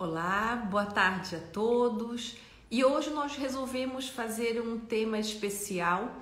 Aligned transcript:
Olá, 0.00 0.54
boa 0.70 0.86
tarde 0.86 1.34
a 1.34 1.40
todos. 1.40 2.36
E 2.70 2.84
hoje 2.84 3.10
nós 3.10 3.34
resolvemos 3.34 4.08
fazer 4.08 4.62
um 4.62 4.78
tema 4.78 5.18
especial 5.18 6.14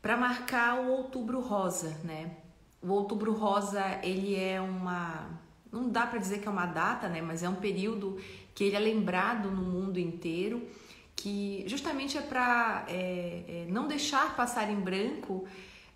para 0.00 0.16
marcar 0.16 0.78
o 0.78 0.92
Outubro 0.92 1.40
Rosa, 1.40 1.88
né? 2.04 2.36
O 2.80 2.92
Outubro 2.92 3.32
Rosa, 3.32 3.82
ele 4.04 4.36
é 4.36 4.60
uma 4.60 5.28
não 5.72 5.88
dá 5.88 6.06
para 6.06 6.20
dizer 6.20 6.38
que 6.38 6.46
é 6.46 6.50
uma 6.52 6.66
data, 6.66 7.08
né, 7.08 7.20
mas 7.20 7.42
é 7.42 7.48
um 7.48 7.56
período 7.56 8.16
que 8.54 8.62
ele 8.62 8.76
é 8.76 8.78
lembrado 8.78 9.50
no 9.50 9.62
mundo 9.62 9.98
inteiro, 9.98 10.64
que 11.16 11.64
justamente 11.66 12.16
é 12.16 12.22
para 12.22 12.84
é, 12.86 13.42
é, 13.48 13.66
não 13.68 13.88
deixar 13.88 14.36
passar 14.36 14.70
em 14.70 14.78
branco 14.78 15.44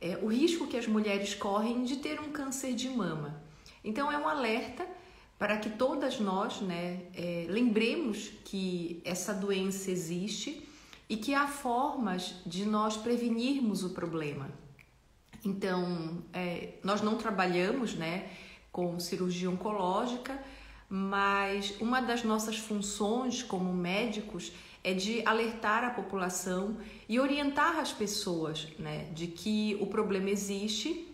é, 0.00 0.18
o 0.20 0.26
risco 0.26 0.66
que 0.66 0.76
as 0.76 0.88
mulheres 0.88 1.32
correm 1.32 1.84
de 1.84 1.98
ter 1.98 2.18
um 2.18 2.32
câncer 2.32 2.74
de 2.74 2.88
mama. 2.88 3.40
Então 3.84 4.10
é 4.10 4.18
um 4.18 4.26
alerta 4.26 4.84
para 5.40 5.56
que 5.56 5.70
todas 5.70 6.20
nós 6.20 6.60
né, 6.60 7.00
é, 7.14 7.46
lembremos 7.48 8.30
que 8.44 9.00
essa 9.06 9.32
doença 9.32 9.90
existe 9.90 10.68
e 11.08 11.16
que 11.16 11.32
há 11.32 11.48
formas 11.48 12.34
de 12.44 12.66
nós 12.66 12.98
prevenirmos 12.98 13.82
o 13.82 13.88
problema. 13.88 14.50
Então, 15.42 16.22
é, 16.34 16.74
nós 16.84 17.00
não 17.00 17.16
trabalhamos 17.16 17.94
né, 17.94 18.28
com 18.70 19.00
cirurgia 19.00 19.48
oncológica, 19.48 20.38
mas 20.90 21.74
uma 21.80 22.02
das 22.02 22.22
nossas 22.22 22.58
funções 22.58 23.42
como 23.42 23.72
médicos 23.72 24.52
é 24.84 24.92
de 24.92 25.26
alertar 25.26 25.84
a 25.84 25.90
população 25.90 26.76
e 27.08 27.18
orientar 27.18 27.78
as 27.78 27.94
pessoas 27.94 28.68
né, 28.78 29.04
de 29.14 29.26
que 29.26 29.78
o 29.80 29.86
problema 29.86 30.28
existe 30.28 31.08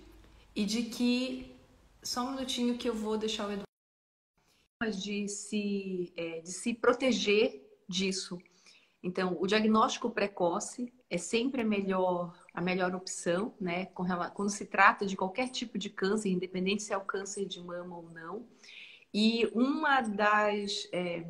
e 0.55 0.65
de 0.65 0.83
que. 0.83 1.55
Só 2.03 2.25
um 2.25 2.33
minutinho 2.33 2.77
que 2.77 2.89
eu 2.89 2.95
vou 2.95 3.19
deixar 3.19 3.49
o 3.49 3.53
Eduardo 3.53 3.67
de 4.85 5.27
se, 5.29 6.13
é, 6.17 6.41
de 6.41 6.53
se 6.53 6.75
proteger 6.75 7.63
disso. 7.89 8.39
Então, 9.03 9.37
o 9.41 9.47
diagnóstico 9.47 10.11
precoce 10.11 10.93
é 11.09 11.17
sempre 11.17 11.63
a 11.63 11.65
melhor, 11.65 12.37
a 12.53 12.61
melhor 12.61 12.95
opção, 12.95 13.55
né? 13.59 13.87
Quando 13.87 14.51
se 14.51 14.67
trata 14.67 15.07
de 15.07 15.17
qualquer 15.17 15.49
tipo 15.49 15.79
de 15.79 15.89
câncer, 15.89 16.29
independente 16.29 16.83
se 16.83 16.93
é 16.93 16.97
o 16.97 17.05
câncer 17.05 17.47
de 17.47 17.63
mama 17.63 17.97
ou 17.97 18.11
não. 18.11 18.47
E 19.15 19.47
uma 19.55 20.03
das, 20.03 20.89
é, 20.93 21.27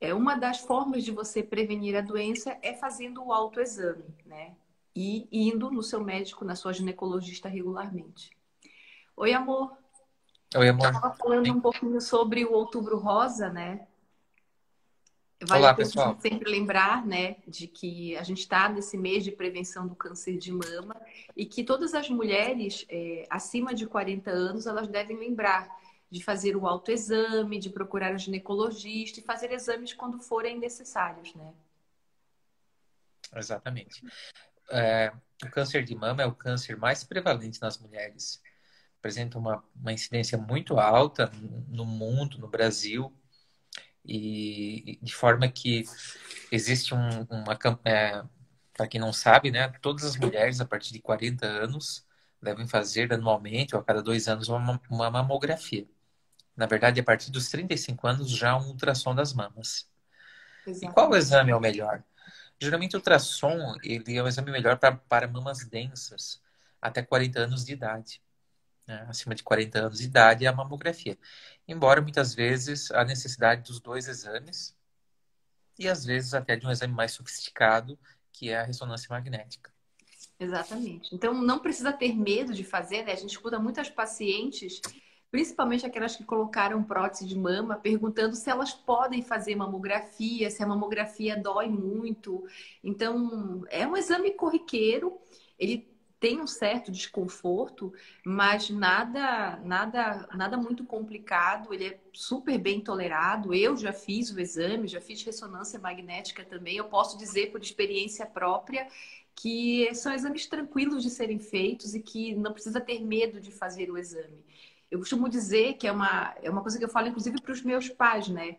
é 0.00 0.12
uma 0.12 0.34
das 0.34 0.58
formas 0.58 1.02
de 1.04 1.12
você 1.12 1.42
prevenir 1.42 1.96
a 1.96 2.02
doença 2.02 2.58
é 2.60 2.74
fazendo 2.74 3.24
o 3.24 3.32
autoexame, 3.32 4.04
né? 4.26 4.54
E 4.94 5.28
indo 5.32 5.70
no 5.70 5.82
seu 5.82 6.04
médico, 6.04 6.44
na 6.44 6.56
sua 6.56 6.74
ginecologista 6.74 7.48
regularmente. 7.48 8.36
Oi, 9.16 9.32
amor. 9.32 9.79
Oi, 10.56 10.68
amor. 10.68 10.86
Estava 10.86 11.14
falando 11.14 11.52
um 11.52 11.60
pouquinho 11.60 12.00
sobre 12.00 12.44
o 12.44 12.52
Outubro 12.52 12.98
Rosa, 12.98 13.48
né? 13.48 13.86
Vale 15.42 15.62
Olá, 15.62 15.74
pessoal. 15.74 16.18
sempre 16.20 16.50
lembrar, 16.50 17.06
né, 17.06 17.36
de 17.46 17.66
que 17.66 18.14
a 18.16 18.22
gente 18.22 18.40
está 18.40 18.68
nesse 18.68 18.98
mês 18.98 19.24
de 19.24 19.30
prevenção 19.30 19.86
do 19.86 19.94
câncer 19.94 20.36
de 20.36 20.52
mama 20.52 21.00
e 21.34 21.46
que 21.46 21.64
todas 21.64 21.94
as 21.94 22.10
mulheres 22.10 22.84
é, 22.90 23.26
acima 23.30 23.72
de 23.72 23.86
40 23.86 24.30
anos 24.30 24.66
elas 24.66 24.86
devem 24.86 25.16
lembrar 25.16 25.66
de 26.10 26.22
fazer 26.22 26.56
o 26.56 26.66
autoexame, 26.66 27.58
de 27.58 27.70
procurar 27.70 28.12
um 28.12 28.18
ginecologista 28.18 29.20
e 29.20 29.22
fazer 29.22 29.50
exames 29.52 29.94
quando 29.94 30.20
forem 30.20 30.58
necessários, 30.58 31.32
né? 31.34 31.54
Exatamente. 33.34 34.04
É, 34.68 35.12
o 35.42 35.50
câncer 35.50 35.84
de 35.84 35.94
mama 35.94 36.22
é 36.22 36.26
o 36.26 36.34
câncer 36.34 36.76
mais 36.76 37.02
prevalente 37.02 37.62
nas 37.62 37.78
mulheres 37.78 38.42
apresenta 39.00 39.38
uma, 39.38 39.64
uma 39.74 39.92
incidência 39.92 40.36
muito 40.38 40.78
alta 40.78 41.30
no 41.68 41.84
mundo, 41.86 42.38
no 42.38 42.46
Brasil, 42.48 43.12
e 44.04 44.98
de 45.02 45.14
forma 45.14 45.48
que 45.48 45.84
existe 46.52 46.94
um, 46.94 47.22
uma. 47.30 47.58
É, 47.84 48.22
Para 48.74 48.88
quem 48.88 49.00
não 49.00 49.12
sabe, 49.12 49.50
né, 49.50 49.68
todas 49.80 50.04
as 50.04 50.16
mulheres 50.16 50.60
a 50.60 50.66
partir 50.66 50.92
de 50.92 51.00
40 51.00 51.46
anos 51.46 52.06
devem 52.42 52.66
fazer 52.66 53.12
anualmente 53.12 53.74
ou 53.74 53.80
a 53.80 53.84
cada 53.84 54.02
dois 54.02 54.28
anos 54.28 54.48
uma, 54.48 54.80
uma 54.90 55.10
mamografia. 55.10 55.86
Na 56.56 56.66
verdade, 56.66 57.00
a 57.00 57.04
partir 57.04 57.30
dos 57.30 57.50
35 57.50 58.06
anos 58.06 58.30
já 58.30 58.56
um 58.56 58.68
ultrassom 58.68 59.14
das 59.14 59.32
mamas. 59.32 59.90
E 60.66 60.88
qual 60.88 61.14
exame 61.16 61.52
é 61.52 61.56
o 61.56 61.60
melhor? 61.60 62.02
Geralmente 62.60 62.96
o 62.96 62.98
ultrassom 62.98 63.74
ele 63.82 64.16
é 64.16 64.22
o 64.22 64.28
exame 64.28 64.50
melhor 64.50 64.78
para, 64.78 64.96
para 64.96 65.28
mamas 65.28 65.64
densas 65.64 66.42
até 66.80 67.02
40 67.02 67.40
anos 67.40 67.64
de 67.64 67.72
idade 67.72 68.22
né, 68.90 69.06
acima 69.08 69.34
de 69.34 69.42
40 69.44 69.78
anos 69.78 69.98
de 69.98 70.04
idade, 70.04 70.44
é 70.44 70.48
a 70.48 70.52
mamografia. 70.52 71.16
Embora 71.66 72.02
muitas 72.02 72.34
vezes 72.34 72.90
a 72.90 73.04
necessidade 73.04 73.62
dos 73.62 73.78
dois 73.78 74.08
exames 74.08 74.76
e 75.78 75.88
às 75.88 76.04
vezes 76.04 76.34
até 76.34 76.56
de 76.56 76.66
um 76.66 76.70
exame 76.70 76.92
mais 76.92 77.12
sofisticado, 77.12 77.96
que 78.32 78.50
é 78.50 78.58
a 78.58 78.64
ressonância 78.64 79.06
magnética. 79.08 79.72
Exatamente. 80.38 81.14
Então 81.14 81.32
não 81.34 81.60
precisa 81.60 81.92
ter 81.92 82.14
medo 82.14 82.52
de 82.52 82.64
fazer, 82.64 83.04
né? 83.04 83.12
A 83.12 83.16
gente 83.16 83.30
escuta 83.30 83.58
muitas 83.58 83.88
pacientes, 83.88 84.80
principalmente 85.30 85.86
aquelas 85.86 86.16
que 86.16 86.24
colocaram 86.24 86.82
prótese 86.82 87.26
de 87.26 87.38
mama, 87.38 87.76
perguntando 87.76 88.34
se 88.34 88.50
elas 88.50 88.72
podem 88.72 89.22
fazer 89.22 89.54
mamografia, 89.54 90.50
se 90.50 90.62
a 90.62 90.66
mamografia 90.66 91.36
dói 91.36 91.68
muito. 91.68 92.44
Então, 92.82 93.64
é 93.70 93.86
um 93.86 93.96
exame 93.96 94.32
corriqueiro, 94.32 95.16
ele 95.58 95.90
tem 96.20 96.38
um 96.38 96.46
certo 96.46 96.92
desconforto, 96.92 97.92
mas 98.24 98.68
nada, 98.68 99.56
nada, 99.64 100.28
nada 100.34 100.56
muito 100.58 100.84
complicado. 100.84 101.72
Ele 101.72 101.86
é 101.86 102.00
super 102.12 102.58
bem 102.58 102.78
tolerado. 102.80 103.54
Eu 103.54 103.74
já 103.74 103.90
fiz 103.92 104.30
o 104.30 104.38
exame, 104.38 104.86
já 104.86 105.00
fiz 105.00 105.22
ressonância 105.22 105.78
magnética 105.80 106.44
também. 106.44 106.76
Eu 106.76 106.84
posso 106.84 107.16
dizer 107.16 107.50
por 107.50 107.62
experiência 107.62 108.26
própria 108.26 108.86
que 109.34 109.92
são 109.94 110.12
exames 110.12 110.46
tranquilos 110.46 111.02
de 111.02 111.08
serem 111.08 111.38
feitos 111.38 111.94
e 111.94 112.00
que 112.00 112.34
não 112.34 112.52
precisa 112.52 112.78
ter 112.78 113.00
medo 113.00 113.40
de 113.40 113.50
fazer 113.50 113.90
o 113.90 113.96
exame. 113.96 114.44
Eu 114.90 114.98
costumo 114.98 115.28
dizer 115.28 115.74
que 115.74 115.86
é 115.86 115.92
uma, 115.92 116.34
é 116.42 116.50
uma 116.50 116.60
coisa 116.60 116.76
que 116.76 116.84
eu 116.84 116.88
falo, 116.88 117.08
inclusive, 117.08 117.40
para 117.40 117.52
os 117.52 117.62
meus 117.62 117.88
pais, 117.88 118.28
né? 118.28 118.58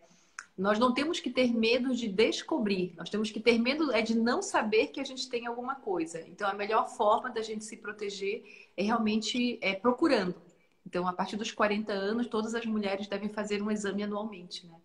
Nós 0.62 0.78
não 0.78 0.94
temos 0.94 1.18
que 1.18 1.28
ter 1.28 1.52
medo 1.52 1.92
de 1.92 2.06
descobrir, 2.06 2.94
nós 2.96 3.10
temos 3.10 3.32
que 3.32 3.40
ter 3.40 3.58
medo 3.58 3.90
é 3.90 4.00
de 4.00 4.14
não 4.14 4.40
saber 4.40 4.86
que 4.86 5.00
a 5.00 5.04
gente 5.04 5.28
tem 5.28 5.44
alguma 5.44 5.74
coisa. 5.74 6.20
Então, 6.28 6.48
a 6.48 6.54
melhor 6.54 6.88
forma 6.88 7.28
da 7.30 7.42
gente 7.42 7.64
se 7.64 7.76
proteger 7.76 8.70
é 8.76 8.82
realmente 8.84 9.58
é, 9.60 9.74
procurando. 9.74 10.40
Então, 10.86 11.08
a 11.08 11.12
partir 11.12 11.36
dos 11.36 11.50
40 11.50 11.92
anos, 11.92 12.28
todas 12.28 12.54
as 12.54 12.64
mulheres 12.64 13.08
devem 13.08 13.28
fazer 13.28 13.60
um 13.60 13.72
exame 13.72 14.04
anualmente, 14.04 14.64
né? 14.64 14.80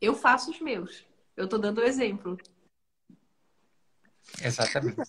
Eu 0.00 0.12
faço 0.12 0.50
os 0.50 0.60
meus. 0.60 1.06
Eu 1.36 1.44
estou 1.44 1.60
dando 1.60 1.78
o 1.78 1.84
exemplo. 1.84 2.36
Exatamente. 4.42 5.02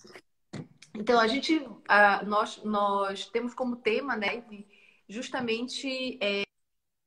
Então, 0.94 1.18
a 1.18 1.26
gente, 1.26 1.66
a, 1.88 2.22
nós, 2.22 2.62
nós 2.62 3.26
temos 3.26 3.52
como 3.52 3.74
tema, 3.74 4.14
né, 4.14 4.44
justamente 5.08 6.18
é, 6.22 6.42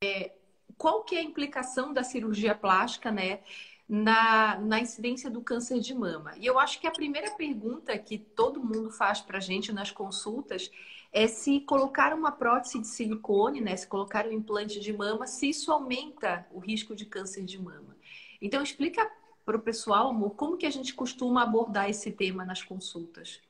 é, 0.03 0.42
qual 0.77 1.03
que 1.03 1.15
é 1.15 1.19
a 1.19 1.23
implicação 1.23 1.93
da 1.93 2.03
cirurgia 2.03 2.55
plástica, 2.55 3.11
né? 3.11 3.39
Na, 3.87 4.57
na 4.59 4.79
incidência 4.79 5.29
do 5.29 5.41
câncer 5.41 5.79
de 5.81 5.93
mama. 5.93 6.33
E 6.37 6.45
eu 6.45 6.57
acho 6.57 6.79
que 6.79 6.87
a 6.87 6.91
primeira 6.91 7.29
pergunta 7.31 7.95
que 7.97 8.17
todo 8.17 8.63
mundo 8.63 8.89
faz 8.89 9.19
para 9.19 9.37
a 9.37 9.41
gente 9.41 9.73
nas 9.73 9.91
consultas 9.91 10.71
é 11.11 11.27
se 11.27 11.59
colocar 11.59 12.13
uma 12.13 12.31
prótese 12.31 12.79
de 12.79 12.87
silicone, 12.87 13.61
né, 13.61 13.75
se 13.75 13.85
colocar 13.85 14.25
um 14.25 14.31
implante 14.31 14.79
de 14.79 14.91
mama, 14.91 15.27
se 15.27 15.49
isso 15.49 15.71
aumenta 15.71 16.47
o 16.51 16.59
risco 16.59 16.95
de 16.95 17.05
câncer 17.05 17.43
de 17.43 17.61
mama. 17.61 17.95
Então, 18.41 18.63
explica 18.63 19.07
para 19.45 19.57
o 19.57 19.61
pessoal, 19.61 20.09
amor, 20.09 20.31
como 20.31 20.57
que 20.57 20.65
a 20.65 20.71
gente 20.71 20.93
costuma 20.93 21.43
abordar 21.43 21.89
esse 21.89 22.11
tema 22.11 22.45
nas 22.45 22.63
consultas? 22.63 23.41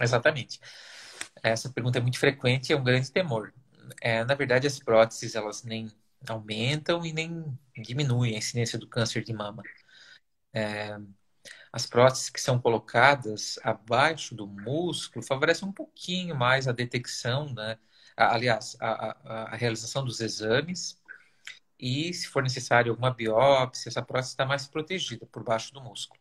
Exatamente. 0.00 0.58
Essa 1.42 1.68
pergunta 1.68 1.98
é 1.98 2.02
muito 2.02 2.18
frequente 2.18 2.70
e 2.70 2.72
é 2.72 2.76
um 2.76 2.82
grande 2.82 3.12
temor 3.12 3.52
é, 4.00 4.24
na 4.24 4.34
verdade, 4.34 4.66
as 4.66 4.78
próteses 4.78 5.34
elas 5.34 5.62
nem 5.62 5.90
aumentam 6.28 7.04
e 7.04 7.12
nem 7.12 7.58
diminuem 7.76 8.34
a 8.34 8.38
incidência 8.38 8.78
do 8.78 8.86
câncer 8.88 9.24
de 9.24 9.32
mama. 9.32 9.62
É, 10.52 10.98
as 11.72 11.86
próteses 11.86 12.30
que 12.30 12.40
são 12.40 12.60
colocadas 12.60 13.58
abaixo 13.62 14.34
do 14.34 14.46
músculo 14.46 15.24
favorecem 15.24 15.68
um 15.68 15.72
pouquinho 15.72 16.34
mais 16.36 16.68
a 16.68 16.72
detecção, 16.72 17.52
né? 17.54 17.78
aliás, 18.16 18.76
a, 18.80 19.10
a, 19.10 19.42
a 19.54 19.56
realização 19.56 20.04
dos 20.04 20.20
exames 20.20 21.00
e, 21.78 22.12
se 22.12 22.28
for 22.28 22.42
necessário 22.42 22.92
alguma 22.92 23.12
biópsia, 23.12 23.88
essa 23.88 24.02
prótese 24.02 24.32
está 24.32 24.44
mais 24.46 24.66
protegida 24.66 25.26
por 25.26 25.42
baixo 25.44 25.72
do 25.72 25.80
músculo. 25.80 26.20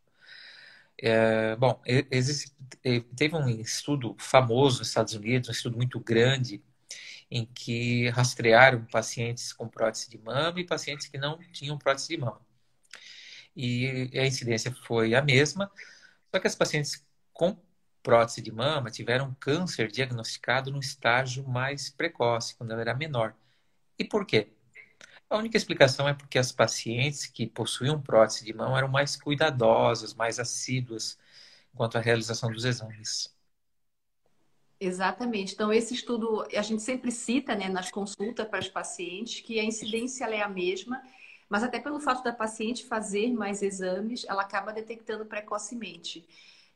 É, 1.01 1.56
bom, 1.56 1.81
existe, 1.86 2.51
teve 3.15 3.36
um 3.36 3.48
estudo 3.50 4.15
famoso 4.19 4.80
nos 4.80 4.89
Estados 4.89 5.13
Unidos, 5.13 5.50
um 5.50 5.51
estudo 5.51 5.77
muito 5.77 6.00
grande, 6.00 6.62
em 7.31 7.46
que 7.46 8.10
rastrearam 8.10 8.86
pacientes 8.86 9.54
com 9.54 9.68
prótese 9.68 10.10
de 10.10 10.18
mama 10.18 10.60
e 10.60 10.66
pacientes 10.66 11.08
que 11.08 11.18
não 11.18 11.38
tinham 11.52 11.78
prótese 11.78 12.10
de 12.10 12.18
mama. 12.18 12.42
E 13.56 14.10
a 14.14 14.26
incidência 14.26 14.74
foi 14.86 15.16
a 15.16 15.22
mesma, 15.22 15.72
só 16.34 16.40
que 16.40 16.48
as 16.48 16.56
pacientes 16.56 17.06
com 17.34 17.58
prótese 18.02 18.42
de 18.42 18.52
mama 18.52 18.90
tiveram 18.90 19.36
câncer 19.40 19.92
diagnosticado 19.92 20.72
no 20.72 20.80
estágio 20.80 21.48
mais 21.48 21.90
precoce, 21.90 22.56
quando 22.56 22.72
ela 22.72 22.81
era 22.81 22.96
menor. 22.96 23.36
E 23.98 24.06
por 24.06 24.25
quê? 24.25 24.54
A 25.30 25.38
única 25.38 25.58
explicação 25.58 26.08
é 26.08 26.14
porque 26.14 26.40
as 26.40 26.52
pacientes 26.52 27.25
que 27.28 27.46
possuíam 27.48 28.02
prótese 28.02 28.46
de 28.46 28.54
mão 28.54 28.78
eram 28.78 28.88
mais 28.88 29.16
cuidadosas, 29.16 30.14
mais 30.14 30.40
assíduas 30.40 31.20
quanto 31.75 31.98
à 31.98 32.02
realização 32.02 32.52
dos 32.52 32.66
exames. 32.66 33.34
Exatamente. 34.80 35.54
Então, 35.54 35.74
esse 35.74 35.94
estudo, 35.94 36.46
a 36.56 36.62
gente 36.62 36.81
sempre 36.81 37.12
cita 37.12 37.54
né, 37.56 37.68
nas 37.68 37.92
consultas 37.92 38.48
para 38.48 38.60
os 38.60 38.70
pacientes 38.70 39.42
que 39.42 39.60
a 39.60 39.64
incidência 39.64 40.24
é 40.26 40.42
a 40.42 40.48
mesma, 40.48 41.02
mas 41.50 41.64
até 41.64 41.80
pelo 41.80 42.00
fato 42.00 42.24
da 42.24 42.31
paciente 42.31 42.86
fazer 42.86 43.34
mais 43.34 43.62
exames, 43.62 44.24
ela 44.26 44.42
acaba 44.42 44.72
detectando 44.72 45.26
precocemente. 45.26 46.26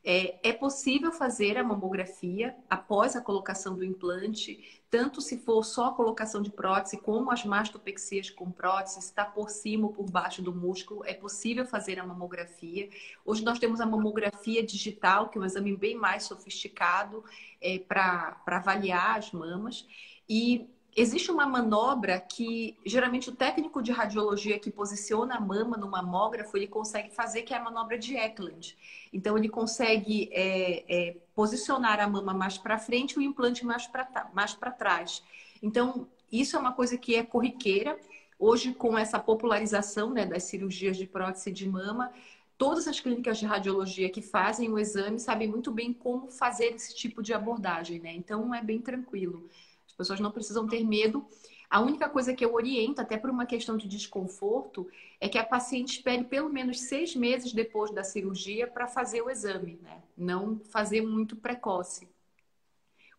É, 0.06 0.50
é, 0.50 0.52
possível 0.52 1.10
fazer 1.10 1.56
a 1.56 1.64
mamografia 1.64 2.54
após 2.68 3.16
a 3.16 3.22
colocação 3.22 3.74
do 3.74 3.82
implante, 3.82 4.82
tanto 4.90 5.22
se 5.22 5.38
for 5.38 5.64
só 5.64 5.86
a 5.86 5.94
colocação 5.94 6.42
de 6.42 6.50
prótese, 6.50 6.98
como 6.98 7.30
as 7.30 7.42
mastopexias 7.42 8.28
com 8.28 8.50
prótese, 8.50 8.98
está 8.98 9.24
por 9.24 9.48
cima 9.48 9.86
ou 9.86 9.94
por 9.94 10.10
baixo 10.10 10.42
do 10.42 10.54
músculo, 10.54 11.02
é 11.06 11.14
possível 11.14 11.64
fazer 11.64 11.98
a 11.98 12.06
mamografia. 12.06 12.90
Hoje 13.24 13.42
nós 13.42 13.58
temos 13.58 13.80
a 13.80 13.86
mamografia 13.86 14.62
digital, 14.62 15.30
que 15.30 15.38
é 15.38 15.40
um 15.40 15.44
exame 15.44 15.74
bem 15.74 15.96
mais 15.96 16.24
sofisticado 16.24 17.24
é, 17.58 17.78
para 17.78 18.36
avaliar 18.46 19.18
as 19.18 19.32
mamas. 19.32 19.88
E 20.28 20.68
existe 20.96 21.30
uma 21.30 21.46
manobra 21.46 22.20
que 22.20 22.76
geralmente 22.84 23.28
o 23.28 23.34
técnico 23.34 23.82
de 23.82 23.90
radiologia 23.90 24.58
que 24.58 24.70
posiciona 24.70 25.36
a 25.36 25.40
mama 25.40 25.76
no 25.76 25.90
mamógrafo 25.90 26.56
ele 26.56 26.66
consegue 26.66 27.10
fazer, 27.10 27.42
que 27.42 27.52
é 27.52 27.56
a 27.56 27.62
manobra 27.62 27.98
de 27.98 28.16
Eckland. 28.16 28.76
Então 29.12 29.36
ele 29.36 29.48
consegue 29.48 30.28
é, 30.32 30.84
é, 30.88 31.16
posicionar 31.34 32.00
a 32.00 32.08
mama 32.08 32.32
mais 32.32 32.56
para 32.56 32.78
frente 32.78 33.14
e 33.14 33.18
o 33.18 33.22
implante 33.22 33.64
mais 33.64 33.86
para 33.86 34.30
mais 34.32 34.56
trás. 34.78 35.22
Então 35.62 36.06
isso 36.30 36.56
é 36.56 36.58
uma 36.58 36.72
coisa 36.72 36.96
que 36.96 37.16
é 37.16 37.22
corriqueira. 37.22 37.98
Hoje, 38.38 38.74
com 38.74 38.98
essa 38.98 39.18
popularização 39.18 40.10
né, 40.10 40.26
das 40.26 40.44
cirurgias 40.44 40.96
de 40.96 41.06
prótese 41.06 41.52
de 41.52 41.68
mama, 41.68 42.12
todas 42.58 42.86
as 42.88 43.00
clínicas 43.00 43.38
de 43.38 43.46
radiologia 43.46 44.10
que 44.10 44.20
fazem 44.20 44.68
o 44.70 44.78
exame 44.78 45.18
sabem 45.18 45.48
muito 45.48 45.70
bem 45.70 45.92
como 45.92 46.30
fazer 46.30 46.66
esse 46.66 46.94
tipo 46.94 47.22
de 47.22 47.32
abordagem, 47.32 48.00
né? 48.00 48.12
Então 48.12 48.54
é 48.54 48.62
bem 48.62 48.80
tranquilo. 48.80 49.48
As 49.94 49.96
pessoas 49.96 50.18
não 50.18 50.32
precisam 50.32 50.66
ter 50.66 50.84
medo. 50.84 51.24
A 51.70 51.80
única 51.80 52.08
coisa 52.08 52.34
que 52.34 52.44
eu 52.44 52.52
oriento, 52.52 53.00
até 53.00 53.16
por 53.16 53.30
uma 53.30 53.46
questão 53.46 53.76
de 53.76 53.86
desconforto, 53.86 54.88
é 55.20 55.28
que 55.28 55.38
a 55.38 55.44
paciente 55.44 55.98
espere 55.98 56.24
pelo 56.24 56.50
menos 56.50 56.80
seis 56.80 57.14
meses 57.14 57.52
depois 57.52 57.92
da 57.92 58.02
cirurgia 58.02 58.66
para 58.66 58.88
fazer 58.88 59.22
o 59.22 59.30
exame, 59.30 59.78
né? 59.80 60.02
Não 60.16 60.58
fazer 60.70 61.00
muito 61.00 61.36
precoce. 61.36 62.08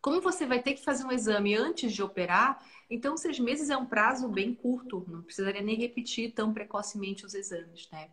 Como 0.02 0.20
você 0.20 0.46
vai 0.46 0.62
ter 0.62 0.74
que 0.74 0.84
fazer 0.84 1.04
um 1.04 1.10
exame 1.10 1.54
antes 1.54 1.92
de 1.92 2.02
operar, 2.02 2.62
então 2.88 3.16
seis 3.16 3.40
meses 3.40 3.70
é 3.70 3.76
um 3.76 3.86
prazo 3.86 4.28
bem 4.28 4.54
curto, 4.54 5.04
não 5.08 5.22
precisaria 5.22 5.62
nem 5.62 5.76
repetir 5.76 6.32
tão 6.32 6.52
precocemente 6.52 7.24
os 7.24 7.34
exames, 7.34 7.88
né? 7.90 8.10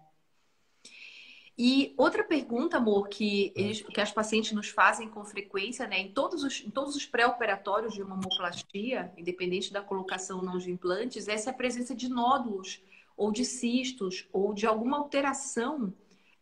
E 1.58 1.94
outra 1.98 2.24
pergunta, 2.24 2.78
amor, 2.78 3.08
que, 3.08 3.54
eles, 3.56 3.82
que 3.82 4.02
as 4.02 4.12
pacientes 4.12 4.52
nos 4.54 4.70
fazem 4.70 5.08
com 5.08 5.24
frequência, 5.24 5.86
né, 5.86 6.00
em 6.00 6.12
todos 6.12 6.44
os, 6.44 6.62
em 6.66 6.70
todos 6.72 6.96
os 6.96 7.06
pré-operatórios 7.06 7.94
de 7.94 8.04
mamoplastia, 8.04 9.14
independente 9.16 9.72
da 9.72 9.82
colocação 9.82 10.40
ou 10.40 10.44
não 10.44 10.58
de 10.58 10.72
implantes, 10.72 11.28
é 11.28 11.38
se 11.38 11.50
a 11.50 11.54
presença 11.54 11.94
de 11.94 12.10
nódulos 12.10 12.82
ou 13.16 13.32
de 13.32 13.46
cistos 13.46 14.28
ou 14.34 14.54
de 14.54 14.66
alguma 14.66 14.98
alteração 14.98 15.94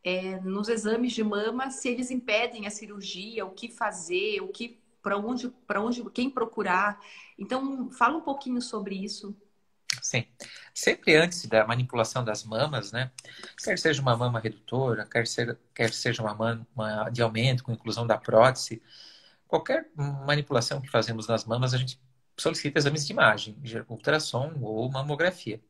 é, 0.03 0.39
nos 0.39 0.69
exames 0.69 1.11
de 1.11 1.23
mama, 1.23 1.69
se 1.69 1.89
eles 1.89 2.09
impedem 2.09 2.65
a 2.65 2.71
cirurgia, 2.71 3.45
o 3.45 3.51
que 3.51 3.67
fazer, 3.67 4.41
o 4.41 4.47
que 4.47 4.79
para 5.01 5.17
onde, 5.17 5.49
para 5.67 5.81
onde, 5.81 6.03
quem 6.11 6.29
procurar. 6.29 6.99
Então, 7.37 7.91
fala 7.91 8.17
um 8.17 8.21
pouquinho 8.21 8.61
sobre 8.61 8.95
isso. 8.95 9.35
Sim. 10.01 10.25
Sempre 10.73 11.15
antes 11.15 11.45
da 11.45 11.65
manipulação 11.65 12.23
das 12.23 12.43
mamas, 12.43 12.91
né? 12.91 13.11
Quer 13.63 13.77
seja 13.77 14.01
uma 14.01 14.15
mama 14.15 14.39
redutora, 14.39 15.05
quer, 15.05 15.27
ser, 15.27 15.57
quer 15.73 15.91
seja 15.91 16.21
uma 16.21 16.33
mama 16.33 17.09
de 17.11 17.21
aumento 17.21 17.63
com 17.63 17.73
inclusão 17.73 18.07
da 18.07 18.17
prótese, 18.17 18.81
qualquer 19.47 19.89
manipulação 19.95 20.79
que 20.79 20.89
fazemos 20.89 21.27
nas 21.27 21.43
mamas, 21.45 21.73
a 21.73 21.77
gente 21.77 21.99
solicita 22.37 22.79
exames 22.79 23.05
de 23.05 23.11
imagem, 23.11 23.57
ultrassom 23.89 24.53
ou 24.61 24.89
mamografia. 24.89 25.61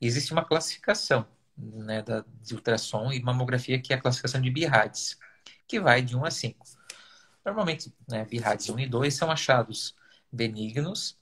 E 0.00 0.06
existe 0.06 0.32
uma 0.32 0.44
classificação 0.44 1.26
né, 1.56 2.02
da, 2.02 2.24
de 2.42 2.54
ultrassom 2.54 3.12
e 3.12 3.22
mamografia, 3.22 3.80
que 3.80 3.92
é 3.92 3.96
a 3.96 4.00
classificação 4.00 4.40
de 4.40 4.50
BIRADS, 4.50 5.18
que 5.66 5.80
vai 5.80 6.02
de 6.02 6.16
1 6.16 6.24
a 6.24 6.30
5. 6.30 6.66
Normalmente, 7.44 7.92
né, 8.08 8.24
BIRADS 8.24 8.68
1 8.70 8.78
e 8.80 8.86
2 8.86 9.14
são 9.14 9.30
achados 9.30 9.94
benignos 10.30 11.18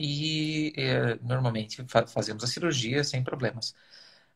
e 0.00 0.72
é, 0.78 1.16
normalmente 1.22 1.84
fa 1.86 2.06
fazemos 2.06 2.42
a 2.42 2.46
cirurgia 2.46 3.04
sem 3.04 3.22
problemas. 3.22 3.74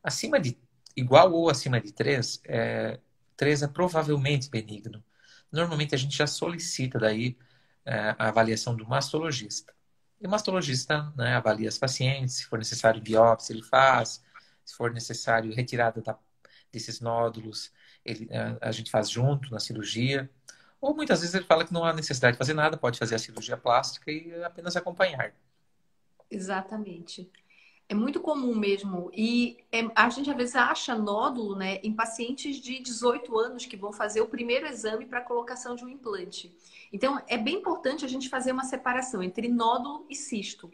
Acima 0.03 0.39
de 0.39 0.57
igual 0.95 1.33
ou 1.33 1.49
acima 1.49 1.81
de 1.81 1.91
3, 1.91 2.41
é, 2.45 2.99
3 3.35 3.63
é 3.63 3.67
provavelmente 3.67 4.49
benigno. 4.49 5.03
Normalmente 5.51 5.95
a 5.95 5.97
gente 5.97 6.15
já 6.15 6.27
solicita 6.27 6.99
daí 6.99 7.35
é, 7.83 8.15
a 8.17 8.27
avaliação 8.29 8.75
do 8.75 8.87
mastologista. 8.87 9.73
E 10.21 10.27
o 10.27 10.29
mastologista 10.29 11.11
né, 11.17 11.35
avalia 11.35 11.67
as 11.69 11.77
pacientes, 11.79 12.35
se 12.35 12.45
for 12.45 12.59
necessário 12.59 13.01
biópsia, 13.01 13.53
ele 13.53 13.63
faz, 13.63 14.23
se 14.63 14.75
for 14.75 14.93
necessário 14.93 15.53
retirada 15.55 16.01
da, 16.01 16.17
desses 16.71 16.99
nódulos, 17.01 17.71
ele, 18.05 18.29
a, 18.31 18.69
a 18.69 18.71
gente 18.71 18.91
faz 18.91 19.09
junto 19.09 19.51
na 19.51 19.59
cirurgia. 19.59 20.29
Ou 20.79 20.95
muitas 20.95 21.21
vezes 21.21 21.33
ele 21.35 21.45
fala 21.45 21.65
que 21.65 21.73
não 21.73 21.83
há 21.83 21.93
necessidade 21.93 22.33
de 22.33 22.37
fazer 22.37 22.53
nada, 22.53 22.77
pode 22.77 22.99
fazer 22.99 23.15
a 23.15 23.19
cirurgia 23.19 23.57
plástica 23.57 24.11
e 24.11 24.43
apenas 24.43 24.75
acompanhar. 24.75 25.33
Exatamente. 26.29 27.29
É 27.87 27.93
muito 27.93 28.19
comum 28.19 28.55
mesmo. 28.55 29.11
E 29.13 29.57
é, 29.71 29.81
a 29.95 30.09
gente 30.09 30.29
às 30.29 30.35
vezes 30.35 30.55
acha 30.55 30.95
nódulo 30.95 31.55
né, 31.55 31.79
em 31.83 31.93
pacientes 31.93 32.57
de 32.57 32.79
18 32.79 33.37
anos 33.37 33.65
que 33.65 33.77
vão 33.77 33.93
fazer 33.93 34.21
o 34.21 34.27
primeiro 34.27 34.65
exame 34.65 35.05
para 35.05 35.21
colocação 35.21 35.75
de 35.75 35.85
um 35.85 35.89
implante. 35.89 36.55
Então, 36.91 37.21
é 37.27 37.37
bem 37.37 37.55
importante 37.55 38.03
a 38.03 38.07
gente 38.07 38.29
fazer 38.29 38.51
uma 38.51 38.63
separação 38.63 39.21
entre 39.21 39.47
nódulo 39.47 40.05
e 40.09 40.15
cisto. 40.15 40.71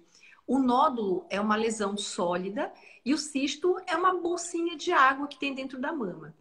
O 0.47 0.57
nódulo 0.57 1.25
é 1.29 1.39
uma 1.39 1.55
lesão 1.55 1.97
sólida 1.97 2.71
e 3.05 3.13
o 3.13 3.17
cisto 3.17 3.77
é 3.87 3.95
uma 3.95 4.13
bolsinha 4.13 4.77
de 4.77 4.91
água 4.91 5.27
que 5.27 5.39
tem 5.39 5.53
dentro 5.53 5.79
da 5.79 5.91
mama. 5.91 6.33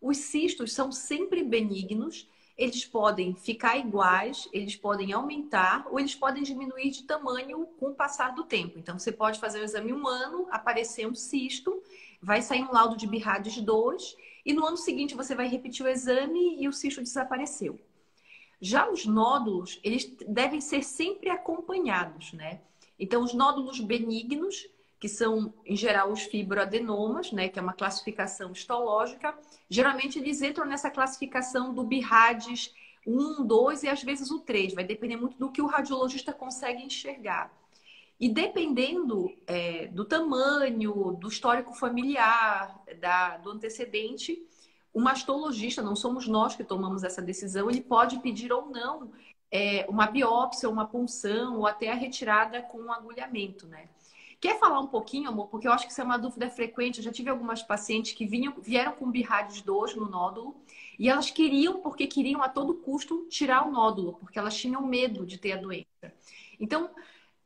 Os 0.00 0.18
cistos 0.18 0.72
são 0.72 0.92
sempre 0.92 1.42
benignos 1.42 2.28
eles 2.58 2.84
podem 2.84 3.36
ficar 3.36 3.78
iguais, 3.78 4.48
eles 4.52 4.74
podem 4.74 5.12
aumentar 5.12 5.86
ou 5.88 6.00
eles 6.00 6.16
podem 6.16 6.42
diminuir 6.42 6.90
de 6.90 7.04
tamanho 7.04 7.66
com 7.78 7.90
o 7.90 7.94
passar 7.94 8.34
do 8.34 8.42
tempo. 8.42 8.80
Então, 8.80 8.98
você 8.98 9.12
pode 9.12 9.38
fazer 9.38 9.60
o 9.60 9.64
exame 9.64 9.92
um 9.92 10.08
ano, 10.08 10.48
aparecer 10.50 11.06
um 11.06 11.14
cisto, 11.14 11.80
vai 12.20 12.42
sair 12.42 12.62
um 12.62 12.72
laudo 12.72 12.96
de 12.96 13.06
Birrades 13.06 13.60
2 13.60 14.16
e 14.44 14.52
no 14.52 14.66
ano 14.66 14.76
seguinte 14.76 15.14
você 15.14 15.36
vai 15.36 15.46
repetir 15.46 15.86
o 15.86 15.88
exame 15.88 16.60
e 16.60 16.66
o 16.66 16.72
cisto 16.72 17.00
desapareceu. 17.00 17.78
Já 18.60 18.90
os 18.90 19.06
nódulos, 19.06 19.78
eles 19.84 20.12
devem 20.26 20.60
ser 20.60 20.82
sempre 20.82 21.30
acompanhados, 21.30 22.32
né? 22.32 22.60
Então, 22.98 23.22
os 23.22 23.32
nódulos 23.32 23.78
benignos, 23.78 24.66
que 24.98 25.08
são, 25.08 25.52
em 25.64 25.76
geral, 25.76 26.10
os 26.10 26.22
fibroadenomas, 26.22 27.30
né, 27.32 27.48
que 27.48 27.58
é 27.58 27.62
uma 27.62 27.72
classificação 27.72 28.52
histológica. 28.52 29.34
Geralmente 29.70 30.18
eles 30.18 30.42
entram 30.42 30.66
nessa 30.66 30.90
classificação 30.90 31.72
do 31.72 31.84
BIRADS 31.84 32.74
1, 33.06 33.46
2 33.46 33.84
e 33.84 33.88
às 33.88 34.02
vezes 34.02 34.30
o 34.30 34.40
3. 34.40 34.74
Vai 34.74 34.84
depender 34.84 35.16
muito 35.16 35.38
do 35.38 35.50
que 35.50 35.62
o 35.62 35.66
radiologista 35.66 36.32
consegue 36.32 36.82
enxergar. 36.82 37.52
E 38.18 38.28
dependendo 38.28 39.32
é, 39.46 39.86
do 39.86 40.04
tamanho, 40.04 41.16
do 41.20 41.28
histórico 41.28 41.72
familiar, 41.72 42.82
da, 43.00 43.36
do 43.36 43.50
antecedente, 43.50 44.42
o 44.92 45.00
mastologista, 45.00 45.80
não 45.80 45.94
somos 45.94 46.26
nós 46.26 46.56
que 46.56 46.64
tomamos 46.64 47.04
essa 47.04 47.22
decisão, 47.22 47.70
ele 47.70 47.80
pode 47.80 48.18
pedir 48.18 48.52
ou 48.52 48.66
não 48.68 49.12
é, 49.50 49.86
uma 49.88 50.06
biópsia, 50.06 50.68
uma 50.68 50.86
punção 50.86 51.58
ou 51.58 51.66
até 51.66 51.90
a 51.90 51.94
retirada 51.94 52.62
com 52.62 52.78
um 52.78 52.92
agulhamento, 52.92 53.66
né? 53.66 53.88
Quer 54.40 54.58
falar 54.60 54.78
um 54.78 54.86
pouquinho, 54.86 55.28
amor? 55.28 55.48
Porque 55.48 55.66
eu 55.66 55.72
acho 55.72 55.84
que 55.84 55.90
isso 55.90 56.00
é 56.00 56.04
uma 56.04 56.18
dúvida 56.18 56.48
frequente. 56.48 56.98
Eu 56.98 57.04
já 57.04 57.10
tive 57.10 57.28
algumas 57.28 57.60
pacientes 57.60 58.12
que 58.12 58.24
vinham, 58.24 58.54
vieram 58.60 58.92
com 58.92 59.10
birrádios 59.10 59.62
2 59.62 59.96
no 59.96 60.08
nódulo 60.08 60.62
e 60.96 61.08
elas 61.08 61.30
queriam, 61.30 61.80
porque 61.80 62.06
queriam 62.06 62.40
a 62.42 62.48
todo 62.48 62.74
custo, 62.74 63.26
tirar 63.28 63.66
o 63.66 63.70
nódulo, 63.70 64.14
porque 64.14 64.38
elas 64.38 64.56
tinham 64.56 64.86
medo 64.86 65.26
de 65.26 65.38
ter 65.38 65.52
a 65.52 65.56
doença. 65.56 66.12
Então, 66.60 66.88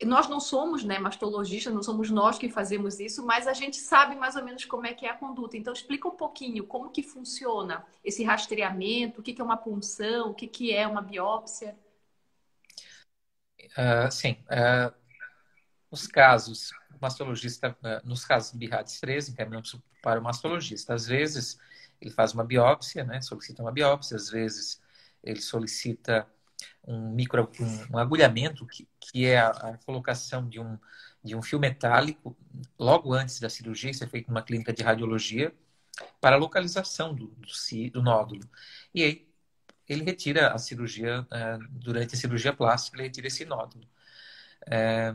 nós 0.05 0.29
não 0.29 0.39
somos 0.39 0.85
né, 0.85 0.99
mastologistas, 0.99 1.73
não 1.73 1.83
somos 1.83 2.11
nós 2.11 2.39
que 2.39 2.51
fazemos 2.51 3.01
isso, 3.01 3.25
mas 3.25 3.47
a 3.47 3.55
gente 3.55 3.79
sabe 3.79 4.15
mais 4.15 4.37
ou 4.37 4.45
menos 4.45 4.67
como 4.67 4.87
é 4.87 4.93
que 4.93 5.07
é 5.07 5.11
a 5.11 5.17
conduta. 5.17 5.57
Então, 5.57 5.73
explica 5.73 6.09
um 6.09 6.17
pouquinho 6.17 6.67
como 6.67 6.91
que 6.91 7.03
funciona 7.03 7.87
esse 8.05 8.23
rastreamento, 8.23 9.21
o 9.21 9.23
que, 9.23 9.33
que 9.33 9.41
é 9.41 9.45
uma 9.45 9.57
punção, 9.57 10.31
o 10.31 10.35
que, 10.35 10.47
que 10.47 10.75
é 10.75 10.87
uma 10.87 11.01
biópsia. 11.01 11.75
Uh, 13.79 14.11
sim. 14.11 14.33
Uh, 14.51 14.93
os 15.91 16.07
casos 16.07 16.71
mastologista, 17.03 17.77
eh, 17.83 18.01
nos 18.05 18.25
casos 18.25 18.53
de 18.53 18.59
BIRADS 18.59 19.01
13, 19.01 19.33
encaminhamos 19.33 19.77
para 20.03 20.21
o 20.21 20.23
mastologista. 20.23 20.95
Às 20.95 21.07
vezes, 21.07 21.59
ele 22.01 22.11
faz 22.11 22.33
uma 22.33 22.45
biópsia, 22.45 23.05
né? 23.05 23.21
solicita 23.21 23.63
uma 23.63 23.73
biópsia, 23.73 24.17
às 24.17 24.31
vezes, 24.31 24.81
ele 25.23 25.41
solicita 25.41 26.27
um 26.87 27.11
micro 27.11 27.51
um, 27.61 27.95
um 27.97 27.99
agulhamento 27.99 28.67
que, 28.67 28.89
que 29.01 29.27
é 29.27 29.39
a, 29.39 29.49
a, 29.49 29.79
colocação 29.79 30.49
de 30.49 30.61
um 30.61 30.79
de 31.25 31.37
um 31.37 31.43
fio 31.43 31.61
metálico 31.61 32.37
logo 32.79 33.15
antes 33.15 33.39
da 33.39 33.49
cirurgia, 33.49 33.91
isso 33.91 34.03
é 34.03 34.07
feito 34.09 34.29
numa 34.29 34.43
clínica 34.43 34.73
de 34.73 34.83
radiologia 34.83 35.55
para 36.21 36.37
a 36.37 36.39
localização 36.39 37.15
do, 37.15 37.29
do, 37.29 37.91
do 37.93 38.03
nódulo. 38.03 38.43
E 38.95 39.05
aí 39.05 39.29
ele 39.89 40.05
retira 40.05 40.53
a 40.53 40.59
cirurgia 40.59 41.27
é, 41.31 41.59
durante 41.71 42.15
a 42.15 42.19
cirurgia 42.19 42.53
plástica, 42.53 42.97
ele 42.97 43.05
retira 43.05 43.29
esse 43.29 43.45
nódulo. 43.45 43.87
É, 44.67 45.15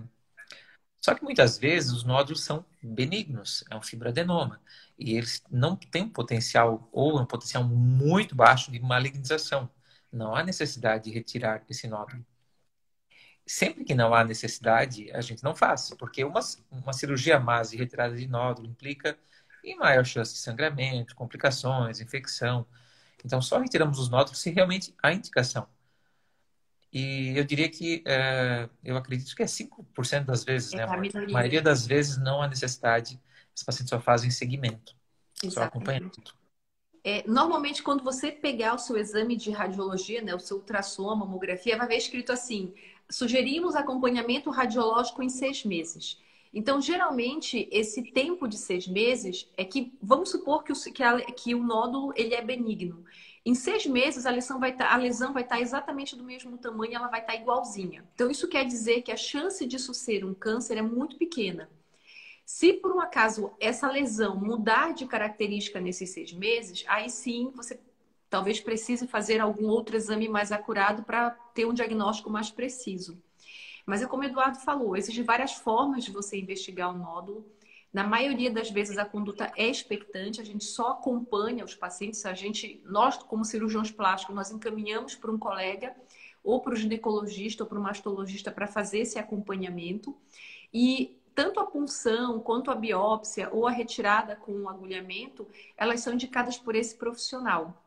só 0.99 1.13
que 1.13 1.23
muitas 1.23 1.57
vezes 1.57 1.91
os 1.91 2.03
nódulos 2.03 2.43
são 2.43 2.65
benignos, 2.81 3.63
é 3.69 3.75
um 3.75 3.81
fibroadenoma, 3.81 4.61
e 4.97 5.15
eles 5.15 5.43
não 5.49 5.75
têm 5.75 6.03
um 6.03 6.09
potencial 6.09 6.89
ou 6.91 7.19
um 7.19 7.25
potencial 7.25 7.63
muito 7.63 8.35
baixo 8.35 8.71
de 8.71 8.79
malignização. 8.79 9.69
Não 10.11 10.35
há 10.35 10.43
necessidade 10.43 11.05
de 11.05 11.11
retirar 11.11 11.63
esse 11.69 11.87
nódulo. 11.87 12.25
Sempre 13.45 13.85
que 13.85 13.95
não 13.95 14.13
há 14.13 14.23
necessidade, 14.25 15.09
a 15.11 15.21
gente 15.21 15.43
não 15.43 15.55
faz, 15.55 15.91
porque 15.97 16.23
uma, 16.23 16.41
uma 16.69 16.93
cirurgia 16.93 17.39
mais 17.39 17.69
de 17.69 17.77
retirada 17.77 18.15
de 18.15 18.27
nódulo 18.27 18.67
implica 18.67 19.17
em 19.63 19.77
maior 19.77 20.05
chance 20.05 20.33
de 20.33 20.39
sangramento, 20.39 21.15
complicações, 21.15 22.01
infecção. 22.01 22.65
Então, 23.23 23.41
só 23.41 23.59
retiramos 23.59 23.99
os 23.99 24.09
nódulos 24.09 24.39
se 24.41 24.49
realmente 24.49 24.93
há 25.01 25.13
indicação. 25.13 25.67
E 26.91 27.37
eu 27.37 27.43
diria 27.43 27.69
que, 27.69 28.03
é, 28.05 28.69
eu 28.83 28.95
acredito 28.95 29.35
que 29.35 29.43
é 29.43 29.45
5% 29.45 30.25
das 30.25 30.43
vezes, 30.43 30.73
é 30.73 30.77
né? 30.77 30.83
A 30.83 31.31
maioria 31.31 31.61
das 31.61 31.85
vezes 31.85 32.17
não 32.17 32.41
há 32.41 32.47
necessidade, 32.47 33.19
os 33.55 33.63
pacientes 33.63 33.89
só 33.89 33.99
fazem 33.99 34.31
seguimento, 34.31 34.95
Exatamente. 35.43 35.53
só 35.53 35.63
acompanhamento. 35.63 36.35
É, 37.03 37.23
normalmente, 37.27 37.81
quando 37.83 38.03
você 38.03 38.31
pegar 38.31 38.73
o 38.73 38.77
seu 38.77 38.97
exame 38.97 39.35
de 39.35 39.49
radiologia, 39.49 40.21
né, 40.21 40.35
o 40.35 40.39
seu 40.39 40.57
ultrassom, 40.57 41.09
a 41.09 41.15
mamografia, 41.15 41.77
vai 41.77 41.87
ver 41.87 41.97
escrito 41.97 42.31
assim: 42.31 42.73
sugerimos 43.09 43.75
acompanhamento 43.75 44.49
radiológico 44.49 45.23
em 45.23 45.29
seis 45.29 45.63
meses. 45.63 46.19
Então, 46.53 46.81
geralmente, 46.81 47.67
esse 47.71 48.01
tempo 48.11 48.47
de 48.47 48.57
seis 48.57 48.87
meses 48.87 49.49
é 49.55 49.63
que, 49.63 49.93
vamos 50.01 50.31
supor 50.31 50.63
que 50.63 50.71
o, 50.71 50.75
que, 50.75 51.03
a, 51.03 51.21
que 51.31 51.53
o 51.53 51.63
nódulo 51.63 52.13
ele 52.15 52.33
é 52.33 52.41
benigno. 52.41 53.03
Em 53.47 53.55
seis 53.55 53.85
meses, 53.85 54.25
a 54.25 54.29
lesão 54.29 54.59
vai 54.59 54.71
estar, 54.71 54.89
tá, 54.89 54.97
lesão 54.97 55.31
vai 55.31 55.41
estar 55.41 55.55
tá 55.55 55.61
exatamente 55.61 56.17
do 56.17 56.23
mesmo 56.25 56.57
tamanho, 56.57 56.93
ela 56.93 57.07
vai 57.07 57.21
estar 57.21 57.31
tá 57.31 57.39
igualzinha. 57.39 58.03
Então, 58.13 58.29
isso 58.29 58.45
quer 58.45 58.65
dizer 58.65 59.03
que 59.03 59.09
a 59.09 59.15
chance 59.15 59.65
disso 59.65 59.93
ser 59.93 60.25
um 60.25 60.33
câncer 60.33 60.77
é 60.77 60.81
muito 60.81 61.15
pequena. 61.15 61.69
Se 62.45 62.73
por 62.73 62.91
um 62.91 62.99
acaso 62.99 63.53
essa 63.57 63.89
lesão 63.89 64.35
mudar 64.35 64.93
de 64.93 65.05
característica 65.05 65.79
nesses 65.79 66.09
seis 66.09 66.33
meses, 66.33 66.83
aí 66.89 67.09
sim 67.09 67.49
você 67.55 67.79
talvez 68.29 68.59
precise 68.59 69.07
fazer 69.07 69.39
algum 69.39 69.67
outro 69.69 69.95
exame 69.95 70.27
mais 70.27 70.51
acurado 70.51 71.03
para 71.03 71.29
ter 71.53 71.65
um 71.65 71.73
diagnóstico 71.73 72.29
mais 72.29 72.51
preciso. 72.51 73.17
Mas 73.85 74.01
é 74.01 74.05
como 74.05 74.23
o 74.23 74.25
Eduardo 74.25 74.59
falou, 74.59 74.97
existem 74.97 75.23
várias 75.23 75.53
formas 75.53 76.03
de 76.03 76.11
você 76.11 76.37
investigar 76.37 76.93
o 76.93 76.97
nódulo. 76.97 77.45
Na 77.93 78.03
maioria 78.03 78.51
das 78.51 78.69
vezes 78.69 78.97
a 78.97 79.05
conduta 79.05 79.51
é 79.55 79.67
expectante, 79.67 80.41
a 80.41 80.43
gente 80.43 80.65
só 80.65 80.91
acompanha 80.91 81.63
os 81.63 81.73
pacientes, 81.73 82.25
a 82.25 82.33
gente, 82.33 82.81
nós 82.85 83.17
como 83.17 83.45
cirurgiões 83.45 83.91
plásticos, 83.91 84.35
nós 84.35 84.51
encaminhamos 84.51 85.15
para 85.15 85.31
um 85.31 85.37
colega 85.37 85.95
ou 86.43 86.61
para 86.61 86.73
o 86.73 86.75
ginecologista 86.75 87.63
ou 87.63 87.69
para 87.69 87.79
o 87.79 87.81
mastologista 87.81 88.51
para 88.51 88.67
fazer 88.67 88.99
esse 88.99 89.17
acompanhamento. 89.17 90.15
E 90.73 91.17
tanto 91.33 91.59
a 91.59 91.65
punção 91.65 92.39
quanto 92.39 92.71
a 92.71 92.75
biópsia 92.75 93.49
ou 93.51 93.67
a 93.67 93.71
retirada 93.71 94.35
com 94.35 94.51
o 94.53 94.69
agulhamento, 94.69 95.47
elas 95.77 96.01
são 96.01 96.13
indicadas 96.13 96.57
por 96.57 96.75
esse 96.75 96.95
profissional. 96.95 97.83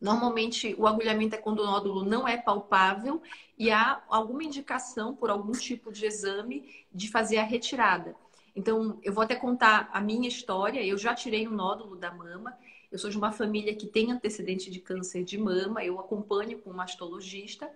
Normalmente, 0.00 0.74
o 0.76 0.86
agulhamento 0.86 1.36
é 1.36 1.38
quando 1.38 1.60
o 1.60 1.64
nódulo 1.64 2.04
não 2.04 2.26
é 2.26 2.36
palpável 2.36 3.22
e 3.56 3.70
há 3.70 4.02
alguma 4.08 4.42
indicação 4.42 5.14
por 5.14 5.30
algum 5.30 5.52
tipo 5.52 5.92
de 5.92 6.04
exame 6.04 6.86
de 6.92 7.08
fazer 7.08 7.38
a 7.38 7.44
retirada. 7.44 8.16
Então, 8.54 8.98
eu 9.02 9.12
vou 9.12 9.24
até 9.24 9.34
contar 9.34 9.88
a 9.92 10.00
minha 10.00 10.28
história. 10.28 10.84
Eu 10.84 10.98
já 10.98 11.14
tirei 11.14 11.48
um 11.48 11.52
nódulo 11.52 11.96
da 11.96 12.12
mama. 12.12 12.56
Eu 12.90 12.98
sou 12.98 13.08
de 13.08 13.16
uma 13.16 13.32
família 13.32 13.74
que 13.74 13.86
tem 13.86 14.12
antecedente 14.12 14.70
de 14.70 14.80
câncer 14.80 15.24
de 15.24 15.38
mama. 15.38 15.82
Eu 15.84 15.98
acompanho 15.98 16.58
com 16.58 16.70
um 16.70 16.74
mastologista. 16.74 17.70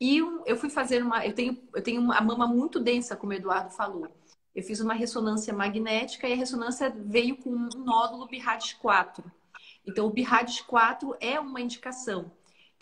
E 0.00 0.18
eu 0.18 0.56
fui 0.56 0.70
fazer 0.70 1.02
uma. 1.02 1.26
Eu 1.26 1.34
tenho, 1.34 1.58
eu 1.74 1.82
tenho 1.82 2.00
uma 2.00 2.20
mama 2.20 2.46
muito 2.46 2.78
densa, 2.80 3.16
como 3.16 3.32
o 3.32 3.34
Eduardo 3.34 3.70
falou. 3.70 4.08
Eu 4.54 4.62
fiz 4.62 4.80
uma 4.80 4.94
ressonância 4.94 5.52
magnética 5.52 6.28
e 6.28 6.32
a 6.32 6.36
ressonância 6.36 6.90
veio 6.90 7.36
com 7.36 7.50
um 7.50 7.68
nódulo 7.84 8.26
BIRADS 8.26 8.74
4. 8.74 9.24
Então, 9.86 10.06
o 10.06 10.10
BIRADS 10.10 10.60
4 10.60 11.16
é 11.20 11.40
uma 11.40 11.60
indicação 11.60 12.30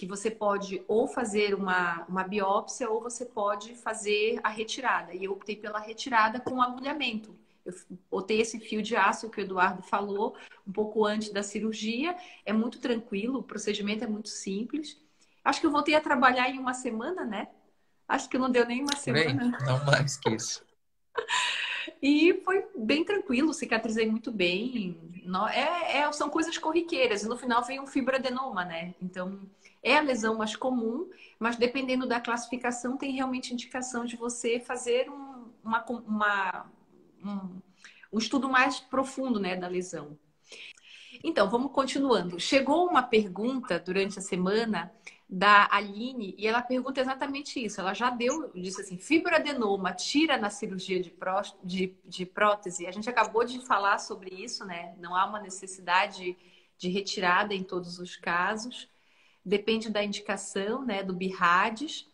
que 0.00 0.07
você 0.07 0.30
pode 0.30 0.83
ou 0.88 1.07
fazer 1.07 1.54
uma, 1.54 2.07
uma 2.09 2.25
biópsia 2.25 2.88
ou 2.88 3.02
você 3.02 3.26
pode 3.26 3.75
fazer 3.75 4.40
a 4.42 4.49
retirada. 4.49 5.12
E 5.14 5.25
eu 5.25 5.33
optei 5.33 5.54
pela 5.54 5.78
retirada 5.78 6.40
com 6.40 6.62
agulhamento. 6.62 7.37
Eu 7.66 7.75
botei 8.11 8.40
esse 8.40 8.59
fio 8.59 8.80
de 8.80 8.97
aço 8.97 9.28
que 9.28 9.38
o 9.38 9.45
Eduardo 9.45 9.83
falou 9.83 10.35
um 10.66 10.73
pouco 10.73 11.04
antes 11.04 11.28
da 11.28 11.42
cirurgia. 11.42 12.16
É 12.47 12.52
muito 12.52 12.78
tranquilo, 12.78 13.40
o 13.40 13.42
procedimento 13.42 14.02
é 14.02 14.07
muito 14.07 14.30
simples. 14.30 14.99
Acho 15.45 15.61
que 15.61 15.66
eu 15.66 15.71
voltei 15.71 15.95
a 15.95 16.00
trabalhar 16.00 16.49
em 16.49 16.59
uma 16.59 16.73
semana, 16.73 17.26
né? 17.26 17.49
Acho 18.09 18.26
que 18.26 18.38
não 18.38 18.50
deu 18.50 18.64
nem 18.64 18.80
uma 18.80 18.97
semana. 18.97 19.50
Bem, 19.50 19.66
não 19.66 19.85
mais 19.85 20.16
que 20.16 20.30
isso. 20.30 20.64
e 22.02 22.40
foi 22.45 22.66
bem 22.76 23.04
tranquilo, 23.04 23.52
cicatrizei 23.52 24.09
muito 24.09 24.33
bem. 24.33 24.97
É, 25.52 25.99
é, 25.99 26.12
são 26.12 26.30
coisas 26.30 26.57
corriqueiras. 26.57 27.23
E 27.23 27.28
no 27.28 27.37
final 27.37 27.62
veio 27.62 27.83
um 27.83 27.87
fibroadenoma, 27.87 28.64
né? 28.64 28.95
Então, 29.00 29.40
é 29.83 29.97
a 29.97 30.00
lesão 30.00 30.37
mais 30.37 30.57
comum, 30.57 31.11
mas 31.38 31.57
dependendo 31.57 32.07
da 32.07 32.21
classificação, 32.21 32.97
tem 32.97 33.12
realmente 33.12 33.52
indicação 33.52 34.04
de 34.04 34.16
você 34.16 34.59
fazer 34.59 35.11
um, 35.11 35.52
uma, 35.62 35.85
uma, 35.85 36.66
um, 37.23 37.61
um 38.12 38.19
estudo 38.19 38.49
mais 38.49 38.80
profundo 38.80 39.38
né, 39.38 39.54
da 39.54 39.69
lesão. 39.69 40.19
Então, 41.23 41.50
vamos 41.50 41.73
continuando. 41.73 42.40
Chegou 42.40 42.88
uma 42.88 43.02
pergunta 43.02 43.78
durante 43.78 44.19
a 44.19 44.23
semana 44.23 44.90
da 45.33 45.69
Aline 45.71 46.35
e 46.37 46.47
ela 46.47 46.61
pergunta 46.61 47.01
exatamente 47.01 47.65
isso. 47.65 47.81
Ela 47.81 47.95
já 47.95 48.11
deu, 48.11 48.51
disse 48.55 48.81
assim: 48.81 48.99
fibroadenoma 48.99 49.93
tira 49.93 50.37
na 50.37 50.51
cirurgia 50.51 51.01
de, 51.01 51.11
pró 51.11 51.43
de, 51.63 51.95
de 52.05 52.27
prótese? 52.27 52.87
A 52.87 52.93
gente 52.93 53.09
acabou 53.09 53.45
de 53.45 53.65
falar 53.65 53.99
sobre 53.99 54.35
isso, 54.35 54.65
né? 54.65 54.95
Não 54.99 55.15
há 55.15 55.25
uma 55.27 55.41
necessidade 55.41 56.37
de 56.77 56.89
retirada 56.89 57.55
em 57.55 57.63
todos 57.63 57.99
os 57.99 58.17
casos 58.17 58.89
depende 59.45 59.91
da 59.91 60.03
indicação, 60.03 60.85
né, 60.85 61.03
do 61.03 61.13
BIRADS. 61.13 62.07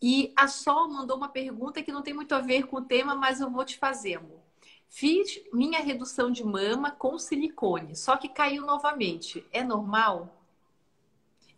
E 0.00 0.32
a 0.36 0.48
Sol 0.48 0.88
mandou 0.88 1.16
uma 1.16 1.28
pergunta 1.28 1.82
que 1.82 1.92
não 1.92 2.02
tem 2.02 2.12
muito 2.12 2.34
a 2.34 2.40
ver 2.40 2.66
com 2.66 2.78
o 2.78 2.84
tema, 2.84 3.14
mas 3.14 3.40
eu 3.40 3.50
vou 3.50 3.64
te 3.64 3.78
fazer, 3.78 4.16
amor. 4.16 4.40
Fiz 4.88 5.40
minha 5.52 5.80
redução 5.80 6.30
de 6.30 6.44
mama 6.44 6.90
com 6.90 7.18
silicone, 7.18 7.96
só 7.96 8.16
que 8.16 8.28
caiu 8.28 8.66
novamente. 8.66 9.46
É 9.52 9.62
normal? 9.62 10.41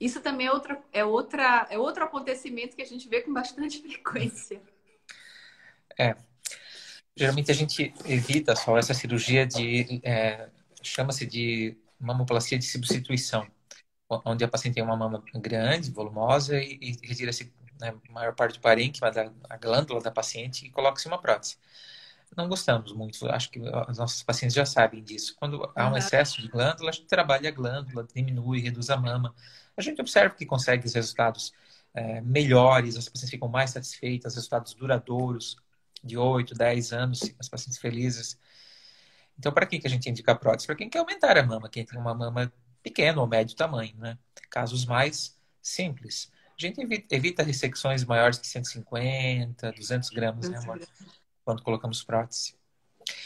Isso 0.00 0.20
também 0.20 0.46
é, 0.46 0.52
outra, 0.52 0.82
é, 0.92 1.04
outra, 1.04 1.66
é 1.70 1.78
outro 1.78 2.04
acontecimento 2.04 2.76
que 2.76 2.82
a 2.82 2.86
gente 2.86 3.08
vê 3.08 3.20
com 3.20 3.32
bastante 3.32 3.80
frequência. 3.86 4.60
É. 5.98 6.16
Geralmente 7.16 7.50
a 7.50 7.54
gente 7.54 7.94
evita 8.04 8.56
só 8.56 8.76
essa 8.76 8.92
cirurgia 8.92 9.46
de. 9.46 10.00
É, 10.02 10.48
chama-se 10.82 11.24
de 11.24 11.76
mamoplastia 11.98 12.58
de 12.58 12.66
substituição 12.66 13.46
onde 14.24 14.44
a 14.44 14.48
paciente 14.48 14.74
tem 14.74 14.82
uma 14.82 14.96
mama 14.96 15.22
grande, 15.34 15.90
volumosa 15.90 16.58
e, 16.58 16.78
e 16.80 17.06
retira-se 17.06 17.52
né, 17.80 17.94
a 18.08 18.12
maior 18.12 18.34
parte 18.34 18.54
do 18.54 18.60
parênquima 18.60 19.10
da 19.10 19.30
a 19.48 19.56
glândula 19.56 20.00
da 20.00 20.10
paciente 20.10 20.66
e 20.66 20.70
coloca-se 20.70 21.06
uma 21.06 21.18
prótese. 21.18 21.56
Não 22.36 22.48
gostamos 22.48 22.92
muito, 22.92 23.28
acho 23.30 23.48
que 23.48 23.60
os 23.60 23.96
nossos 23.96 24.22
pacientes 24.24 24.56
já 24.56 24.66
sabem 24.66 25.02
disso. 25.04 25.36
Quando 25.38 25.70
há 25.76 25.88
um 25.88 25.96
excesso 25.96 26.42
de 26.42 26.48
glândula, 26.48 26.90
a 26.90 26.92
gente 26.92 27.06
trabalha 27.06 27.48
a 27.48 27.52
glândula, 27.52 28.06
diminui, 28.12 28.58
reduz 28.58 28.90
a 28.90 28.96
mama. 28.96 29.32
A 29.76 29.82
gente 29.82 30.00
observa 30.00 30.34
que 30.34 30.46
consegue 30.46 30.86
os 30.86 30.94
resultados 30.94 31.52
é, 31.92 32.20
melhores, 32.20 32.96
as 32.96 33.08
pacientes 33.08 33.30
ficam 33.30 33.48
mais 33.48 33.70
satisfeitas, 33.70 34.34
resultados 34.34 34.74
duradouros, 34.74 35.56
de 36.02 36.18
8, 36.18 36.54
10 36.54 36.92
anos, 36.92 37.34
as 37.38 37.48
pacientes 37.48 37.78
felizes. 37.78 38.38
Então, 39.38 39.52
para 39.52 39.66
quem 39.66 39.80
que 39.80 39.86
a 39.86 39.90
gente 39.90 40.08
indica 40.08 40.32
a 40.32 40.34
prótese? 40.34 40.66
Para 40.66 40.76
quem 40.76 40.90
quer 40.90 40.98
aumentar 40.98 41.36
a 41.36 41.42
mama, 41.42 41.68
quem 41.68 41.84
tem 41.84 41.98
uma 41.98 42.14
mama 42.14 42.52
pequeno 42.82 43.22
ou 43.22 43.26
médio 43.26 43.56
tamanho, 43.56 43.96
né? 43.96 44.18
Casos 44.50 44.84
mais 44.84 45.36
simples. 45.62 46.30
A 46.56 46.60
gente 46.60 46.80
evita, 47.10 47.42
ressecções 47.42 48.04
maiores 48.04 48.38
que 48.38 48.46
150, 48.46 49.72
200 49.72 50.10
gramas, 50.10 50.48
né, 50.48 50.58
amor? 50.58 50.80
Quando 51.44 51.62
colocamos 51.62 52.04
prótese. 52.04 52.54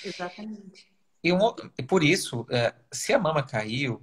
Exatamente. 0.05 0.88
E, 1.23 1.33
um, 1.33 1.55
e 1.76 1.83
por 1.83 2.02
isso, 2.02 2.47
é, 2.49 2.75
se 2.93 3.12
a 3.12 3.19
mama 3.19 3.43
caiu, 3.43 4.00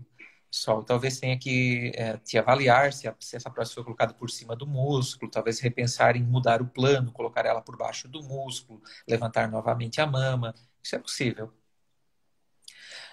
Sol, 0.56 0.84
talvez 0.84 1.20
tenha 1.20 1.38
que 1.38 1.92
é, 1.96 2.16
te 2.18 2.38
avaliar 2.38 2.94
se, 2.94 3.10
a, 3.10 3.16
se, 3.20 3.36
essa 3.36 3.50
prótese 3.50 3.76
foi 3.76 3.84
colocada 3.84 4.14
por 4.14 4.30
cima 4.30 4.56
do 4.56 4.66
músculo, 4.66 5.30
talvez 5.30 5.60
repensar 5.60 6.16
em 6.16 6.24
mudar 6.24 6.62
o 6.62 6.66
plano, 6.66 7.12
colocar 7.12 7.46
ela 7.46 7.62
por 7.62 7.78
baixo 7.78 8.08
do 8.08 8.24
músculo, 8.24 8.82
levantar 9.06 9.50
novamente 9.52 10.00
a 10.00 10.08
mama. 10.08 10.56
Isso 10.82 10.96
é 10.96 11.00
possível. 11.00 11.54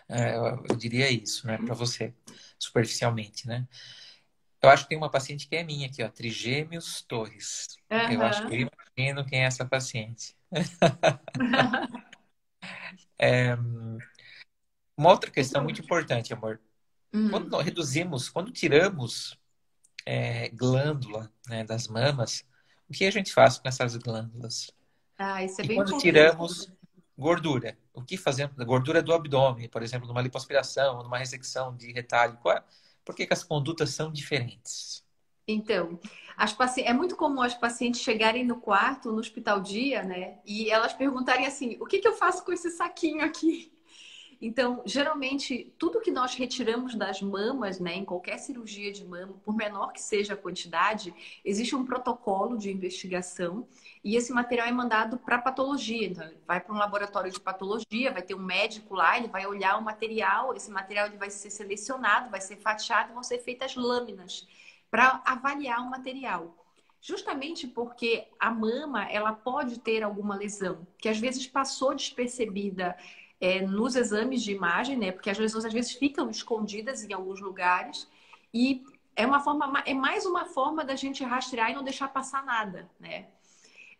É, 0.09 0.37
eu, 0.37 0.65
eu, 0.71 0.77
diria 0.77 1.11
isso, 1.11 1.45
né, 1.47 1.59
para 1.59 1.75
você, 1.75 2.15
superficialmente, 2.59 3.49
né? 3.49 3.67
Eu 4.63 4.71
acho 4.71 4.85
que 4.85 4.91
tem 4.91 4.99
uma 4.99 5.11
paciente 5.11 5.49
que 5.49 5.57
é 5.57 5.65
minha 5.65 5.89
aqui, 5.89 6.01
ó, 6.05 6.09
Trigêmeos 6.09 7.03
Torres. 7.03 7.77
Uhum. 7.91 8.13
Eu 8.13 8.23
acho 8.23 8.47
que 8.47 8.55
eu 8.55 8.69
imagino 8.97 9.27
quem 9.27 9.43
é 9.43 9.47
essa 9.47 9.65
paciente. 9.65 10.37
é, 13.19 13.57
uma 14.97 15.11
outra 15.11 15.29
questão 15.29 15.65
muito 15.65 15.81
importante, 15.81 16.33
amor. 16.33 16.61
Uhum. 17.13 17.31
Quando 17.31 17.49
nós 17.49 17.65
reduzimos, 17.65 18.29
quando 18.29 18.51
tiramos 18.51 19.39
é, 20.07 20.49
glândula 20.49 21.31
né, 21.49 21.65
das 21.65 21.89
mamas, 21.89 22.45
o 22.89 22.93
que 22.93 23.05
a 23.05 23.11
gente 23.11 23.33
faz 23.33 23.59
com 23.59 23.69
essas 23.69 23.97
glândulas? 23.97 24.71
Ah, 25.19 25.45
isso 25.45 25.61
é 25.61 25.65
e 25.65 25.69
bem 25.69 25.77
quando 25.77 25.99
tiramos 25.99 26.73
gordura, 27.17 27.79
o 27.93 28.03
que 28.03 28.17
fazemos? 28.17 28.57
Gordura 28.65 29.03
do 29.03 29.13
abdômen, 29.13 29.69
por 29.69 29.83
exemplo, 29.83 30.09
numa 30.09 30.23
lipoaspiração, 30.23 31.03
numa 31.03 31.19
ressecção 31.19 31.77
de 31.77 31.93
retalho. 31.93 32.39
É? 32.47 32.63
Por 33.05 33.15
que, 33.15 33.27
que 33.27 33.33
as 33.33 33.45
condutas 33.45 33.91
são 33.91 34.11
diferentes? 34.11 35.05
Então, 35.47 35.99
as 36.37 36.53
paci... 36.53 36.83
é 36.83 36.93
muito 36.93 37.17
comum 37.17 37.43
as 37.43 37.55
pacientes 37.55 38.01
chegarem 38.01 38.45
no 38.45 38.61
quarto, 38.61 39.13
no 39.13 39.19
hospital 39.19 39.61
dia, 39.61 40.03
né? 40.03 40.39
E 40.45 40.71
elas 40.71 40.93
perguntarem 40.93 41.47
assim: 41.47 41.77
o 41.81 41.87
que, 41.87 41.99
que 41.99 42.09
eu 42.09 42.15
faço 42.15 42.45
com 42.45 42.53
esse 42.53 42.71
saquinho 42.71 43.25
aqui? 43.25 43.72
Então, 44.45 44.83
geralmente, 44.85 45.73
tudo 45.79 46.01
que 46.01 46.11
nós 46.11 46.35
retiramos 46.35 46.97
das 46.97 47.23
mamas, 47.23 47.79
né, 47.79 47.95
em 47.95 48.05
qualquer 48.05 48.39
cirurgia 48.39 48.91
de 48.93 49.05
mama, 49.05 49.35
por 49.45 49.55
menor 49.55 49.93
que 49.93 50.03
seja 50.03 50.35
a 50.35 50.37
quantidade, 50.37 51.15
existe 51.45 51.77
um 51.77 51.85
protocolo 51.85 52.59
de 52.59 52.69
investigação 52.69 53.69
e 54.03 54.17
esse 54.17 54.33
material 54.33 54.67
é 54.67 54.73
mandado 54.73 55.17
para 55.17 55.39
patologia. 55.39 56.09
Então, 56.09 56.29
vai 56.45 56.61
para 56.61 56.75
um 56.75 56.77
laboratório 56.77 57.31
de 57.31 57.39
patologia, 57.39 58.11
vai 58.11 58.21
ter 58.21 58.35
um 58.35 58.43
médico 58.43 58.97
lá, 58.97 59.17
ele 59.17 59.29
vai 59.29 59.47
olhar 59.47 59.79
o 59.79 59.83
material, 59.83 60.57
esse 60.57 60.73
material 60.73 61.07
ele 61.07 61.19
vai 61.19 61.31
ser 61.31 61.49
selecionado, 61.51 62.29
vai 62.29 62.41
ser 62.41 62.57
fatiado 62.57 63.15
vão 63.15 63.23
ser 63.23 63.39
feitas 63.39 63.77
lâminas 63.77 64.45
para 64.91 65.23
avaliar 65.25 65.87
o 65.87 65.91
material 65.91 66.57
justamente 67.01 67.67
porque 67.67 68.29
a 68.39 68.51
mama 68.51 69.11
ela 69.11 69.33
pode 69.33 69.81
ter 69.81 70.05
alguma 70.05 70.37
lesão 70.37 70.87
que 70.99 71.09
às 71.09 71.19
vezes 71.19 71.47
passou 71.49 71.95
despercebida 71.95 72.97
é, 73.43 73.61
nos 73.61 73.97
exames 73.97 74.41
de 74.41 74.53
imagem, 74.53 74.97
né? 74.97 75.11
Porque 75.11 75.29
as 75.29 75.37
lesões 75.37 75.65
às 75.65 75.73
vezes 75.73 75.91
ficam 75.93 76.31
escondidas 76.31 77.03
em 77.03 77.13
alguns 77.13 77.41
lugares 77.41 78.09
e 78.55 78.85
é 79.17 79.27
uma 79.27 79.41
forma, 79.41 79.83
é 79.85 79.93
mais 79.93 80.25
uma 80.25 80.47
forma 80.47 80.85
da 80.85 80.95
gente 80.95 81.25
rastrear 81.25 81.73
e 81.73 81.75
não 81.75 81.83
deixar 81.83 82.07
passar 82.09 82.45
nada, 82.45 82.89
né? 83.01 83.27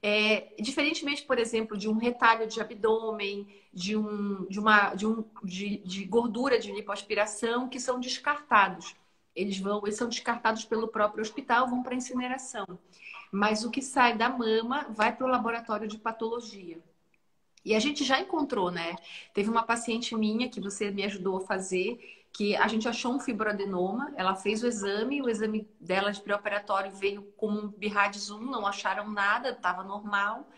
É, 0.01 0.55
diferentemente, 0.61 1.25
por 1.25 1.39
exemplo, 1.39 1.77
de 1.77 1.89
um 1.89 1.97
retalho 1.99 2.47
de 2.47 2.61
abdômen, 2.61 3.49
de, 3.75 3.97
um, 3.97 4.47
de, 4.47 4.61
uma, 4.61 4.95
de, 4.95 5.07
um, 5.07 5.25
de, 5.43 5.79
de 5.79 6.05
gordura 6.05 6.59
de 6.59 6.71
lipoaspiração, 6.73 7.69
que 7.69 7.81
são 7.81 7.99
descartados. 7.99 8.95
Eles 9.35 9.59
vão, 9.59 9.81
eles 9.85 9.97
são 9.97 10.09
descartados 10.09 10.65
pelo 10.65 10.87
próprio 10.89 11.23
hospital, 11.23 11.69
vão 11.69 11.83
para 11.83 11.97
incineração. 11.97 12.67
Mas 13.33 13.65
o 13.65 13.71
que 13.71 13.83
sai 13.83 14.17
da 14.17 14.29
mama 14.29 14.87
vai 14.91 15.15
para 15.17 15.27
o 15.27 15.31
laboratório 15.31 15.89
de 15.89 15.99
patologia. 15.99 16.81
E 17.65 17.75
a 17.75 17.79
gente 17.79 18.05
já 18.05 18.21
encontrou, 18.21 18.71
né? 18.71 18.97
Teve 19.33 19.49
uma 19.49 19.63
paciente 19.63 20.15
minha 20.17 20.49
que 20.49 20.61
você 20.61 20.91
me 20.91 21.05
ajudou 21.05 21.37
a 21.39 21.41
fazer, 21.41 21.99
que 22.33 22.57
a 22.57 22.67
gente 22.67 22.89
achou 22.89 23.15
um 23.15 23.21
fibroadenoma, 23.21 24.13
ela 24.17 24.35
fez 24.35 24.63
o 24.63 24.67
exame, 24.67 25.21
o 25.21 25.29
exame 25.29 25.69
dela 25.79 26.11
de 26.11 26.21
pré-operatório 26.21 26.91
veio 26.91 27.23
com 27.37 27.49
um 27.49 27.69
BIRADS 27.69 28.31
1, 28.31 28.41
não 28.41 28.67
acharam 28.67 29.11
nada, 29.11 29.51
estava 29.51 29.85
normal. 29.85 30.49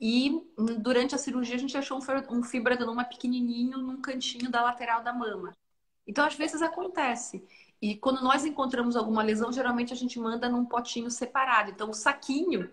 E 0.00 0.42
durante 0.80 1.14
a 1.14 1.18
cirurgia 1.18 1.56
a 1.56 1.58
gente 1.58 1.76
achou 1.76 1.98
um 2.30 2.42
fibroadenoma 2.42 3.04
pequenininho 3.04 3.78
num 3.78 4.00
cantinho 4.00 4.50
da 4.50 4.62
lateral 4.62 5.02
da 5.02 5.12
mama. 5.12 5.56
Então, 6.06 6.26
às 6.26 6.34
vezes 6.34 6.60
acontece. 6.60 7.42
E 7.80 7.96
quando 7.96 8.22
nós 8.22 8.44
encontramos 8.44 8.96
alguma 8.96 9.22
lesão, 9.22 9.52
geralmente 9.52 9.92
a 9.92 9.96
gente 9.96 10.18
manda 10.18 10.48
num 10.48 10.64
potinho 10.64 11.10
separado. 11.10 11.70
Então, 11.70 11.90
o 11.90 11.94
saquinho, 11.94 12.70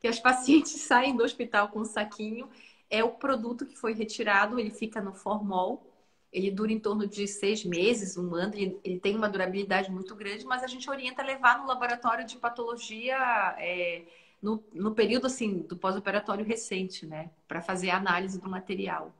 que 0.00 0.08
as 0.08 0.18
pacientes 0.18 0.72
saem 0.82 1.16
do 1.16 1.22
hospital 1.22 1.68
com 1.68 1.80
o 1.80 1.84
saquinho, 1.84 2.48
é 2.92 3.02
o 3.02 3.10
produto 3.10 3.64
que 3.64 3.74
foi 3.74 3.94
retirado, 3.94 4.60
ele 4.60 4.70
fica 4.70 5.00
no 5.00 5.14
formol, 5.14 5.82
ele 6.30 6.50
dura 6.50 6.70
em 6.70 6.78
torno 6.78 7.06
de 7.06 7.26
seis 7.26 7.64
meses, 7.64 8.18
um 8.18 8.34
ano, 8.34 8.54
ele, 8.54 8.78
ele 8.84 9.00
tem 9.00 9.16
uma 9.16 9.30
durabilidade 9.30 9.90
muito 9.90 10.14
grande, 10.14 10.44
mas 10.44 10.62
a 10.62 10.66
gente 10.66 10.88
orienta 10.90 11.22
a 11.22 11.24
levar 11.24 11.58
no 11.58 11.66
laboratório 11.66 12.26
de 12.26 12.36
patologia 12.36 13.16
é, 13.58 14.02
no, 14.42 14.62
no 14.74 14.94
período 14.94 15.26
assim 15.26 15.60
do 15.60 15.74
pós-operatório 15.74 16.44
recente, 16.44 17.06
né, 17.06 17.30
para 17.48 17.62
fazer 17.62 17.88
a 17.88 17.96
análise 17.96 18.38
do 18.38 18.50
material. 18.50 19.10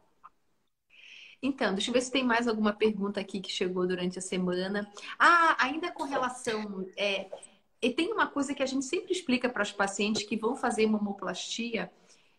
Então, 1.43 1.75
deixa 1.75 1.89
eu 1.89 1.95
ver 1.95 2.03
se 2.03 2.13
tem 2.13 2.23
mais 2.23 2.47
alguma 2.47 2.75
pergunta 2.75 3.21
aqui 3.21 3.41
que 3.41 3.51
chegou 3.51 3.87
durante 3.87 4.19
a 4.19 4.23
semana. 4.23 4.89
Ah, 5.19 5.57
ainda 5.59 5.91
com 5.91 6.05
relação. 6.05 6.87
É, 6.97 7.29
e 7.81 7.91
tem 7.91 8.13
uma 8.13 8.29
coisa 8.29 8.55
que 8.55 8.63
a 8.63 8.67
gente 8.67 8.85
sempre 8.85 9.13
explica 9.13 9.49
para 9.49 9.63
os 9.63 9.73
pacientes 9.73 10.23
que 10.23 10.37
vão 10.37 10.55
fazer 10.55 10.87
mamoplastia 10.87 11.91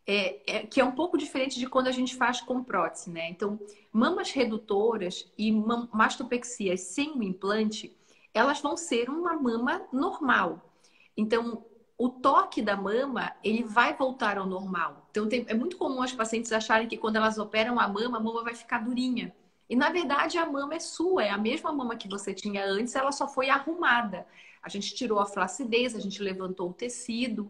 é, 0.06 0.58
é, 0.58 0.60
que 0.66 0.82
é 0.82 0.86
um 0.86 0.92
pouco 0.92 1.18
diferente 1.18 1.58
de 1.58 1.68
quando 1.68 1.88
a 1.88 1.92
gente 1.92 2.16
faz 2.16 2.42
com 2.42 2.63
prótese, 2.63 3.10
né? 3.10 3.30
Então, 3.30 3.60
mamas 3.92 4.32
redutoras 4.32 5.32
e 5.38 5.52
mastopexias 5.52 6.82
sem 6.82 7.12
o 7.12 7.24
implante, 7.24 7.96
elas 8.34 8.60
vão 8.60 8.76
ser 8.76 9.10
uma 9.10 9.34
mama 9.36 9.82
normal. 9.92 10.74
Então, 11.16 11.63
o 11.98 12.10
toque 12.10 12.62
da 12.62 12.76
mama, 12.76 13.32
ele 13.44 13.63
vai 13.63 13.96
voltar 13.96 14.38
ao 14.38 14.46
normal. 14.46 15.08
Então, 15.12 15.30
tem, 15.30 15.46
é 15.48 15.54
muito 15.54 15.78
comum 15.78 16.02
as 16.02 16.12
pacientes 16.12 16.52
acharem 16.52 16.88
que 16.88 16.98
quando 16.98 17.16
elas 17.16 17.38
operam 17.38 17.80
a 17.80 17.88
mama, 17.88 18.18
a 18.18 18.22
mama 18.22 18.44
vai 18.44 18.56
ficar 18.56 18.80
durinha. 18.80 19.34
E, 19.70 19.76
na 19.76 19.89
verdade, 19.89 20.38
a 20.38 20.46
mama 20.46 20.76
é 20.76 20.80
sua, 20.80 21.24
é 21.24 21.30
a 21.30 21.38
mesma 21.38 21.72
mama 21.72 21.96
que 21.96 22.10
você 22.10 22.34
tinha 22.34 22.66
antes, 22.66 22.96
ela 22.96 23.12
só 23.12 23.28
foi 23.28 23.50
arrumada. 23.50 24.28
A 24.62 24.70
gente 24.70 24.94
tirou 24.96 25.20
a 25.20 25.26
flacidez, 25.26 25.96
a 25.96 26.00
gente 26.00 26.22
levantou 26.22 26.70
o 26.70 26.74
tecido 26.74 27.50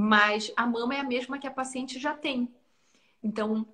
mas 0.00 0.50
a 0.56 0.66
mama 0.66 0.94
é 0.94 1.00
a 1.00 1.04
mesma 1.04 1.38
que 1.38 1.46
a 1.46 1.50
paciente 1.50 1.98
já 1.98 2.14
tem. 2.14 2.48
Então, 3.22 3.66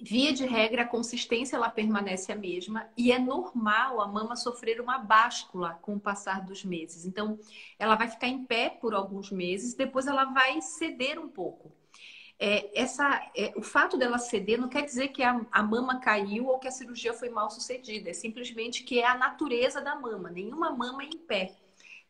via 0.00 0.32
de 0.32 0.46
regra, 0.46 0.82
a 0.82 0.88
consistência 0.88 1.54
ela 1.54 1.68
permanece 1.68 2.32
a 2.32 2.34
mesma 2.34 2.88
e 2.96 3.12
é 3.12 3.18
normal 3.18 4.00
a 4.00 4.08
mama 4.08 4.36
sofrer 4.36 4.80
uma 4.80 4.96
báscula 4.96 5.78
com 5.82 5.96
o 5.96 6.00
passar 6.00 6.46
dos 6.46 6.64
meses. 6.64 7.04
Então, 7.04 7.38
ela 7.78 7.94
vai 7.94 8.08
ficar 8.08 8.26
em 8.26 8.42
pé 8.42 8.70
por 8.70 8.94
alguns 8.94 9.30
meses, 9.30 9.74
depois 9.74 10.06
ela 10.06 10.24
vai 10.24 10.62
ceder 10.62 11.18
um 11.18 11.28
pouco. 11.28 11.70
É, 12.38 12.70
essa, 12.80 13.30
é, 13.36 13.52
o 13.54 13.60
fato 13.60 13.98
dela 13.98 14.16
ceder 14.16 14.58
não 14.58 14.70
quer 14.70 14.82
dizer 14.82 15.08
que 15.08 15.22
a, 15.22 15.44
a 15.52 15.62
mama 15.62 16.00
caiu 16.00 16.46
ou 16.46 16.58
que 16.58 16.68
a 16.68 16.70
cirurgia 16.70 17.12
foi 17.12 17.28
mal 17.28 17.50
sucedida, 17.50 18.08
é 18.08 18.14
simplesmente 18.14 18.82
que 18.82 18.98
é 18.98 19.06
a 19.06 19.14
natureza 19.14 19.82
da 19.82 19.94
mama. 19.94 20.30
Nenhuma 20.30 20.70
mama 20.70 21.02
é 21.02 21.06
em 21.06 21.18
pé 21.18 21.54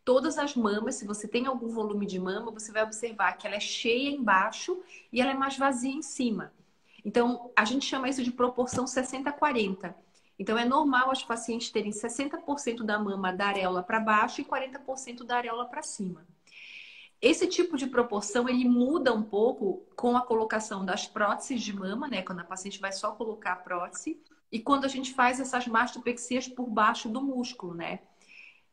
todas 0.05 0.39
as 0.39 0.55
mamas, 0.55 0.97
se 0.97 1.07
você 1.07 1.29
tem 1.29 1.47
algum 1.47 1.69
volume 1.69 2.07
de 2.07 2.19
mama, 2.19 2.51
você 2.51 2.73
vai 2.73 2.83
observar 2.83 3.33
que 3.35 3.47
ela 3.47 3.57
é 3.57 3.61
cheia 3.61 4.11
embaixo 4.11 4.83
e 5.13 5.21
ela 5.21 5.31
é 5.31 5.35
mais 5.35 5.57
vazia 5.57 5.93
em 5.93 6.03
cima. 6.03 6.53
Então, 7.05 7.51
a 7.57 7.65
gente 7.65 7.87
chama 7.87 8.09
isso 8.09 8.23
de 8.23 8.31
proporção 8.31 8.85
60-40. 8.85 9.95
Então, 10.39 10.57
é 10.59 10.65
normal 10.65 11.11
as 11.11 11.23
pacientes 11.23 11.71
terem 11.71 11.93
60% 11.93 12.83
da 12.83 12.99
mama 12.99 13.33
da 13.33 13.47
areola 13.47 13.83
para 13.83 14.01
baixo 14.01 14.41
e 14.41 14.45
40% 14.45 15.25
da 15.25 15.37
areola 15.37 15.67
para 15.67 15.83
cima. 15.83 16.27
Esse 17.21 17.47
tipo 17.47 17.77
de 17.77 17.87
proporção 17.87 18.49
ele 18.49 18.67
muda 18.67 19.13
um 19.13 19.23
pouco 19.23 19.87
com 19.95 20.17
a 20.17 20.23
colocação 20.23 20.85
das 20.85 21.07
próteses 21.07 21.61
de 21.61 21.75
mama, 21.75 22.09
né? 22.09 22.23
Quando 22.23 22.41
a 22.41 22.45
paciente 22.45 22.81
vai 22.81 22.93
só 22.93 23.13
colocar 23.13 23.53
a 23.53 23.57
prótese 23.57 24.19
e 24.51 24.59
quando 24.59 24.87
a 24.87 24.89
gente 24.89 25.13
faz 25.13 25.39
essas 25.39 25.67
mastopexias 25.67 26.49
por 26.49 26.67
baixo 26.67 27.11
do 27.11 27.21
músculo, 27.21 27.75
né? 27.75 28.01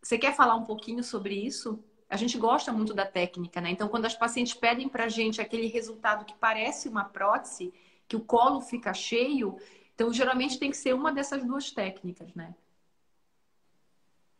Você 0.02 0.18
quer 0.18 0.36
falar 0.36 0.56
um 0.56 0.64
pouquinho 0.64 1.04
sobre 1.04 1.34
isso? 1.34 1.84
A 2.10 2.16
gente 2.16 2.38
gosta 2.38 2.72
muito 2.72 2.94
da 2.94 3.06
técnica, 3.06 3.60
né? 3.60 3.70
Então, 3.70 3.90
quando 3.90 4.06
as 4.06 4.16
pacientes 4.16 4.54
pedem 4.54 4.88
para 4.88 5.06
a 5.06 5.10
gente 5.10 5.42
aquele 5.42 5.68
resultado 5.68 6.26
que 6.26 6.34
parece 6.36 6.88
uma 6.88 7.04
prótese, 7.04 7.74
que 8.08 8.16
o 8.16 8.22
colo 8.22 8.62
fica 8.62 8.94
cheio, 8.94 9.58
então 9.94 10.14
geralmente 10.14 10.58
tem 10.58 10.72
que 10.72 10.78
ser 10.78 10.94
uma 10.94 11.12
dessas 11.12 11.44
duas 11.44 11.72
técnicas, 11.72 12.34
né? 12.34 12.56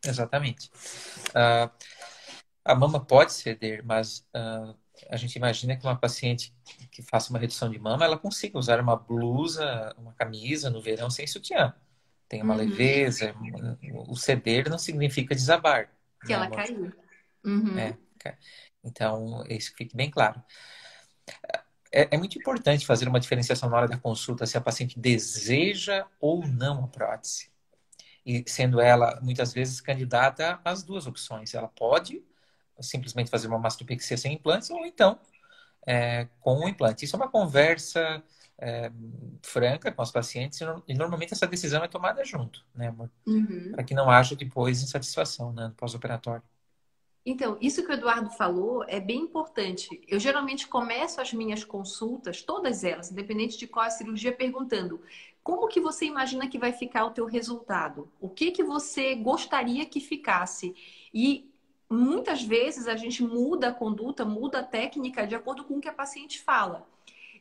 Exatamente. 0.02 0.70
Uh, 1.30 1.70
a 2.64 2.74
mama 2.74 3.04
pode 3.04 3.32
ceder, 3.32 3.84
mas 3.84 4.26
uh, 4.34 4.74
a 5.10 5.16
gente 5.16 5.36
imagina 5.36 5.76
que 5.76 5.84
uma 5.84 5.96
paciente 5.96 6.54
que 6.90 7.02
faça 7.02 7.30
uma 7.30 7.38
redução 7.38 7.68
de 7.68 7.78
mama, 7.78 8.04
ela 8.04 8.16
consiga 8.16 8.58
usar 8.58 8.80
uma 8.80 8.96
blusa, 8.96 9.94
uma 9.98 10.14
camisa 10.14 10.70
no 10.70 10.80
verão 10.80 11.10
sem 11.10 11.26
sutiã 11.26 11.74
tem 12.28 12.42
uma 12.42 12.54
uhum. 12.54 12.60
leveza. 12.60 13.34
O 14.06 14.16
ceder 14.16 14.68
não 14.68 14.78
significa 14.78 15.34
desabar. 15.34 15.90
Que 16.22 16.28
né, 16.28 16.34
ela 16.34 16.50
caiu. 16.50 16.92
Uhum. 17.44 17.78
É, 17.78 17.96
então, 18.84 19.44
isso 19.48 19.72
fique 19.76 19.96
bem 19.96 20.10
claro. 20.10 20.42
É, 21.92 22.08
é, 22.14 22.18
muito 22.18 22.38
importante 22.38 22.86
fazer 22.86 23.08
uma 23.08 23.20
diferenciação 23.20 23.70
na 23.70 23.76
hora 23.76 23.88
da 23.88 23.96
consulta 23.96 24.46
se 24.46 24.58
a 24.58 24.60
paciente 24.60 24.98
deseja 24.98 26.06
ou 26.20 26.46
não 26.46 26.84
a 26.84 26.88
prótese. 26.88 27.50
E 28.26 28.44
sendo 28.46 28.80
ela, 28.80 29.18
muitas 29.22 29.54
vezes, 29.54 29.80
candidata 29.80 30.60
às 30.64 30.82
duas 30.82 31.06
opções. 31.06 31.54
Ela 31.54 31.68
pode 31.68 32.22
simplesmente 32.80 33.30
fazer 33.30 33.48
uma 33.48 33.58
mastopexia 33.58 34.16
sem 34.16 34.34
implantes 34.34 34.70
ou 34.70 34.84
então 34.86 35.18
é, 35.86 36.28
com 36.40 36.60
o 36.60 36.68
implante. 36.68 37.04
Isso 37.04 37.16
é 37.16 37.18
uma 37.18 37.30
conversa 37.30 38.22
é, 38.58 38.90
franca 39.42 39.92
com 39.92 40.02
os 40.02 40.10
pacientes 40.10 40.60
e 40.86 40.94
normalmente 40.94 41.32
essa 41.32 41.46
decisão 41.46 41.82
é 41.84 41.88
tomada 41.88 42.24
junto, 42.24 42.64
né, 42.74 42.88
amor? 42.88 43.10
Uhum. 43.26 43.70
Para 43.72 43.84
que 43.84 43.94
não 43.94 44.10
haja 44.10 44.34
depois 44.34 44.82
insatisfação 44.82 45.52
né, 45.52 45.68
no 45.68 45.74
pós-operatório. 45.74 46.42
Então, 47.24 47.58
isso 47.60 47.84
que 47.84 47.90
o 47.90 47.94
Eduardo 47.94 48.30
falou 48.30 48.82
é 48.88 48.98
bem 48.98 49.20
importante. 49.20 50.00
Eu 50.08 50.18
geralmente 50.18 50.66
começo 50.66 51.20
as 51.20 51.32
minhas 51.32 51.62
consultas, 51.62 52.42
todas 52.42 52.84
elas, 52.84 53.10
independente 53.10 53.58
de 53.58 53.66
qual 53.66 53.84
é 53.84 53.88
a 53.88 53.90
cirurgia, 53.90 54.32
perguntando 54.32 55.00
como 55.42 55.68
que 55.68 55.80
você 55.80 56.04
imagina 56.04 56.48
que 56.48 56.58
vai 56.58 56.72
ficar 56.72 57.06
o 57.06 57.10
teu 57.10 57.24
resultado? 57.24 58.10
O 58.20 58.28
que 58.28 58.50
que 58.50 58.62
você 58.62 59.14
gostaria 59.14 59.86
que 59.86 60.00
ficasse? 60.00 60.74
E 61.12 61.50
muitas 61.88 62.42
vezes 62.42 62.86
a 62.86 62.96
gente 62.96 63.22
muda 63.22 63.68
a 63.68 63.72
conduta, 63.72 64.24
muda 64.24 64.58
a 64.58 64.62
técnica 64.62 65.26
de 65.26 65.34
acordo 65.34 65.64
com 65.64 65.78
o 65.78 65.80
que 65.80 65.88
a 65.88 65.92
paciente 65.92 66.40
fala. 66.40 66.86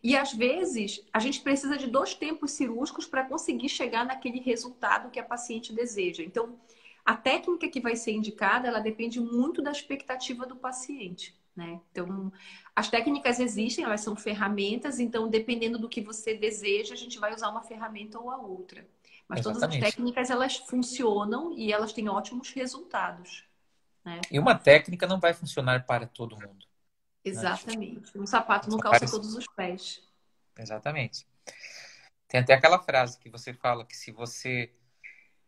E 0.04 0.16
às 0.16 0.34
vezes 0.34 1.04
a 1.12 1.20
gente 1.20 1.42
precisa 1.42 1.78
de 1.78 1.88
dois 1.88 2.14
tempos 2.14 2.52
cirúrgicos 2.52 3.06
para 3.06 3.26
conseguir 3.26 3.70
chegar 3.70 4.06
naquele 4.06 4.40
resultado 4.40 5.10
que 5.10 5.20
a 5.20 5.24
paciente 5.24 5.74
deseja. 5.74 6.24
Então, 6.24 6.58
a 7.06 7.16
técnica 7.16 7.70
que 7.70 7.80
vai 7.80 7.96
ser 7.96 8.12
indicada, 8.12 8.68
ela 8.68 8.80
depende 8.80 9.20
muito 9.20 9.62
da 9.62 9.72
expectativa 9.72 10.46
do 10.46 10.58
paciente, 10.58 11.34
né? 11.56 11.80
Então, 11.90 12.32
as 12.76 12.90
técnicas 12.90 13.40
existem, 13.40 13.86
elas 13.86 14.02
são 14.02 14.16
ferramentas, 14.16 15.00
então, 15.00 15.30
dependendo 15.30 15.80
do 15.80 15.88
que 15.88 16.02
você 16.02 16.34
deseja, 16.34 16.94
a 16.94 16.98
gente 16.98 17.18
vai 17.18 17.34
usar 17.34 17.50
uma 17.50 17.64
ferramenta 17.64 18.20
ou 18.20 18.30
a 18.30 18.38
outra. 18.38 18.86
Mas 19.28 19.40
Exatamente. 19.40 19.62
todas 19.62 19.76
as 19.76 19.90
técnicas, 19.90 20.30
elas 20.30 20.58
funcionam 20.58 21.54
e 21.54 21.72
elas 21.72 21.94
têm 21.94 22.08
ótimos 22.08 22.52
resultados. 22.52 23.46
Né? 24.06 24.22
E 24.30 24.38
uma 24.38 24.56
técnica 24.56 25.08
não 25.08 25.20
vai 25.20 25.34
funcionar 25.34 25.86
para 25.86 26.06
todo 26.06 26.36
mundo. 26.36 26.67
Né? 27.28 27.40
Exatamente. 27.40 28.18
Um 28.18 28.26
sapato 28.26 28.70
não 28.70 28.78
calça 28.78 29.10
todos 29.10 29.36
os 29.36 29.46
pés. 29.48 30.02
Exatamente. 30.58 31.28
Tem 32.28 32.42
até 32.42 32.54
aquela 32.54 32.80
frase 32.80 33.18
que 33.20 33.30
você 33.30 33.54
fala 33.54 33.86
que 33.86 33.96
se 33.96 34.12
você 34.12 34.74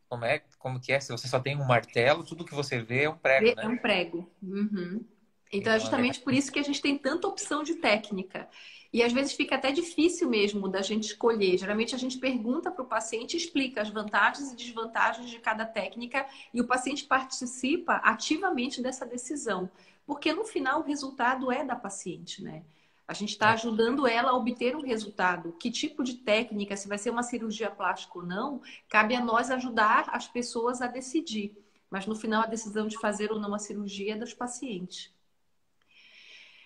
como 0.08 0.26
é, 0.26 0.42
como 0.58 0.80
que 0.80 0.92
é? 0.92 1.00
Se 1.00 1.12
você 1.12 1.28
só 1.28 1.40
tem 1.40 1.56
um 1.56 1.66
martelo, 1.66 2.24
tudo 2.24 2.44
que 2.44 2.56
você 2.56 2.82
vê 2.82 3.04
é 3.04 3.10
um 3.10 3.18
prego, 3.18 3.48
é 3.48 3.56
né? 3.56 3.64
É 3.64 3.68
um 3.68 3.78
prego. 3.78 4.30
Uhum. 4.42 5.06
Então, 5.52 5.72
é, 5.72 5.76
é 5.76 5.80
justamente 5.80 6.20
por 6.20 6.34
isso 6.34 6.52
que 6.52 6.60
a 6.60 6.64
gente 6.64 6.82
tem 6.82 6.98
tanta 6.98 7.28
opção 7.28 7.64
de 7.64 7.76
técnica. 7.76 8.48
E 8.92 9.04
às 9.04 9.14
vezes 9.14 9.34
fica 9.34 9.56
até 9.56 9.72
difícil 9.72 10.28
mesmo 10.28 10.68
da 10.68 10.82
gente 10.82 11.04
escolher. 11.04 11.58
Geralmente 11.58 11.94
a 11.94 11.98
gente 11.98 12.18
pergunta 12.18 12.72
para 12.72 12.84
o 12.84 12.88
paciente, 12.88 13.38
explica 13.38 13.82
as 13.82 13.90
vantagens 13.90 14.52
e 14.52 14.56
desvantagens 14.56 15.30
de 15.30 15.38
cada 15.38 15.64
técnica 15.64 16.26
e 16.52 16.60
o 16.60 16.66
paciente 16.66 17.06
participa 17.06 17.98
ativamente 17.98 18.82
dessa 18.82 19.06
decisão. 19.06 19.70
Porque 20.10 20.34
no 20.34 20.44
final 20.44 20.80
o 20.80 20.84
resultado 20.84 21.52
é 21.52 21.64
da 21.64 21.76
paciente, 21.76 22.44
né? 22.44 22.64
A 23.08 23.14
gente 23.14 23.30
está 23.30 23.52
é. 23.52 23.54
ajudando 23.54 24.08
ela 24.08 24.32
a 24.32 24.36
obter 24.36 24.76
um 24.76 24.82
resultado. 24.82 25.52
Que 25.60 25.70
tipo 25.70 26.04
de 26.04 26.16
técnica, 26.16 26.76
se 26.76 26.88
vai 26.88 26.98
ser 26.98 27.12
uma 27.12 27.22
cirurgia 27.22 27.70
plástica 27.70 28.18
ou 28.18 28.26
não, 28.26 28.60
cabe 28.90 29.16
a 29.16 29.24
nós 29.24 29.52
ajudar 29.52 30.10
as 30.10 30.28
pessoas 30.28 30.82
a 30.82 30.88
decidir. 30.88 31.56
Mas 31.92 32.08
no 32.08 32.16
final, 32.16 32.42
a 32.42 32.48
decisão 32.48 32.88
de 32.88 32.98
fazer 32.98 33.32
ou 33.32 33.38
não 33.38 33.54
a 33.54 33.60
cirurgia 33.60 34.16
é 34.16 34.18
dos 34.18 34.34
pacientes. 34.34 35.14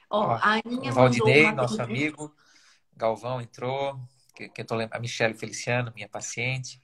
Ó, 0.09 0.23
a 0.23 0.61
Aninha 0.65 0.93
Valdinei, 0.93 1.51
nosso 1.51 1.81
amigo, 1.81 2.33
Galvão 2.95 3.41
entrou, 3.41 3.99
que, 4.33 4.47
que 4.47 4.61
eu 4.61 4.65
tô 4.65 4.75
lembrando, 4.75 4.97
a 4.97 5.01
Michelle 5.01 5.33
Feliciano, 5.33 5.91
minha 5.93 6.07
paciente. 6.07 6.79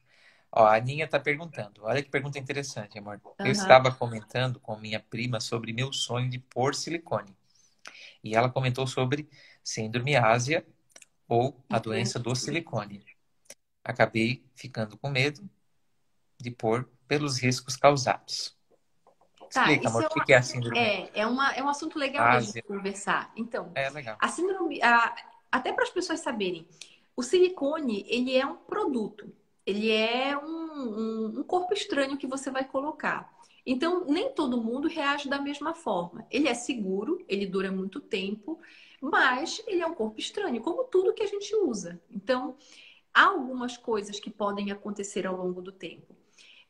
Ó, 0.52 0.66
a 0.66 0.76
Aninha 0.76 1.06
está 1.06 1.20
perguntando. 1.20 1.84
Olha 1.84 2.02
que 2.02 2.10
pergunta 2.10 2.40
interessante, 2.40 2.98
amor. 2.98 3.22
Uhum. 3.24 3.46
Eu 3.46 3.52
estava 3.52 3.92
comentando 3.92 4.60
com 4.60 4.76
minha 4.76 5.00
prima 5.00 5.40
sobre 5.40 5.74
meu 5.74 5.94
sonho 5.94 6.30
de 6.30 6.40
pôr 6.40 6.74
silicone. 6.74 7.36
E 8.24 8.36
ela 8.36 8.50
comentou 8.50 8.88
sobre 8.88 9.30
síndrome 9.64 10.16
ásia 10.16 10.66
ou 11.28 11.64
a 11.70 11.78
doença 11.78 12.18
do 12.18 12.36
silicone. 12.36 13.06
Acabei 13.84 14.44
ficando 14.56 14.98
com 14.98 15.10
medo 15.10 15.48
de 16.38 16.50
pôr 16.50 16.90
pelos 17.08 17.38
riscos 17.38 17.76
causados. 17.76 18.58
Tá, 19.52 19.62
Explica, 19.62 19.90
amor, 19.90 20.04
é 20.04 20.08
uma, 20.08 20.22
o 20.22 20.26
que 20.26 20.34
é 20.34 20.38
a 20.38 20.42
síndrome? 20.42 20.78
É, 20.78 21.10
é, 21.14 21.28
uma, 21.28 21.52
é 21.54 21.64
um 21.64 21.70
assunto 21.70 21.98
legal 21.98 22.40
de 22.40 22.62
conversar. 22.62 23.32
Então, 23.36 23.72
é 23.74 23.90
legal. 23.90 24.18
a 24.20 24.28
síndrome, 24.28 24.82
a, 24.82 25.16
até 25.52 25.74
para 25.74 25.84
as 25.84 25.90
pessoas 25.90 26.20
saberem, 26.20 26.68
o 27.16 27.24
silicone, 27.24 28.06
ele 28.08 28.38
é 28.38 28.46
um 28.46 28.56
produto. 28.56 29.34
Ele 29.66 29.92
é 29.92 30.38
um, 30.38 30.50
um, 30.50 31.40
um 31.40 31.44
corpo 31.44 31.74
estranho 31.74 32.18
que 32.18 32.28
você 32.28 32.50
vai 32.50 32.66
colocar. 32.66 33.32
Então, 33.66 34.06
nem 34.06 34.32
todo 34.34 34.62
mundo 34.62 34.88
reage 34.88 35.30
da 35.30 35.40
mesma 35.40 35.74
forma. 35.74 36.26
Ele 36.32 36.48
é 36.48 36.54
seguro, 36.54 37.24
ele 37.28 37.46
dura 37.46 37.72
muito 37.72 38.00
tempo, 38.00 38.60
mas 39.02 39.62
ele 39.68 39.82
é 39.82 39.86
um 39.86 39.94
corpo 39.94 40.20
estranho, 40.20 40.62
como 40.62 40.86
tudo 40.86 41.14
que 41.14 41.24
a 41.24 41.28
gente 41.28 41.56
usa. 41.56 42.02
Então, 42.10 42.56
há 43.14 43.26
algumas 43.26 43.78
coisas 43.78 44.20
que 44.20 44.30
podem 44.30 44.72
acontecer 44.72 45.28
ao 45.28 45.36
longo 45.36 45.62
do 45.62 45.72
tempo. 45.72 46.16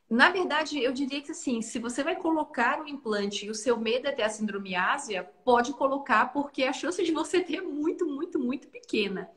Na 0.09 0.31
verdade, 0.31 0.81
eu 0.81 0.91
diria 0.91 1.21
que 1.21 1.31
assim, 1.31 1.61
se 1.61 1.77
você 1.77 2.03
vai 2.03 2.15
colocar 2.15 2.81
o 2.81 2.87
implante 2.87 3.45
e 3.45 3.49
o 3.49 3.55
seu 3.55 3.77
medo 3.79 4.07
é 4.07 4.11
ter 4.11 4.23
a 4.23 4.29
síndrome 4.29 4.75
ásia, 4.75 5.23
pode 5.45 5.71
colocar, 5.73 6.33
porque 6.33 6.63
a 6.63 6.73
chance 6.73 7.03
de 7.03 7.11
você 7.11 7.41
ter 7.41 7.57
é 7.57 7.61
muito, 7.61 8.07
muito, 8.07 8.39
muito 8.39 8.67
pequena. 8.69 9.29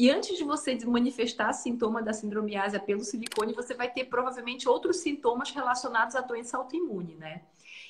E 0.00 0.10
antes 0.10 0.38
de 0.38 0.44
você 0.44 0.78
manifestar 0.86 1.52
sintoma 1.52 2.00
da 2.00 2.14
síndrome 2.14 2.56
ásia 2.56 2.80
pelo 2.80 3.04
silicone, 3.04 3.52
você 3.52 3.74
vai 3.74 3.90
ter 3.90 4.06
provavelmente 4.06 4.66
outros 4.66 4.96
sintomas 4.96 5.50
relacionados 5.50 6.16
à 6.16 6.22
doença 6.22 6.56
autoimune, 6.56 7.16
né? 7.16 7.42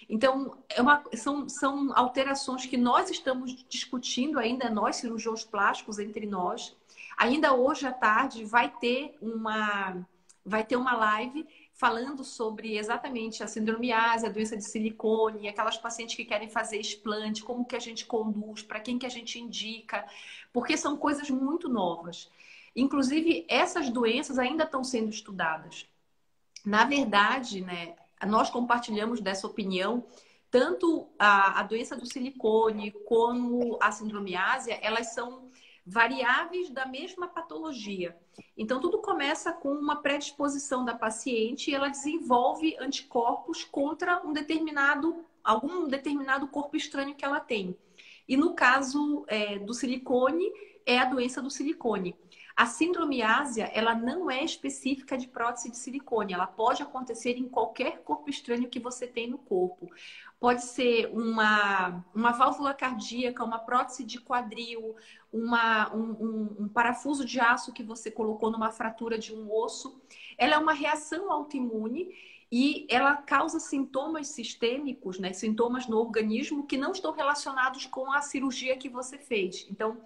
Então, 0.09 0.59
é 0.69 0.83
uma, 0.83 1.05
são, 1.15 1.49
são 1.49 1.97
alterações 1.97 2.67
que 2.67 2.77
nós 2.77 3.11
estamos 3.11 3.65
discutindo 3.69 4.41
ainda, 4.41 4.69
nós, 4.69 4.97
cirurgiões 4.97 5.45
plásticos, 5.45 6.01
entre 6.01 6.27
nós. 6.27 6.77
Ainda 7.17 7.55
hoje 7.55 7.87
à 7.87 7.93
tarde 7.93 8.45
vai 8.45 8.69
ter 8.81 9.17
uma, 9.23 10.05
vai 10.45 10.65
ter 10.65 10.75
uma 10.75 10.97
live 10.97 11.47
falando 11.81 12.23
sobre 12.23 12.77
exatamente 12.77 13.43
a 13.43 13.47
síndrome 13.47 13.91
ásia, 13.91 14.29
a 14.29 14.33
doença 14.33 14.55
de 14.55 14.63
silicone, 14.63 15.49
aquelas 15.49 15.79
pacientes 15.79 16.15
que 16.15 16.27
querem 16.27 16.51
fazer 16.51 16.77
explante, 16.77 17.43
como 17.43 17.65
que 17.65 17.75
a 17.75 17.79
gente 17.79 18.05
conduz, 18.05 18.63
para 18.63 18.81
quem 18.81 18.99
que 18.99 19.07
a 19.07 19.09
gente 19.09 19.39
indica, 19.39 20.05
porque 20.53 20.77
são 20.77 20.95
coisas 20.95 21.31
muito 21.31 21.71
novas. 21.71 22.31
Inclusive, 22.77 23.47
essas 23.49 23.89
doenças 23.89 24.39
ainda 24.39 24.65
estão 24.65 24.85
sendo 24.85 25.09
estudadas. 25.09 25.87
Na 26.67 26.85
verdade, 26.85 27.63
né, 27.63 27.97
nós 28.27 28.51
compartilhamos 28.51 29.19
dessa 29.19 29.47
opinião. 29.47 30.05
Tanto 30.51 31.09
a, 31.19 31.61
a 31.61 31.63
doença 31.63 31.97
do 31.97 32.05
silicone 32.05 32.91
como 33.07 33.79
a 33.81 33.91
síndrome 33.91 34.37
ásia, 34.37 34.79
elas 34.83 35.15
são 35.15 35.50
variáveis 35.87 36.71
da 36.71 36.87
mesma 36.87 37.27
patologia. 37.27 38.17
Então, 38.57 38.81
tudo 38.81 38.99
começa 38.99 39.53
com 39.53 39.73
uma 39.73 39.97
predisposição 39.97 40.85
da 40.85 40.95
paciente 40.95 41.71
e 41.71 41.75
ela 41.75 41.89
desenvolve 41.89 42.77
anticorpos 42.79 43.65
contra 43.65 44.25
um 44.27 44.33
determinado, 44.33 45.25
algum 45.43 45.89
determinado 45.89 46.47
corpo 46.49 46.77
estranho 46.77 47.15
que 47.15 47.25
ela 47.25 47.41
tem. 47.41 47.77
E 48.29 48.37
no 48.37 48.55
caso 48.55 49.25
é, 49.27 49.59
do 49.59 49.75
silicone, 49.75 50.51
é 50.87 50.99
a 50.99 51.05
doença 51.05 51.43
do 51.43 51.51
silicone. 51.51 52.17
A 52.57 52.67
síndrome 52.67 53.23
ásia, 53.23 53.71
ela 53.73 53.95
não 53.95 54.31
é 54.31 54.45
específica 54.45 55.17
de 55.17 55.29
prótese 55.29 55.71
de 55.71 55.77
silicone, 55.77 56.33
ela 56.33 56.47
pode 56.47 56.83
acontecer 56.83 57.37
em 57.37 57.49
qualquer 57.49 58.03
corpo 58.03 58.29
estranho 58.29 58.69
que 58.69 58.81
você 58.81 59.07
tem 59.07 59.29
no 59.31 59.39
corpo. 59.39 59.89
Pode 60.39 60.65
ser 60.65 61.07
uma, 61.13 62.05
uma 62.15 62.33
válvula 62.33 62.75
cardíaca, 62.75 63.45
uma 63.45 63.59
prótese 63.59 64.05
de 64.05 64.21
quadril, 64.21 64.97
uma, 65.33 65.95
um, 65.95 66.11
um, 66.11 66.57
um 66.61 66.69
parafuso 66.69 67.25
de 67.25 67.39
aço 67.39 67.73
que 67.73 67.83
você 67.83 68.11
colocou 68.11 68.51
numa 68.51 68.71
fratura 68.71 69.19
de 69.19 69.35
um 69.35 69.53
osso. 69.53 70.01
Ela 70.37 70.55
é 70.55 70.59
uma 70.59 70.73
reação 70.73 71.31
autoimune 71.31 72.09
e 72.51 72.85
ela 72.91 73.17
causa 73.17 73.61
sintomas 73.61 74.29
sistêmicos, 74.29 75.19
né? 75.19 75.33
sintomas 75.33 75.87
no 75.87 75.99
organismo 75.99 76.67
que 76.67 76.77
não 76.77 76.91
estão 76.91 77.13
relacionados 77.13 77.87
com 77.87 78.13
a 78.13 78.21
cirurgia 78.21 78.77
que 78.77 78.89
você 78.89 79.19
fez. 79.19 79.67
Então, 79.71 79.99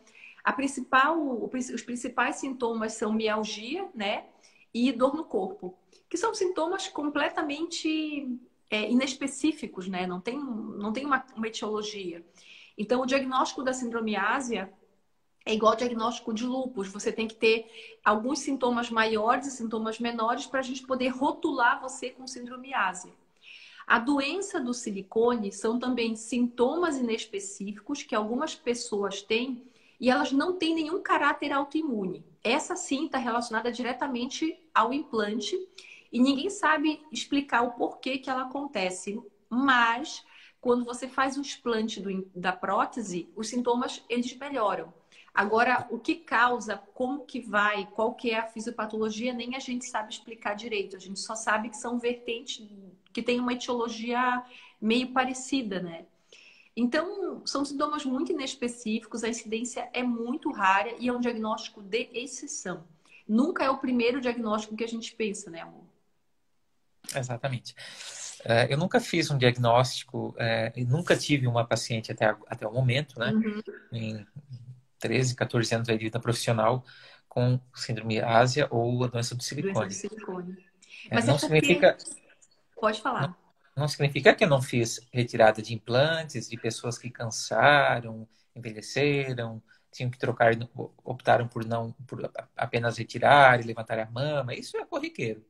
a 0.44 0.52
principal, 0.52 1.50
os 1.52 1.82
principais 1.82 2.36
sintomas 2.36 2.92
são 2.92 3.12
mialgia, 3.12 3.88
né? 3.94 4.26
E 4.74 4.92
dor 4.92 5.14
no 5.14 5.24
corpo, 5.24 5.74
que 6.08 6.18
são 6.18 6.34
sintomas 6.34 6.86
completamente 6.86 8.28
é, 8.70 8.90
inespecíficos, 8.90 9.88
né? 9.88 10.06
Não 10.06 10.20
tem, 10.20 10.38
não 10.38 10.92
tem 10.92 11.06
uma, 11.06 11.24
uma 11.34 11.46
etiologia. 11.46 12.22
Então, 12.76 13.00
o 13.00 13.06
diagnóstico 13.06 13.62
da 13.62 13.72
síndrome 13.72 14.16
ásia 14.16 14.70
é 15.46 15.54
igual 15.54 15.72
ao 15.72 15.78
diagnóstico 15.78 16.34
de 16.34 16.44
lúpus. 16.44 16.88
Você 16.88 17.10
tem 17.10 17.26
que 17.26 17.36
ter 17.36 17.66
alguns 18.04 18.40
sintomas 18.40 18.90
maiores 18.90 19.46
e 19.46 19.50
sintomas 19.50 19.98
menores 19.98 20.44
para 20.44 20.60
a 20.60 20.62
gente 20.62 20.86
poder 20.86 21.08
rotular 21.08 21.80
você 21.80 22.10
com 22.10 22.26
síndrome 22.26 22.74
ásia. 22.74 23.12
A 23.86 23.98
doença 23.98 24.60
do 24.60 24.74
silicone 24.74 25.52
são 25.52 25.78
também 25.78 26.16
sintomas 26.16 26.98
inespecíficos 26.98 28.02
que 28.02 28.14
algumas 28.14 28.54
pessoas 28.54 29.22
têm 29.22 29.62
e 30.00 30.10
elas 30.10 30.32
não 30.32 30.58
têm 30.58 30.74
nenhum 30.74 31.02
caráter 31.02 31.52
autoimune. 31.52 32.24
Essa 32.42 32.76
sim 32.76 33.06
está 33.06 33.18
relacionada 33.18 33.72
diretamente 33.72 34.58
ao 34.74 34.92
implante 34.92 35.56
e 36.12 36.20
ninguém 36.20 36.50
sabe 36.50 37.02
explicar 37.10 37.62
o 37.62 37.72
porquê 37.72 38.18
que 38.18 38.30
ela 38.30 38.42
acontece. 38.42 39.20
Mas 39.48 40.24
quando 40.60 40.84
você 40.84 41.08
faz 41.08 41.36
o 41.36 41.42
explante 41.42 42.00
do, 42.00 42.30
da 42.34 42.52
prótese, 42.52 43.28
os 43.36 43.48
sintomas 43.48 44.02
eles 44.08 44.36
melhoram. 44.36 44.92
Agora, 45.34 45.86
o 45.90 45.98
que 45.98 46.14
causa, 46.14 46.76
como 46.94 47.26
que 47.26 47.40
vai, 47.40 47.86
qual 47.86 48.14
que 48.14 48.30
é 48.30 48.38
a 48.38 48.46
fisiopatologia, 48.46 49.32
nem 49.32 49.56
a 49.56 49.58
gente 49.58 49.84
sabe 49.84 50.12
explicar 50.12 50.54
direito. 50.54 50.96
A 50.96 51.00
gente 51.00 51.18
só 51.18 51.34
sabe 51.34 51.70
que 51.70 51.76
são 51.76 51.98
vertentes 51.98 52.64
que 53.12 53.20
têm 53.20 53.40
uma 53.40 53.52
etiologia 53.52 54.44
meio 54.80 55.12
parecida, 55.12 55.80
né? 55.80 56.06
Então, 56.76 57.42
são 57.46 57.64
sintomas 57.64 58.04
muito 58.04 58.32
inespecíficos, 58.32 59.22
a 59.22 59.28
incidência 59.28 59.88
é 59.92 60.02
muito 60.02 60.50
rara 60.50 60.94
e 60.98 61.08
é 61.08 61.12
um 61.12 61.20
diagnóstico 61.20 61.80
de 61.82 62.08
exceção. 62.12 62.84
Nunca 63.28 63.64
é 63.64 63.70
o 63.70 63.78
primeiro 63.78 64.20
diagnóstico 64.20 64.76
que 64.76 64.84
a 64.84 64.88
gente 64.88 65.14
pensa, 65.14 65.50
né, 65.50 65.60
amor? 65.60 65.84
Exatamente. 67.14 67.74
Uh, 68.44 68.66
eu 68.68 68.76
nunca 68.76 69.00
fiz 69.00 69.30
um 69.30 69.38
diagnóstico, 69.38 70.34
uh, 70.36 70.86
nunca 70.86 71.16
tive 71.16 71.46
uma 71.46 71.64
paciente 71.64 72.10
até, 72.10 72.36
até 72.46 72.66
o 72.66 72.72
momento, 72.72 73.18
né? 73.18 73.32
Uhum. 73.32 73.62
Em 73.92 74.26
13, 74.98 75.34
14 75.34 75.74
anos 75.74 75.86
de 75.86 75.96
vida 75.96 76.18
profissional 76.18 76.84
com 77.28 77.60
síndrome 77.74 78.20
ásia 78.20 78.68
ou 78.70 79.04
a 79.04 79.06
doença 79.06 79.34
do 79.34 79.42
silicone. 79.42 79.74
Doença 79.74 80.08
do 80.08 80.14
silicone. 80.14 80.66
É, 81.10 81.14
Mas 81.14 81.24
é, 81.24 81.26
não 81.26 81.38
porque... 81.38 81.54
significa. 81.54 81.96
Pode 82.80 83.00
falar. 83.00 83.28
Não, 83.28 83.36
não 83.76 83.88
significa 83.88 84.34
que 84.34 84.44
eu 84.44 84.48
não 84.48 84.62
fiz 84.62 85.00
retirada 85.12 85.60
de 85.60 85.74
implantes 85.74 86.48
de 86.48 86.56
pessoas 86.56 86.96
que 86.96 87.10
cansaram, 87.10 88.28
envelheceram, 88.54 89.62
tinham 89.90 90.10
que 90.10 90.18
trocar, 90.18 90.52
optaram 91.04 91.48
por 91.48 91.64
não 91.64 91.92
por 92.06 92.30
apenas 92.56 92.98
retirar 92.98 93.60
e 93.60 93.64
levantar 93.64 93.98
a 93.98 94.10
mama. 94.10 94.54
Isso 94.54 94.76
é 94.76 94.84
corriqueiro. 94.84 95.44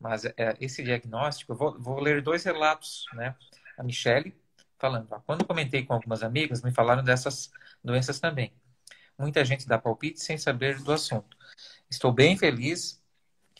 Mas 0.00 0.24
é, 0.24 0.34
esse 0.60 0.82
diagnóstico, 0.82 1.52
eu 1.52 1.56
vou, 1.56 1.78
vou, 1.78 2.00
ler 2.00 2.22
dois 2.22 2.44
relatos, 2.44 3.04
né? 3.14 3.36
A 3.78 3.82
Michelle 3.82 4.34
falando, 4.78 5.06
ó, 5.12 5.20
quando 5.20 5.44
comentei 5.46 5.84
com 5.84 5.94
algumas 5.94 6.22
amigas, 6.22 6.62
me 6.62 6.72
falaram 6.72 7.04
dessas 7.04 7.50
doenças 7.84 8.18
também. 8.18 8.52
Muita 9.18 9.44
gente 9.44 9.68
dá 9.68 9.78
palpite 9.78 10.20
sem 10.20 10.36
saber 10.36 10.80
do 10.80 10.92
assunto. 10.92 11.36
Estou 11.88 12.12
bem 12.12 12.36
feliz 12.36 13.01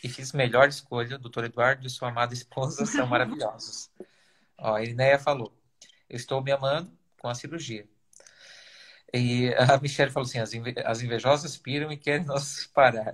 e 0.03 0.09
fiz 0.09 0.33
melhor 0.33 0.67
escolha. 0.67 1.15
O 1.15 1.19
doutor 1.19 1.45
Eduardo 1.45 1.87
e 1.87 1.89
sua 1.89 2.09
amada 2.09 2.33
esposa 2.33 2.85
são 2.85 3.07
maravilhosos. 3.07 3.89
Ó, 4.57 4.75
a 4.75 4.83
Irineia 4.83 5.17
falou: 5.17 5.51
Eu 6.09 6.17
estou 6.17 6.43
me 6.43 6.51
amando 6.51 6.91
com 7.17 7.29
a 7.29 7.35
cirurgia. 7.35 7.87
E 9.13 9.53
a 9.55 9.77
Michelle 9.77 10.11
falou 10.11 10.27
assim: 10.27 10.39
as 10.39 11.01
invejosas 11.01 11.55
piram 11.55 11.91
e 11.91 11.97
querem 11.97 12.25
nos 12.25 12.65
parar. 12.67 13.13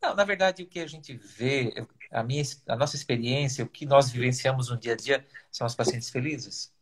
Não, 0.00 0.14
na 0.14 0.24
verdade, 0.24 0.62
o 0.62 0.66
que 0.66 0.80
a 0.80 0.86
gente 0.86 1.14
vê, 1.14 1.86
a, 2.10 2.24
minha, 2.24 2.42
a 2.66 2.74
nossa 2.74 2.96
experiência, 2.96 3.64
o 3.64 3.68
que 3.68 3.86
nós 3.86 4.10
vivenciamos 4.10 4.68
no 4.68 4.76
dia 4.76 4.94
a 4.94 4.96
dia 4.96 5.24
são 5.50 5.64
as 5.64 5.76
pacientes 5.76 6.10
felizes. 6.10 6.72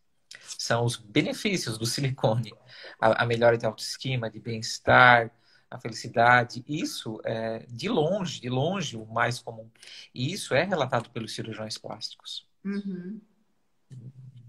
São 0.57 0.85
os 0.85 0.95
benefícios 0.95 1.77
do 1.77 1.85
silicone. 1.85 2.51
A, 2.99 3.23
a 3.23 3.25
melhora 3.25 3.57
de 3.57 3.65
autoestima, 3.65 4.29
de 4.29 4.39
bem-estar, 4.39 5.29
a 5.71 5.79
felicidade. 5.79 6.63
Isso 6.67 7.21
é, 7.23 7.65
de 7.69 7.87
longe, 7.87 8.41
de 8.41 8.49
longe, 8.49 8.97
o 8.97 9.05
mais 9.05 9.39
comum. 9.39 9.71
E 10.13 10.31
isso 10.31 10.53
é 10.53 10.63
relatado 10.63 11.09
pelos 11.09 11.33
cirurgiões 11.33 11.77
plásticos. 11.77 12.45
Uhum. 12.63 13.21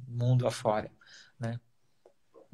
Mundo 0.09 0.47
afora, 0.47 0.91
né? 1.39 1.61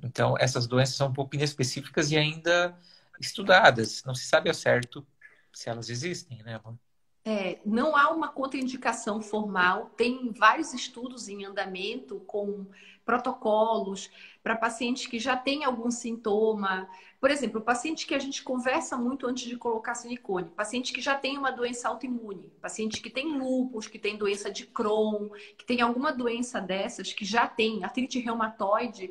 Então, 0.02 0.36
essas 0.38 0.66
doenças 0.66 0.94
são 0.94 1.08
um 1.08 1.12
pouco 1.12 1.34
inespecíficas 1.34 2.12
e 2.12 2.16
ainda 2.16 2.78
estudadas. 3.18 4.04
Não 4.04 4.14
se 4.14 4.26
sabe 4.26 4.48
ao 4.48 4.54
certo 4.54 5.04
se 5.52 5.68
elas 5.68 5.88
existem, 5.88 6.40
né, 6.44 6.54
amor? 6.54 6.78
É, 7.24 7.60
não 7.64 7.96
há 7.96 8.10
uma 8.10 8.28
contraindicação 8.28 9.20
formal, 9.20 9.90
tem 9.96 10.30
vários 10.32 10.72
estudos 10.72 11.28
em 11.28 11.44
andamento 11.44 12.20
com 12.20 12.66
protocolos 13.08 14.10
para 14.42 14.54
pacientes 14.54 15.06
que 15.06 15.18
já 15.18 15.34
têm 15.34 15.64
algum 15.64 15.90
sintoma. 15.90 16.86
Por 17.18 17.30
exemplo, 17.30 17.58
paciente 17.58 18.06
que 18.06 18.14
a 18.14 18.18
gente 18.18 18.42
conversa 18.42 18.98
muito 18.98 19.26
antes 19.26 19.48
de 19.48 19.56
colocar 19.56 19.94
silicone, 19.94 20.50
paciente 20.50 20.92
que 20.92 21.00
já 21.00 21.14
tem 21.14 21.38
uma 21.38 21.50
doença 21.50 21.88
autoimune, 21.88 22.52
paciente 22.60 23.00
que 23.00 23.08
tem 23.08 23.32
lúpus, 23.38 23.86
que 23.86 23.98
tem 23.98 24.18
doença 24.18 24.50
de 24.50 24.66
Crohn, 24.66 25.30
que 25.56 25.64
tem 25.64 25.80
alguma 25.80 26.12
doença 26.12 26.60
dessas, 26.60 27.10
que 27.10 27.24
já 27.24 27.48
tem 27.48 27.82
artrite 27.82 28.18
reumatoide, 28.18 29.10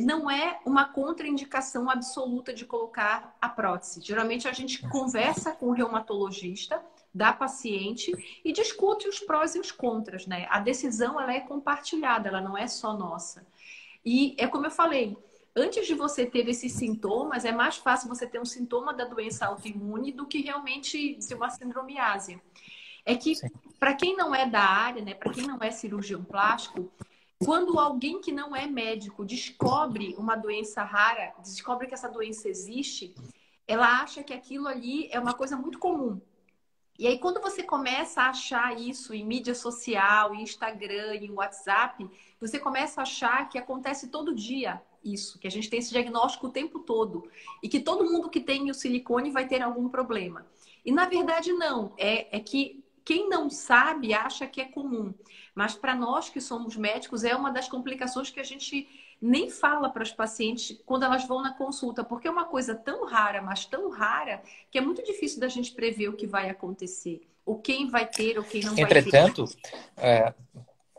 não 0.00 0.30
é 0.30 0.60
uma 0.64 0.84
contraindicação 0.84 1.90
absoluta 1.90 2.54
de 2.54 2.64
colocar 2.64 3.36
a 3.40 3.48
prótese. 3.48 4.00
Geralmente 4.00 4.46
a 4.46 4.52
gente 4.52 4.88
conversa 4.88 5.50
com 5.50 5.66
o 5.66 5.72
reumatologista 5.72 6.80
da 7.14 7.32
paciente 7.32 8.12
e 8.44 8.52
discute 8.52 9.06
os 9.06 9.20
prós 9.20 9.54
e 9.54 9.60
os 9.60 9.70
contras, 9.70 10.26
né? 10.26 10.46
A 10.50 10.60
decisão 10.60 11.20
ela 11.20 11.32
é 11.32 11.40
compartilhada, 11.40 12.28
ela 12.28 12.40
não 12.40 12.56
é 12.56 12.66
só 12.66 12.96
nossa. 12.96 13.46
E 14.04 14.34
é 14.38 14.46
como 14.46 14.66
eu 14.66 14.70
falei, 14.70 15.16
antes 15.54 15.86
de 15.86 15.94
você 15.94 16.24
ter 16.24 16.48
esses 16.48 16.72
sintomas, 16.72 17.44
é 17.44 17.52
mais 17.52 17.76
fácil 17.76 18.08
você 18.08 18.26
ter 18.26 18.40
um 18.40 18.44
sintoma 18.44 18.94
da 18.94 19.04
doença 19.04 19.46
autoimune 19.46 20.12
do 20.12 20.26
que 20.26 20.40
realmente 20.40 21.14
de 21.14 21.34
uma 21.34 21.50
sindromiase. 21.50 22.40
É 23.04 23.14
que 23.14 23.34
para 23.78 23.94
quem 23.94 24.16
não 24.16 24.34
é 24.34 24.48
da 24.48 24.62
área, 24.62 25.02
né, 25.02 25.12
para 25.12 25.32
quem 25.32 25.46
não 25.46 25.58
é 25.60 25.70
cirurgião 25.70 26.24
plástico, 26.24 26.90
quando 27.44 27.78
alguém 27.78 28.20
que 28.20 28.30
não 28.30 28.54
é 28.54 28.66
médico 28.66 29.24
descobre 29.24 30.14
uma 30.16 30.36
doença 30.36 30.82
rara, 30.84 31.34
descobre 31.42 31.88
que 31.88 31.94
essa 31.94 32.08
doença 32.08 32.48
existe, 32.48 33.14
ela 33.66 34.00
acha 34.00 34.22
que 34.22 34.32
aquilo 34.32 34.68
ali 34.68 35.08
é 35.10 35.18
uma 35.18 35.34
coisa 35.34 35.56
muito 35.56 35.78
comum. 35.78 36.20
E 37.02 37.06
aí, 37.08 37.18
quando 37.18 37.40
você 37.40 37.64
começa 37.64 38.22
a 38.22 38.30
achar 38.30 38.78
isso 38.78 39.12
em 39.12 39.26
mídia 39.26 39.56
social, 39.56 40.32
em 40.36 40.42
Instagram, 40.42 41.16
em 41.16 41.32
WhatsApp, 41.32 42.08
você 42.40 42.60
começa 42.60 43.00
a 43.00 43.02
achar 43.02 43.48
que 43.48 43.58
acontece 43.58 44.06
todo 44.06 44.32
dia 44.32 44.80
isso, 45.02 45.36
que 45.40 45.48
a 45.48 45.50
gente 45.50 45.68
tem 45.68 45.80
esse 45.80 45.90
diagnóstico 45.90 46.46
o 46.46 46.52
tempo 46.52 46.78
todo. 46.78 47.28
E 47.60 47.68
que 47.68 47.80
todo 47.80 48.08
mundo 48.08 48.30
que 48.30 48.38
tem 48.38 48.70
o 48.70 48.74
silicone 48.74 49.32
vai 49.32 49.48
ter 49.48 49.60
algum 49.62 49.88
problema. 49.88 50.46
E 50.84 50.92
na 50.92 51.06
verdade, 51.06 51.52
não. 51.52 51.92
É, 51.98 52.36
é 52.36 52.38
que 52.38 52.84
quem 53.04 53.28
não 53.28 53.50
sabe 53.50 54.14
acha 54.14 54.46
que 54.46 54.60
é 54.60 54.64
comum. 54.64 55.12
Mas 55.56 55.74
para 55.74 55.96
nós 55.96 56.30
que 56.30 56.40
somos 56.40 56.76
médicos, 56.76 57.24
é 57.24 57.34
uma 57.34 57.50
das 57.50 57.68
complicações 57.68 58.30
que 58.30 58.38
a 58.38 58.44
gente 58.44 58.88
nem 59.22 59.48
fala 59.48 59.88
para 59.88 60.02
as 60.02 60.10
pacientes 60.10 60.76
quando 60.84 61.04
elas 61.04 61.24
vão 61.24 61.40
na 61.40 61.54
consulta, 61.54 62.02
porque 62.02 62.26
é 62.26 62.30
uma 62.30 62.44
coisa 62.44 62.74
tão 62.74 63.06
rara, 63.06 63.40
mas 63.40 63.64
tão 63.64 63.88
rara, 63.88 64.42
que 64.68 64.76
é 64.76 64.80
muito 64.80 65.00
difícil 65.04 65.38
da 65.38 65.46
gente 65.46 65.70
prever 65.70 66.08
o 66.08 66.16
que 66.16 66.26
vai 66.26 66.50
acontecer, 66.50 67.22
ou 67.46 67.60
quem 67.60 67.88
vai 67.88 68.04
ter, 68.04 68.36
ou 68.36 68.42
quem 68.42 68.62
não 68.62 68.76
Entretanto, 68.76 69.46
vai 69.46 69.54
ter. 69.54 69.68
Entretanto, 69.68 69.94
é, 69.96 70.34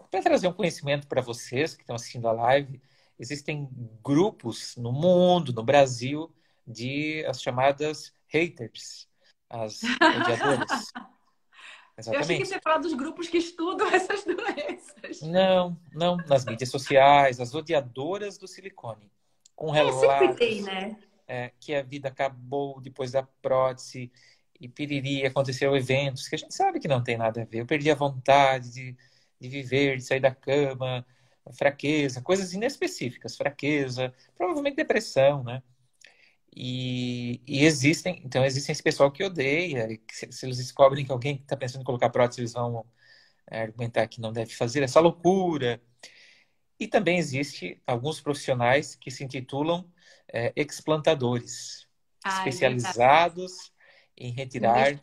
para 0.10 0.22
trazer 0.22 0.48
um 0.48 0.54
conhecimento 0.54 1.06
para 1.06 1.22
vocês 1.22 1.76
que 1.76 1.82
estão 1.82 1.98
assistindo 1.98 2.28
a 2.30 2.32
live, 2.32 2.82
existem 3.20 3.68
grupos 4.02 4.78
no 4.78 4.94
mundo, 4.94 5.52
no 5.52 5.64
Brasil, 5.64 6.34
de 6.66 7.26
as 7.26 7.42
chamadas 7.42 8.14
haters, 8.28 9.06
as 9.50 9.82
odiadoras. 10.02 10.94
Exatamente. 11.98 12.16
Eu 12.16 12.20
achei 12.22 12.38
que 12.38 12.46
você 12.46 12.56
ia 12.56 12.62
falar 12.62 12.78
dos 12.80 12.94
grupos 12.94 13.30
que 13.30 13.38
estudam 13.38 13.88
essas 13.94 14.24
doenças. 14.24 15.22
Não, 15.22 15.78
não. 15.94 16.18
Nas 16.18 16.46
mídias 16.46 16.70
sociais, 16.70 17.40
as 17.40 17.54
odiadoras 17.54 18.38
do 18.38 18.48
silicone. 18.48 19.12
Com 19.56 19.70
relatos 19.70 20.04
é, 20.04 20.20
sempre 20.20 20.36
tem, 20.36 20.62
né? 20.64 20.98
É, 21.28 21.52
que 21.60 21.74
a 21.74 21.84
vida 21.84 22.08
acabou 22.08 22.82
depois 22.82 23.12
da 23.12 23.24
prótese 23.24 24.12
e 24.60 24.68
piriri, 24.68 25.26
aconteceu 25.26 25.76
eventos 25.76 26.28
que 26.28 26.36
a 26.36 26.38
gente 26.38 26.54
sabe 26.54 26.80
que 26.80 26.88
não 26.88 27.04
tem 27.04 27.18
nada 27.18 27.42
a 27.42 27.46
ver. 27.46 27.60
Eu 27.60 27.66
perdi 27.66 27.92
a 27.92 27.96
vontade 27.96 28.72
de, 28.72 28.98
de 29.40 29.50
viver, 29.50 29.98
de 29.98 30.04
sair 30.04 30.20
da 30.20 30.34
cama, 30.34 31.06
fraqueza, 31.52 32.22
coisas 32.22 32.54
inespecíficas, 32.54 33.36
fraqueza, 33.36 34.14
provavelmente 34.36 34.76
depressão, 34.76 35.44
né? 35.44 35.62
E, 36.56 37.42
e, 37.48 37.66
existem, 37.66 38.22
então 38.24 38.46
existem 38.46 38.74
esse 38.74 38.84
pessoal 38.84 39.12
que 39.12 39.24
odeia, 39.24 39.88
se, 40.12 40.32
se 40.32 40.46
eles 40.46 40.58
descobrem 40.58 41.04
que 41.04 41.12
alguém 41.12 41.38
está 41.38 41.58
pensando 41.58 41.82
em 41.82 41.86
colocar 41.86 42.10
prótese, 42.10 42.42
eles 42.42 42.54
vão 42.54 42.86
é, 43.50 43.64
argumentar 43.64 44.08
que 44.08 44.22
não 44.22 44.32
deve 44.32 44.54
fazer 44.54 44.84
essa 44.84 45.00
loucura. 45.00 45.82
E 46.80 46.88
também 46.88 47.18
existe 47.18 47.82
alguns 47.88 48.22
profissionais 48.22 48.96
que 48.96 49.10
se 49.10 49.24
intitulam 49.24 49.90
é, 50.32 50.54
explantadores, 50.56 51.88
ah, 52.24 52.38
especializados 52.38 53.72
em 54.18 54.32
retirar 54.32 55.00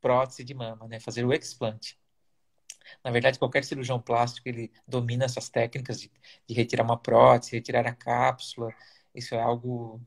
prótese 0.00 0.44
de 0.44 0.54
mama, 0.54 0.86
né? 0.88 1.00
fazer 1.00 1.24
o 1.24 1.32
explante. 1.32 1.98
Na 3.04 3.10
verdade, 3.10 3.38
qualquer 3.38 3.64
cirurgião 3.64 4.00
plástico 4.00 4.48
ele 4.48 4.72
domina 4.86 5.24
essas 5.24 5.48
técnicas 5.48 6.00
de, 6.00 6.10
de 6.46 6.54
retirar 6.54 6.84
uma 6.84 6.98
prótese, 6.98 7.56
retirar 7.56 7.86
a 7.86 7.94
cápsula. 7.94 8.74
Isso 9.14 9.34
é 9.34 9.40
algo 9.40 10.00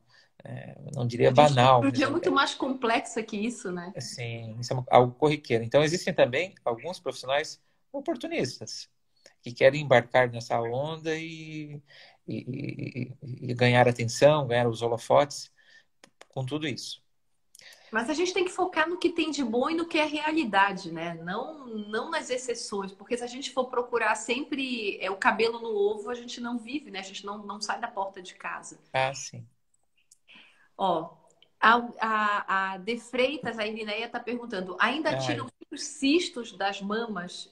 é, 0.44 0.76
não 0.94 1.06
diria 1.06 1.30
banal. 1.30 1.80
Porque 1.80 2.02
é 2.02 2.08
muito 2.08 2.32
mais 2.32 2.54
complexa 2.54 3.22
que 3.22 3.36
isso, 3.36 3.70
né? 3.70 3.92
Sim, 3.98 4.56
isso 4.58 4.72
é 4.72 4.84
algo 4.90 5.14
corriqueiro. 5.14 5.62
Então, 5.62 5.82
existem 5.82 6.12
também 6.12 6.54
alguns 6.64 6.98
profissionais 6.98 7.60
oportunistas 7.92 8.88
que 9.40 9.52
querem 9.52 9.82
embarcar 9.82 10.30
nessa 10.30 10.60
onda 10.60 11.16
e, 11.16 11.80
e, 12.26 13.12
e 13.22 13.54
ganhar 13.54 13.88
atenção, 13.88 14.46
ganhar 14.46 14.68
os 14.68 14.82
holofotes 14.82 15.52
com 16.28 16.44
tudo 16.44 16.66
isso. 16.66 17.02
Mas 17.92 18.08
a 18.08 18.14
gente 18.14 18.32
tem 18.32 18.44
que 18.44 18.50
focar 18.50 18.88
no 18.88 18.96
que 18.96 19.10
tem 19.10 19.30
de 19.30 19.44
bom 19.44 19.68
e 19.68 19.74
no 19.74 19.86
que 19.86 19.98
é 19.98 20.06
realidade, 20.06 20.90
né? 20.90 21.12
Não, 21.22 21.66
não 21.66 22.10
nas 22.10 22.30
exceções, 22.30 22.90
porque 22.92 23.18
se 23.18 23.22
a 23.22 23.26
gente 23.26 23.50
for 23.52 23.66
procurar 23.66 24.14
sempre 24.14 24.96
é, 24.98 25.10
o 25.10 25.16
cabelo 25.16 25.60
no 25.60 25.68
ovo, 25.68 26.08
a 26.08 26.14
gente 26.14 26.40
não 26.40 26.58
vive, 26.58 26.90
né? 26.90 27.00
A 27.00 27.02
gente 27.02 27.26
não, 27.26 27.44
não 27.44 27.60
sai 27.60 27.78
da 27.78 27.88
porta 27.88 28.22
de 28.22 28.34
casa. 28.34 28.80
Ah, 28.94 29.12
sim. 29.14 29.46
Ó, 30.84 31.10
a, 31.60 31.88
a, 32.00 32.72
a 32.72 32.76
De 32.76 32.98
Freitas, 32.98 33.56
a 33.56 33.64
Irineia 33.64 34.06
está 34.06 34.18
perguntando, 34.18 34.76
ainda 34.80 35.10
é. 35.10 35.18
tiram 35.18 35.46
os 35.70 35.80
cistos 35.80 36.50
das 36.50 36.82
mamas? 36.82 37.48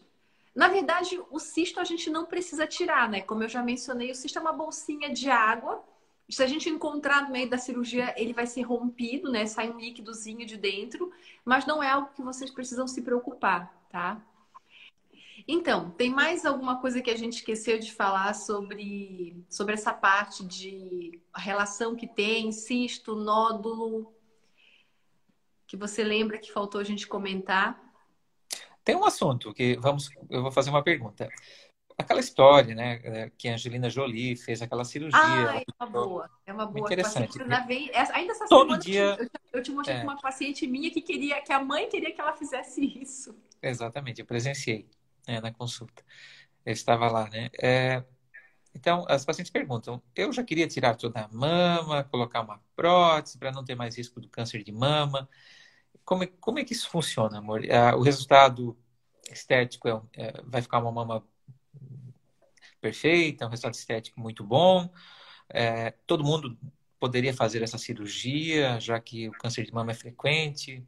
Na 0.52 0.66
verdade, 0.66 1.20
o 1.30 1.38
cisto 1.38 1.78
a 1.78 1.84
gente 1.84 2.10
não 2.10 2.26
precisa 2.26 2.66
tirar, 2.66 3.08
né? 3.08 3.20
Como 3.20 3.44
eu 3.44 3.48
já 3.48 3.62
mencionei, 3.62 4.10
o 4.10 4.16
cisto 4.16 4.36
é 4.36 4.42
uma 4.42 4.52
bolsinha 4.52 5.14
de 5.14 5.30
água. 5.30 5.80
Se 6.28 6.42
a 6.42 6.46
gente 6.48 6.68
encontrar 6.68 7.22
no 7.22 7.30
meio 7.30 7.48
da 7.48 7.56
cirurgia, 7.56 8.12
ele 8.16 8.32
vai 8.32 8.48
ser 8.48 8.62
rompido, 8.62 9.30
né? 9.30 9.46
Sai 9.46 9.70
um 9.70 9.78
líquidozinho 9.78 10.44
de 10.44 10.56
dentro, 10.56 11.12
mas 11.44 11.64
não 11.66 11.80
é 11.80 11.88
algo 11.88 12.10
que 12.12 12.22
vocês 12.22 12.50
precisam 12.50 12.88
se 12.88 13.00
preocupar, 13.00 13.72
tá? 13.90 14.20
Então, 15.46 15.90
tem 15.90 16.10
mais 16.10 16.44
alguma 16.44 16.80
coisa 16.80 17.00
que 17.00 17.10
a 17.10 17.16
gente 17.16 17.34
esqueceu 17.34 17.78
de 17.78 17.92
falar 17.92 18.34
sobre, 18.34 19.44
sobre 19.48 19.74
essa 19.74 19.92
parte 19.92 20.44
de 20.44 21.20
relação 21.34 21.94
que 21.96 22.06
tem, 22.06 22.52
cisto, 22.52 23.14
nódulo, 23.14 24.12
que 25.66 25.76
você 25.76 26.02
lembra 26.02 26.38
que 26.38 26.52
faltou 26.52 26.80
a 26.80 26.84
gente 26.84 27.06
comentar? 27.06 27.80
Tem 28.84 28.96
um 28.96 29.04
assunto 29.04 29.52
que 29.54 29.76
vamos, 29.76 30.10
eu 30.28 30.42
vou 30.42 30.50
fazer 30.50 30.70
uma 30.70 30.82
pergunta. 30.82 31.28
Aquela 31.96 32.18
história, 32.18 32.74
né, 32.74 33.00
é, 33.04 33.30
que 33.36 33.46
a 33.46 33.52
Angelina 33.52 33.90
Jolie 33.90 34.34
fez 34.34 34.62
aquela 34.62 34.84
cirurgia. 34.84 35.20
Ah, 35.22 35.58
é 35.58 35.64
uma 35.78 35.90
boa, 35.90 36.30
é 36.46 36.52
uma 36.52 36.66
boa. 36.66 36.86
Interessante. 36.86 37.38
Vem, 37.66 37.90
ainda 37.94 38.32
essa 38.32 38.46
Todo 38.48 38.68
semana 38.68 38.82
dia... 38.82 39.16
eu, 39.20 39.28
eu 39.52 39.62
te 39.62 39.70
mostrei 39.70 39.98
é. 39.98 40.02
uma 40.02 40.16
paciente 40.18 40.66
minha 40.66 40.90
que 40.90 41.02
queria, 41.02 41.40
que 41.42 41.52
a 41.52 41.62
mãe 41.62 41.88
queria 41.88 42.12
que 42.12 42.20
ela 42.20 42.32
fizesse 42.32 42.82
isso. 43.00 43.36
Exatamente, 43.62 44.22
eu 44.22 44.26
presenciei 44.26 44.88
né, 45.30 45.40
na 45.40 45.52
consulta. 45.52 46.04
Eu 46.64 46.72
estava 46.72 47.08
lá, 47.10 47.28
né? 47.30 47.50
É, 47.62 48.04
então, 48.74 49.04
as 49.08 49.24
pacientes 49.24 49.50
perguntam: 49.50 50.02
eu 50.14 50.32
já 50.32 50.42
queria 50.44 50.66
tirar 50.66 50.96
toda 50.96 51.20
a 51.20 51.28
mama, 51.28 52.04
colocar 52.04 52.40
uma 52.40 52.60
prótese 52.74 53.38
para 53.38 53.52
não 53.52 53.64
ter 53.64 53.74
mais 53.74 53.96
risco 53.96 54.20
do 54.20 54.28
câncer 54.28 54.62
de 54.64 54.72
mama. 54.72 55.28
Como 56.04 56.24
é, 56.24 56.26
como 56.26 56.58
é 56.58 56.64
que 56.64 56.72
isso 56.72 56.90
funciona, 56.90 57.38
amor? 57.38 57.64
É, 57.64 57.94
o 57.94 58.02
resultado 58.02 58.76
estético 59.30 59.88
é, 59.88 60.02
é, 60.14 60.42
vai 60.44 60.62
ficar 60.62 60.78
uma 60.80 60.92
mama 60.92 61.24
perfeita, 62.80 63.46
um 63.46 63.50
resultado 63.50 63.74
estético 63.74 64.20
muito 64.20 64.42
bom. 64.44 64.90
É, 65.48 65.92
todo 66.06 66.24
mundo 66.24 66.58
poderia 66.98 67.34
fazer 67.34 67.62
essa 67.62 67.78
cirurgia, 67.78 68.78
já 68.80 69.00
que 69.00 69.28
o 69.28 69.32
câncer 69.32 69.64
de 69.64 69.72
mama 69.72 69.92
é 69.92 69.94
frequente? 69.94 70.84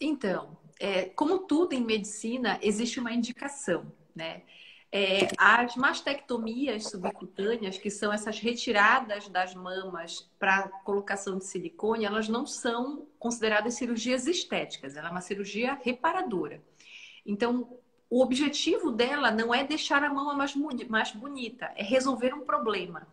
Então, 0.00 0.58
é, 0.84 1.06
como 1.06 1.38
tudo 1.38 1.72
em 1.72 1.82
medicina, 1.82 2.58
existe 2.60 3.00
uma 3.00 3.10
indicação, 3.10 3.90
né? 4.14 4.42
É, 4.92 5.28
as 5.38 5.74
mastectomias 5.76 6.90
subcutâneas, 6.90 7.78
que 7.78 7.90
são 7.90 8.12
essas 8.12 8.38
retiradas 8.38 9.26
das 9.28 9.54
mamas 9.54 10.30
para 10.38 10.68
colocação 10.84 11.38
de 11.38 11.46
silicone, 11.46 12.04
elas 12.04 12.28
não 12.28 12.46
são 12.46 13.08
consideradas 13.18 13.74
cirurgias 13.74 14.26
estéticas, 14.26 14.94
ela 14.94 15.08
é 15.08 15.10
uma 15.10 15.22
cirurgia 15.22 15.72
reparadora. 15.82 16.62
Então, 17.24 17.78
o 18.10 18.22
objetivo 18.22 18.92
dela 18.92 19.30
não 19.30 19.54
é 19.54 19.64
deixar 19.64 20.04
a 20.04 20.12
mama 20.12 20.34
mais, 20.34 20.54
mais 20.88 21.12
bonita, 21.12 21.72
é 21.76 21.82
resolver 21.82 22.34
um 22.34 22.44
problema. 22.44 23.08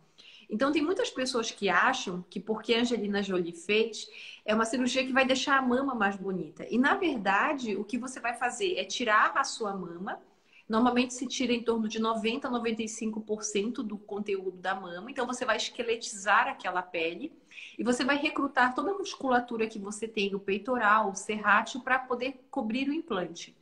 Então, 0.52 0.70
tem 0.70 0.82
muitas 0.82 1.10
pessoas 1.10 1.50
que 1.50 1.70
acham 1.70 2.26
que 2.30 2.38
porque 2.38 2.74
Angelina 2.74 3.24
Jolie 3.24 3.54
fez, 3.54 4.10
é 4.44 4.54
uma 4.54 4.66
cirurgia 4.66 5.06
que 5.06 5.14
vai 5.14 5.26
deixar 5.26 5.58
a 5.58 5.62
mama 5.62 5.96
mais 5.96 6.18
bonita. 6.18 6.68
E, 6.70 6.78
na 6.78 6.94
verdade, 6.94 7.78
o 7.78 7.86
que 7.86 7.98
você 7.98 8.20
vai 8.20 8.34
fazer 8.34 8.76
é 8.76 8.84
tirar 8.84 9.32
a 9.38 9.46
sua 9.46 9.74
mama. 9.74 10.20
Normalmente 10.68 11.14
se 11.14 11.26
tira 11.26 11.54
em 11.54 11.64
torno 11.64 11.88
de 11.88 12.02
90% 12.02 12.46
a 12.46 12.50
95% 12.50 13.76
do 13.76 13.98
conteúdo 13.98 14.58
da 14.58 14.76
mama. 14.76 15.10
Então, 15.10 15.26
você 15.26 15.46
vai 15.46 15.56
esqueletizar 15.56 16.50
aquela 16.50 16.82
pele 16.82 17.32
e 17.80 17.84
você 17.84 18.04
vai 18.04 18.18
recrutar 18.18 18.76
toda 18.76 18.92
a 18.92 18.98
musculatura 18.98 19.68
que 19.68 19.80
você 19.80 20.06
tem 20.06 20.30
no 20.32 20.40
peitoral, 20.40 21.12
o 21.12 21.16
serrátil, 21.16 21.80
para 21.80 21.98
poder 21.98 22.46
cobrir 22.52 22.90
o 22.90 22.94
implante. 22.94 23.56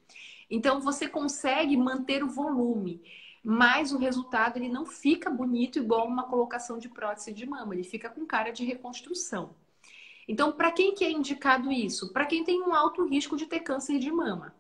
Então, 0.50 0.82
você 0.82 1.08
consegue 1.08 1.78
manter 1.78 2.24
o 2.24 2.28
volume 2.28 3.00
mas 3.44 3.92
o 3.92 3.98
resultado 3.98 4.58
ele 4.58 4.70
não 4.70 4.86
fica 4.86 5.30
bonito 5.30 5.80
igual 5.80 6.08
uma 6.08 6.24
colocação 6.24 6.78
de 6.78 6.90
prótese 6.90 7.34
de 7.34 7.46
mama, 7.46 7.74
ele 7.74 7.84
fica 7.84 8.10
com 8.10 8.26
cara 8.26 8.52
de 8.52 8.66
reconstrução. 8.66 9.56
Então, 10.28 10.52
para 10.52 10.72
quem 10.72 10.94
que 10.94 11.04
é 11.04 11.12
indicado 11.12 11.72
isso? 11.72 12.14
Para 12.14 12.26
quem 12.26 12.44
tem 12.44 12.62
um 12.62 12.74
alto 12.74 13.04
risco 13.08 13.36
de 13.36 13.48
ter 13.48 13.62
câncer 13.62 13.98
de 13.98 14.12
mama. 14.12 14.54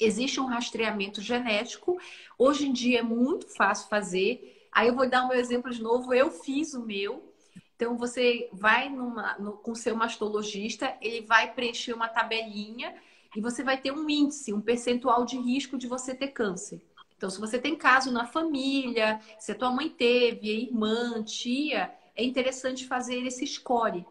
Existe 0.00 0.40
um 0.40 0.46
rastreamento 0.46 1.20
genético, 1.20 1.98
hoje 2.38 2.66
em 2.66 2.72
dia 2.72 3.00
é 3.00 3.02
muito 3.02 3.48
fácil 3.48 3.88
fazer. 3.88 4.66
Aí 4.72 4.88
eu 4.88 4.94
vou 4.94 5.08
dar 5.08 5.26
um 5.26 5.32
exemplo 5.32 5.70
de 5.70 5.82
novo, 5.82 6.14
eu 6.14 6.30
fiz 6.30 6.72
o 6.72 6.86
meu. 6.86 7.34
Então, 7.76 7.98
você 7.98 8.48
vai 8.52 8.88
numa, 8.88 9.36
no, 9.38 9.52
com 9.52 9.74
seu 9.74 9.94
mastologista, 9.94 10.96
ele 11.02 11.20
vai 11.20 11.52
preencher 11.52 11.92
uma 11.92 12.08
tabelinha 12.08 12.94
e 13.36 13.40
você 13.40 13.62
vai 13.62 13.76
ter 13.76 13.92
um 13.92 14.08
índice, 14.08 14.54
um 14.54 14.60
percentual 14.60 15.24
de 15.24 15.36
risco 15.38 15.76
de 15.76 15.86
você 15.86 16.14
ter 16.14 16.28
câncer. 16.28 16.80
Então, 17.18 17.28
se 17.28 17.40
você 17.40 17.58
tem 17.58 17.74
caso 17.74 18.12
na 18.12 18.24
família, 18.24 19.20
se 19.40 19.50
a 19.50 19.54
tua 19.56 19.72
mãe 19.72 19.90
teve, 19.90 20.48
irmã, 20.48 21.20
tia, 21.24 21.92
é 22.14 22.24
interessante 22.24 22.86
fazer 22.86 23.26
esse 23.26 23.44
score. 23.44 24.06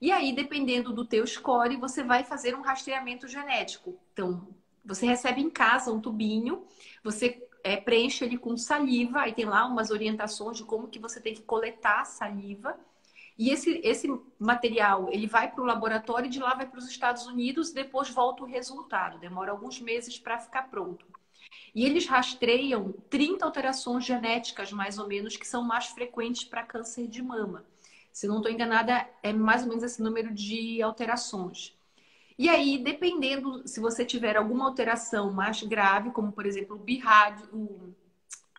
E 0.00 0.12
aí, 0.12 0.32
dependendo 0.32 0.92
do 0.92 1.04
teu 1.04 1.26
score, 1.26 1.76
você 1.76 2.04
vai 2.04 2.22
fazer 2.22 2.54
um 2.54 2.62
rastreamento 2.62 3.26
genético. 3.26 3.98
Então, 4.12 4.46
você 4.84 5.04
recebe 5.04 5.40
em 5.40 5.50
casa 5.50 5.92
um 5.92 6.00
tubinho, 6.00 6.64
você 7.02 7.44
é, 7.64 7.76
preenche 7.76 8.24
ele 8.24 8.38
com 8.38 8.56
saliva, 8.56 9.22
aí 9.22 9.32
tem 9.32 9.46
lá 9.46 9.66
umas 9.66 9.90
orientações 9.90 10.56
de 10.56 10.62
como 10.62 10.86
que 10.86 11.00
você 11.00 11.20
tem 11.20 11.34
que 11.34 11.42
coletar 11.42 12.02
a 12.02 12.04
saliva. 12.04 12.78
E 13.36 13.50
esse, 13.50 13.80
esse 13.82 14.08
material, 14.38 15.08
ele 15.10 15.26
vai 15.26 15.50
para 15.50 15.60
o 15.60 15.66
laboratório 15.66 16.26
e 16.28 16.30
de 16.30 16.38
lá 16.38 16.54
vai 16.54 16.66
para 16.66 16.78
os 16.78 16.88
Estados 16.88 17.26
Unidos, 17.26 17.72
depois 17.72 18.08
volta 18.10 18.44
o 18.44 18.46
resultado. 18.46 19.18
Demora 19.18 19.50
alguns 19.50 19.80
meses 19.80 20.16
para 20.20 20.38
ficar 20.38 20.70
pronto. 20.70 21.04
E 21.74 21.84
eles 21.84 22.06
rastreiam 22.06 22.92
30 23.10 23.44
alterações 23.44 24.04
genéticas, 24.04 24.72
mais 24.72 24.98
ou 24.98 25.06
menos, 25.06 25.36
que 25.36 25.46
são 25.46 25.62
mais 25.62 25.86
frequentes 25.86 26.44
para 26.44 26.62
câncer 26.62 27.08
de 27.08 27.22
mama. 27.22 27.64
Se 28.12 28.28
não 28.28 28.36
estou 28.36 28.50
enganada, 28.50 29.08
é 29.22 29.32
mais 29.32 29.62
ou 29.62 29.68
menos 29.68 29.82
esse 29.82 30.00
número 30.00 30.32
de 30.32 30.80
alterações. 30.80 31.74
E 32.38 32.48
aí, 32.48 32.78
dependendo, 32.78 33.66
se 33.66 33.80
você 33.80 34.04
tiver 34.04 34.36
alguma 34.36 34.66
alteração 34.66 35.32
mais 35.32 35.62
grave, 35.62 36.10
como 36.10 36.32
por 36.32 36.46
exemplo 36.46 36.76
o 36.76 36.78
BIRAD, 36.78 37.42
o, 37.52 37.94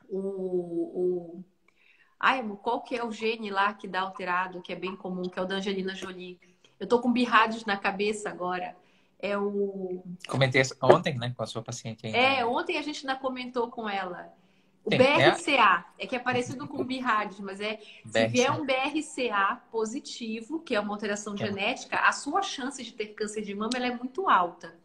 o, 0.10 0.20
o 0.20 1.44
Ai, 2.20 2.42
qual 2.62 2.82
que 2.82 2.96
é 2.96 3.06
o 3.06 3.12
gene 3.12 3.50
lá 3.50 3.74
que 3.74 3.88
dá 3.88 4.02
alterado, 4.02 4.62
que 4.62 4.74
é 4.74 4.76
bem 4.76 4.96
comum, 4.96 5.24
que 5.24 5.38
é 5.38 5.42
o 5.42 5.46
da 5.46 5.56
Angelina 5.56 5.94
Jolie? 5.94 6.40
Eu 6.80 6.88
tô 6.88 7.00
com 7.00 7.12
birrades 7.12 7.66
na 7.66 7.78
cabeça 7.78 8.30
agora 8.30 8.76
é 9.20 9.38
o. 9.38 10.04
Comentei 10.28 10.62
ontem, 10.82 11.16
né, 11.18 11.34
com 11.36 11.44
a 11.44 11.48
sua 11.48 11.62
paciente 11.62 12.06
ainda. 12.06 12.18
É, 12.18 12.46
ontem 12.46 12.78
a 12.78 12.82
gente 12.82 13.08
ainda 13.08 13.20
comentou 13.20 13.70
com 13.70 13.90
ela. 13.90 14.34
O 14.84 14.92
Sim, 14.92 14.98
BRCA, 14.98 15.86
é... 15.98 16.04
é... 16.04 16.08
que 16.08 16.16
é 16.16 16.20
parecido 16.20 16.68
com 16.68 16.80
o 16.82 16.84
BIRADS, 16.84 17.40
mas 17.40 17.60
é 17.60 17.80
BRCA. 18.06 18.20
se 18.20 18.28
vier 18.28 18.52
um 18.52 18.66
BRCA 18.66 19.62
positivo, 19.72 20.60
que 20.60 20.76
é 20.76 20.80
uma 20.80 20.94
alteração 20.94 21.34
é. 21.34 21.38
genética, 21.38 21.98
a 21.98 22.12
sua 22.12 22.44
chance 22.44 22.84
de 22.84 22.94
ter 22.94 23.08
câncer 23.08 23.42
de 23.42 23.56
mama 23.56 23.72
é 23.78 23.96
muito 23.96 24.30
alta. 24.30 24.76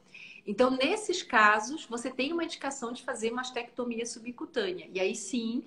Então, 0.47 0.71
nesses 0.71 1.23
casos, 1.23 1.85
você 1.85 2.11
tem 2.11 2.33
uma 2.33 2.43
indicação 2.43 2.93
de 2.93 3.03
fazer 3.03 3.31
mastectomia 3.31 4.07
subcutânea. 4.07 4.89
E 4.93 4.99
aí 4.99 5.15
sim, 5.15 5.63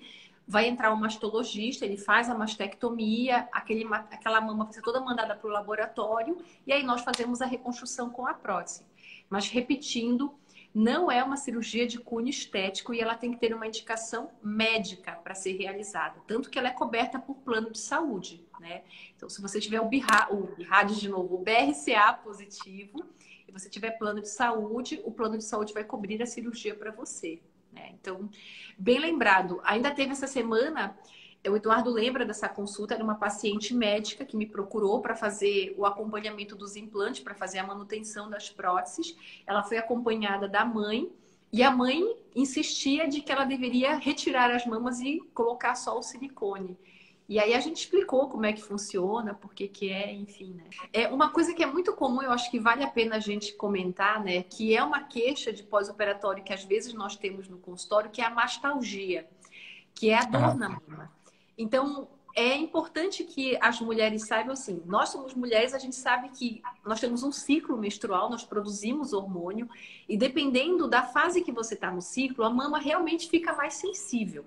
vai 0.46 0.68
entrar 0.68 0.92
o 0.92 0.96
mastologista, 0.96 1.84
ele 1.84 1.96
faz 1.96 2.28
a 2.28 2.34
mastectomia, 2.34 3.48
aquele, 3.50 3.86
aquela 3.92 4.40
mama 4.40 4.64
vai 4.64 4.72
ser 4.72 4.82
toda 4.82 5.00
mandada 5.00 5.34
para 5.34 5.48
o 5.48 5.52
laboratório 5.52 6.36
e 6.66 6.72
aí 6.72 6.82
nós 6.82 7.02
fazemos 7.02 7.40
a 7.40 7.46
reconstrução 7.46 8.10
com 8.10 8.26
a 8.26 8.34
prótese. 8.34 8.84
Mas 9.28 9.48
repetindo, 9.48 10.34
não 10.74 11.10
é 11.10 11.22
uma 11.22 11.36
cirurgia 11.36 11.86
de 11.86 11.98
cunho 11.98 12.28
estético 12.28 12.92
e 12.92 13.00
ela 13.00 13.14
tem 13.14 13.30
que 13.30 13.38
ter 13.38 13.54
uma 13.54 13.66
indicação 13.66 14.30
médica 14.42 15.12
para 15.12 15.34
ser 15.34 15.52
realizada, 15.52 16.20
tanto 16.26 16.50
que 16.50 16.58
ela 16.58 16.68
é 16.68 16.72
coberta 16.72 17.16
por 17.18 17.36
plano 17.36 17.70
de 17.70 17.78
saúde, 17.78 18.44
né? 18.58 18.82
Então, 19.16 19.28
se 19.28 19.40
você 19.40 19.60
tiver 19.60 19.80
o 19.80 19.88
BIRA, 19.88 20.28
o 20.32 20.48
BIRAD 20.56 20.98
de 20.98 21.08
novo, 21.08 21.36
o 21.36 21.38
BRCA 21.38 22.12
positivo, 22.14 23.06
e 23.46 23.52
você 23.52 23.70
tiver 23.70 23.92
plano 23.92 24.20
de 24.20 24.28
saúde, 24.28 25.00
o 25.04 25.12
plano 25.12 25.38
de 25.38 25.44
saúde 25.44 25.72
vai 25.72 25.84
cobrir 25.84 26.20
a 26.20 26.26
cirurgia 26.26 26.74
para 26.74 26.90
você. 26.90 27.40
Né? 27.74 27.90
Então, 28.00 28.30
bem 28.78 28.98
lembrado. 28.98 29.60
Ainda 29.64 29.90
teve 29.90 30.12
essa 30.12 30.26
semana, 30.26 30.96
o 31.46 31.56
Eduardo 31.56 31.90
lembra 31.90 32.24
dessa 32.24 32.48
consulta, 32.48 32.94
era 32.94 33.04
uma 33.04 33.16
paciente 33.16 33.74
médica 33.74 34.24
que 34.24 34.36
me 34.36 34.46
procurou 34.46 35.00
para 35.00 35.14
fazer 35.14 35.74
o 35.76 35.84
acompanhamento 35.84 36.56
dos 36.56 36.76
implantes, 36.76 37.22
para 37.22 37.34
fazer 37.34 37.58
a 37.58 37.66
manutenção 37.66 38.30
das 38.30 38.48
próteses. 38.48 39.16
Ela 39.46 39.62
foi 39.62 39.76
acompanhada 39.76 40.48
da 40.48 40.64
mãe 40.64 41.10
e 41.52 41.62
a 41.62 41.70
mãe 41.70 42.02
insistia 42.34 43.06
de 43.06 43.20
que 43.20 43.30
ela 43.30 43.44
deveria 43.44 43.96
retirar 43.96 44.50
as 44.50 44.64
mamas 44.66 45.00
e 45.00 45.20
colocar 45.34 45.74
só 45.74 45.98
o 45.98 46.02
silicone. 46.02 46.76
E 47.26 47.38
aí 47.40 47.54
a 47.54 47.60
gente 47.60 47.78
explicou 47.78 48.28
como 48.28 48.44
é 48.44 48.52
que 48.52 48.62
funciona, 48.62 49.32
por 49.32 49.54
que 49.54 49.66
que 49.66 49.90
é, 49.90 50.12
enfim, 50.12 50.52
né? 50.54 50.64
É 50.92 51.08
uma 51.08 51.30
coisa 51.30 51.54
que 51.54 51.62
é 51.62 51.66
muito 51.66 51.94
comum, 51.94 52.22
eu 52.22 52.30
acho 52.30 52.50
que 52.50 52.58
vale 52.58 52.84
a 52.84 52.90
pena 52.90 53.16
a 53.16 53.20
gente 53.20 53.54
comentar, 53.54 54.22
né? 54.22 54.42
Que 54.42 54.76
é 54.76 54.82
uma 54.84 55.04
queixa 55.04 55.50
de 55.50 55.62
pós-operatório 55.62 56.44
que 56.44 56.52
às 56.52 56.64
vezes 56.64 56.92
nós 56.92 57.16
temos 57.16 57.48
no 57.48 57.56
consultório, 57.56 58.10
que 58.10 58.20
é 58.20 58.26
a 58.26 58.30
mastalgia, 58.30 59.26
que 59.94 60.10
é 60.10 60.18
a 60.18 60.24
dor 60.24 60.54
na 60.54 60.68
mama. 60.68 61.10
Então, 61.56 62.08
é 62.36 62.54
importante 62.56 63.22
que 63.24 63.56
as 63.60 63.80
mulheres 63.80 64.26
saibam 64.26 64.52
assim, 64.52 64.82
nós 64.84 65.08
somos 65.08 65.34
mulheres, 65.34 65.72
a 65.72 65.78
gente 65.78 65.94
sabe 65.94 66.28
que 66.30 66.60
nós 66.84 67.00
temos 67.00 67.22
um 67.22 67.30
ciclo 67.30 67.78
menstrual, 67.78 68.28
nós 68.28 68.44
produzimos 68.44 69.12
hormônio, 69.12 69.68
e 70.08 70.16
dependendo 70.16 70.88
da 70.88 71.04
fase 71.04 71.42
que 71.42 71.52
você 71.52 71.74
está 71.74 71.90
no 71.90 72.02
ciclo, 72.02 72.44
a 72.44 72.50
mama 72.50 72.78
realmente 72.78 73.30
fica 73.30 73.54
mais 73.54 73.74
sensível. 73.74 74.44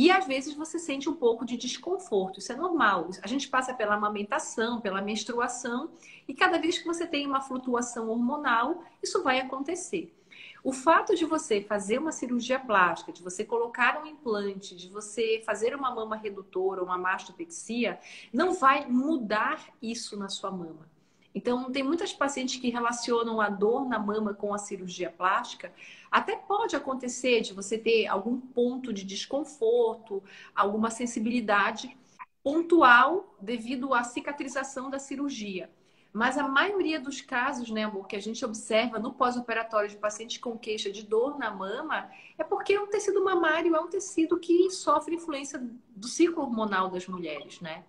E 0.00 0.12
às 0.12 0.28
vezes 0.28 0.54
você 0.54 0.78
sente 0.78 1.08
um 1.10 1.14
pouco 1.16 1.44
de 1.44 1.56
desconforto, 1.56 2.38
isso 2.38 2.52
é 2.52 2.54
normal. 2.54 3.10
A 3.20 3.26
gente 3.26 3.48
passa 3.48 3.74
pela 3.74 3.96
amamentação, 3.96 4.80
pela 4.80 5.02
menstruação, 5.02 5.90
e 6.28 6.32
cada 6.32 6.56
vez 6.56 6.78
que 6.78 6.86
você 6.86 7.04
tem 7.04 7.26
uma 7.26 7.40
flutuação 7.40 8.08
hormonal, 8.08 8.84
isso 9.02 9.24
vai 9.24 9.40
acontecer. 9.40 10.16
O 10.62 10.72
fato 10.72 11.16
de 11.16 11.24
você 11.24 11.60
fazer 11.60 11.98
uma 11.98 12.12
cirurgia 12.12 12.60
plástica, 12.60 13.10
de 13.10 13.20
você 13.20 13.44
colocar 13.44 14.00
um 14.00 14.06
implante, 14.06 14.76
de 14.76 14.88
você 14.88 15.42
fazer 15.44 15.74
uma 15.74 15.92
mama 15.92 16.14
redutora, 16.14 16.80
uma 16.80 16.96
mastopexia, 16.96 17.98
não 18.32 18.54
vai 18.54 18.86
mudar 18.86 19.66
isso 19.82 20.16
na 20.16 20.28
sua 20.28 20.52
mama. 20.52 20.88
Então, 21.34 21.70
tem 21.72 21.82
muitas 21.82 22.12
pacientes 22.12 22.60
que 22.60 22.70
relacionam 22.70 23.40
a 23.40 23.48
dor 23.48 23.88
na 23.88 23.98
mama 23.98 24.32
com 24.32 24.54
a 24.54 24.58
cirurgia 24.58 25.10
plástica. 25.10 25.72
Até 26.10 26.36
pode 26.36 26.74
acontecer 26.74 27.40
de 27.40 27.52
você 27.52 27.76
ter 27.78 28.06
algum 28.06 28.40
ponto 28.40 28.92
de 28.92 29.04
desconforto, 29.04 30.22
alguma 30.54 30.90
sensibilidade 30.90 31.96
pontual 32.42 33.36
devido 33.40 33.92
à 33.92 34.02
cicatrização 34.02 34.88
da 34.88 34.98
cirurgia. 34.98 35.70
Mas 36.12 36.38
a 36.38 36.48
maioria 36.48 36.98
dos 36.98 37.20
casos, 37.20 37.70
né, 37.70 37.84
amor, 37.84 38.06
que 38.06 38.16
a 38.16 38.20
gente 38.20 38.44
observa 38.44 38.98
no 38.98 39.12
pós-operatório 39.12 39.90
de 39.90 39.96
pacientes 39.96 40.38
com 40.38 40.58
queixa 40.58 40.90
de 40.90 41.02
dor 41.02 41.38
na 41.38 41.50
mama, 41.50 42.10
é 42.38 42.42
porque 42.42 42.76
o 42.78 42.86
tecido 42.86 43.22
mamário 43.22 43.76
é 43.76 43.80
um 43.80 43.88
tecido 43.88 44.38
que 44.38 44.70
sofre 44.70 45.16
influência 45.16 45.62
do 45.94 46.08
ciclo 46.08 46.42
hormonal 46.42 46.88
das 46.88 47.06
mulheres, 47.06 47.60
né? 47.60 47.84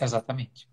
Exatamente. 0.00 0.68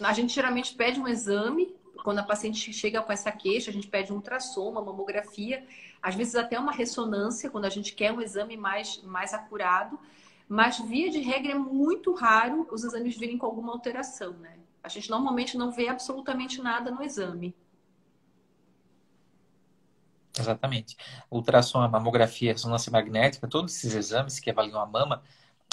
A 0.00 0.12
gente 0.12 0.34
geralmente 0.34 0.74
pede 0.74 0.98
um 0.98 1.06
exame, 1.06 1.76
quando 2.04 2.18
a 2.18 2.22
paciente 2.22 2.70
chega 2.70 3.00
com 3.00 3.10
essa 3.10 3.32
queixa, 3.32 3.70
a 3.70 3.72
gente 3.72 3.88
pede 3.88 4.12
um 4.12 4.16
ultrassom, 4.16 4.68
uma 4.68 4.82
mamografia, 4.82 5.66
às 6.02 6.14
vezes 6.14 6.34
até 6.34 6.60
uma 6.60 6.70
ressonância, 6.70 7.48
quando 7.48 7.64
a 7.64 7.70
gente 7.70 7.94
quer 7.94 8.12
um 8.12 8.20
exame 8.20 8.58
mais, 8.58 9.02
mais 9.02 9.32
acurado, 9.32 9.98
mas 10.46 10.78
via 10.78 11.08
de 11.08 11.20
regra 11.20 11.52
é 11.52 11.54
muito 11.58 12.12
raro 12.12 12.68
os 12.70 12.84
exames 12.84 13.16
virem 13.16 13.38
com 13.38 13.46
alguma 13.46 13.72
alteração, 13.72 14.34
né? 14.34 14.58
A 14.82 14.88
gente 14.90 15.08
normalmente 15.08 15.56
não 15.56 15.72
vê 15.72 15.88
absolutamente 15.88 16.60
nada 16.60 16.90
no 16.90 17.02
exame. 17.02 17.56
Exatamente. 20.38 20.98
Ultrassom, 21.30 21.80
a 21.80 21.88
mamografia, 21.88 22.50
a 22.50 22.52
ressonância 22.52 22.92
magnética, 22.92 23.48
todos 23.48 23.74
esses 23.74 23.94
exames 23.94 24.38
que 24.38 24.50
avaliam 24.50 24.78
a 24.78 24.84
mama, 24.84 25.22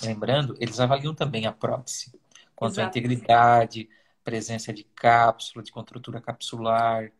lembrando, 0.01 0.55
eles 0.61 0.79
avaliam 0.79 1.13
também 1.13 1.45
a 1.45 1.51
prótese. 1.51 2.17
Quanto 2.55 2.79
à 2.79 2.85
integridade, 2.85 3.89
presença 4.23 4.71
de 4.73 4.83
cápsula, 4.83 5.63
de 5.63 5.71
contratura 5.71 6.21
capsular, 6.21 7.11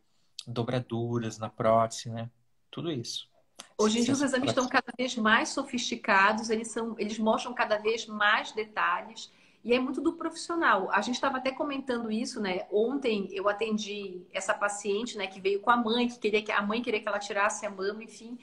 dobraduras 0.48 1.38
na 1.38 1.50
prótese, 1.50 2.10
né? 2.10 2.30
Tudo 2.70 2.92
isso. 2.92 3.30
Hoje 3.78 4.00
em 4.00 4.04
dia 4.04 4.14
os 4.14 4.22
exames 4.22 4.50
estão 4.50 4.68
cada 4.68 4.92
vez 4.98 5.16
mais 5.16 5.50
sofisticados, 5.50 6.50
eles, 6.50 6.70
são, 6.70 6.96
eles 6.98 7.18
mostram 7.18 7.54
cada 7.54 7.78
vez 7.78 8.06
mais 8.06 8.52
detalhes 8.52 9.32
e 9.64 9.74
é 9.74 9.80
muito 9.80 10.02
do 10.02 10.14
profissional. 10.14 10.90
A 10.92 11.02
gente 11.02 11.16
estava 11.16 11.38
até 11.38 11.52
comentando 11.52 12.12
isso, 12.12 12.40
né? 12.42 12.66
Ontem 12.72 13.30
eu 13.32 13.48
atendi 13.48 14.22
essa 14.34 14.54
paciente, 14.54 15.18
né, 15.18 15.28
que 15.28 15.40
veio 15.40 15.60
com 15.60 15.70
a 15.70 15.78
mãe, 15.78 16.08
que 16.08 16.18
queria 16.18 16.42
que 16.42 16.52
a 16.52 16.62
mãe 16.62 16.82
queria 16.82 17.00
que 17.00 17.08
ela 17.08 17.20
tirasse 17.20 17.66
a 17.66 17.70
mama, 17.70 18.04
enfim. 18.04 18.38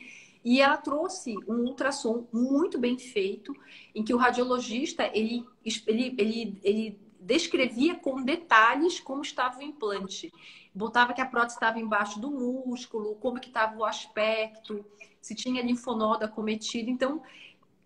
E 0.45 0.61
ela 0.61 0.77
trouxe 0.77 1.37
um 1.49 1.65
ultrassom 1.65 2.27
muito 2.33 2.79
bem 2.79 2.97
feito, 2.97 3.53
em 3.95 4.05
que 4.05 4.15
o 4.15 4.17
radiologista 4.17 5.11
ele, 5.13 5.45
ele, 5.87 6.15
ele, 6.17 6.61
ele 6.63 7.01
descrevia 7.21 7.95
com 7.97 8.23
detalhes 8.23 9.01
como 9.01 9.23
estava 9.23 9.59
o 9.59 9.62
implante. 9.62 10.33
Botava 10.75 11.12
que 11.12 11.21
a 11.21 11.27
prótese 11.27 11.57
estava 11.57 11.79
embaixo 11.79 12.21
do 12.21 12.31
músculo, 12.31 13.16
como 13.16 13.41
que 13.41 13.49
estava 13.49 13.77
o 13.77 13.85
aspecto, 13.85 14.85
se 15.21 15.35
tinha 15.35 15.62
linfonodo 15.62 16.25
acometido. 16.25 16.91
Então, 16.91 17.23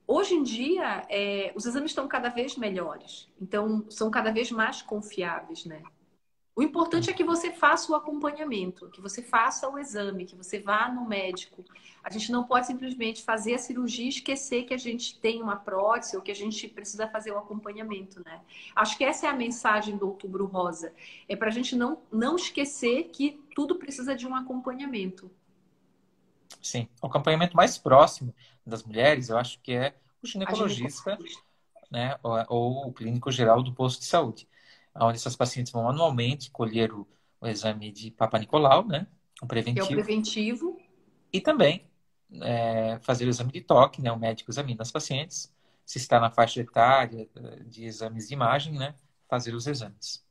hoje 0.07 0.35
em 0.35 0.43
dia, 0.43 1.07
é, 1.09 1.53
os 1.55 1.65
exames 1.65 1.91
estão 1.91 2.07
cada 2.07 2.29
vez 2.29 2.57
melhores. 2.57 3.29
Então, 3.41 3.85
são 3.89 4.11
cada 4.11 4.31
vez 4.31 4.51
mais 4.51 4.83
confiáveis, 4.83 5.65
né? 5.65 5.83
O 6.55 6.63
importante 6.63 7.09
é 7.09 7.15
que 7.15 7.25
você 7.25 7.51
faça 7.51 7.91
o 7.91 7.95
acompanhamento, 7.95 8.91
que 8.91 9.01
você 9.01 9.23
faça 9.23 9.67
o 9.69 9.79
exame, 9.79 10.27
que 10.27 10.37
você 10.37 10.59
vá 10.59 10.91
no 10.91 11.09
médico. 11.09 11.65
A 12.05 12.11
gente 12.11 12.31
não 12.31 12.45
pode 12.45 12.67
simplesmente 12.67 13.23
fazer 13.23 13.55
a 13.55 13.59
cirurgia 13.59 14.05
e 14.05 14.09
esquecer 14.11 14.65
que 14.65 14.75
a 14.75 14.79
gente 14.79 15.19
tem 15.19 15.43
uma 15.43 15.57
prótese 15.57 16.15
ou 16.15 16.21
que 16.21 16.31
a 16.31 16.35
gente 16.35 16.69
precisa 16.69 17.09
fazer 17.09 17.31
o 17.33 17.39
acompanhamento, 17.39 18.23
né? 18.23 18.43
Acho 18.77 18.99
que 18.99 19.05
essa 19.05 19.27
é 19.27 19.31
a 19.31 19.35
mensagem 19.35 19.97
do 19.97 20.07
Outubro 20.07 20.45
Rosa. 20.45 20.93
É 21.27 21.35
para 21.35 21.49
a 21.49 21.53
gente 21.53 21.75
não, 21.75 21.99
não 22.13 22.37
esquecer 22.37 23.05
que 23.05 23.41
tudo 23.55 23.77
precisa 23.77 24.15
de 24.15 24.27
um 24.27 24.35
acompanhamento. 24.35 25.31
Sim, 26.61 26.87
o 27.01 27.07
acompanhamento 27.07 27.57
mais 27.57 27.79
próximo 27.79 28.35
das 28.67 28.83
mulheres, 28.83 29.31
eu 29.31 29.39
acho 29.39 29.59
que 29.61 29.73
é 29.73 29.95
o 30.23 30.27
ginecologista, 30.27 31.19
né, 31.91 32.19
ou, 32.23 32.45
ou 32.49 32.89
o 32.89 32.93
clínico 32.93 33.31
geral 33.31 33.63
do 33.63 33.73
posto 33.73 34.01
de 34.01 34.07
saúde 34.07 34.47
onde 34.95 35.17
essas 35.17 35.37
pacientes 35.37 35.73
vão 35.73 35.89
anualmente 35.89 36.51
colher 36.51 36.93
o, 36.93 37.07
o 37.41 37.47
exame 37.47 37.91
de 37.91 38.11
Papa 38.11 38.39
Nicolau, 38.39 38.87
né? 38.87 39.07
O 39.41 39.47
preventivo. 39.47 39.87
É 39.87 39.93
o 39.93 40.05
preventivo. 40.05 40.81
E 41.33 41.41
também 41.41 41.87
é, 42.41 42.99
fazer 43.01 43.27
o 43.27 43.31
exame 43.31 43.53
de 43.53 43.61
toque, 43.61 44.01
né? 44.01 44.13
O 44.13 44.19
médico 44.19 44.51
examina 44.51 44.83
as 44.83 44.91
pacientes, 44.91 45.53
se 45.85 45.99
está 45.99 46.21
na 46.21 46.31
faixa 46.31 46.61
etária 46.61 47.29
de 47.67 47.85
exames 47.85 48.29
de 48.29 48.35
imagem, 48.35 48.75
né? 48.75 48.95
Fazer 49.29 49.55
os 49.55 49.67
exames. 49.67 50.25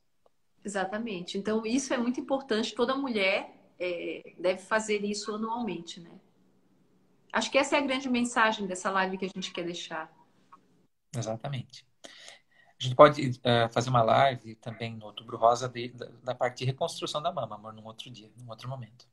Exatamente. 0.63 1.37
Então, 1.37 1.65
isso 1.65 1.93
é 1.93 1.97
muito 1.97 2.19
importante. 2.19 2.75
Toda 2.75 2.95
mulher 2.95 3.51
é, 3.79 4.33
deve 4.37 4.61
fazer 4.61 5.03
isso 5.03 5.33
anualmente, 5.33 5.99
né? 5.99 6.11
Acho 7.33 7.49
que 7.49 7.57
essa 7.57 7.75
é 7.75 7.79
a 7.79 7.81
grande 7.81 8.09
mensagem 8.09 8.67
dessa 8.67 8.91
live 8.91 9.17
que 9.17 9.25
a 9.25 9.29
gente 9.33 9.51
quer 9.51 9.63
deixar. 9.63 10.11
Exatamente. 11.15 11.85
A 12.81 12.83
gente 12.83 12.95
pode 12.95 13.29
uh, 13.29 13.71
fazer 13.71 13.91
uma 13.91 14.01
live 14.01 14.55
também 14.55 14.95
no 14.95 15.05
Outubro 15.05 15.37
Rosa 15.37 15.69
de, 15.69 15.89
da, 15.89 16.07
da, 16.23 16.33
parte 16.33 16.57
de 16.57 16.65
reconstrução 16.65 17.21
da 17.21 17.31
mama, 17.31 17.53
amor, 17.53 17.73
num 17.73 17.85
outro 17.85 18.09
dia, 18.09 18.31
num 18.35 18.49
outro 18.49 18.67
momento. 18.67 19.07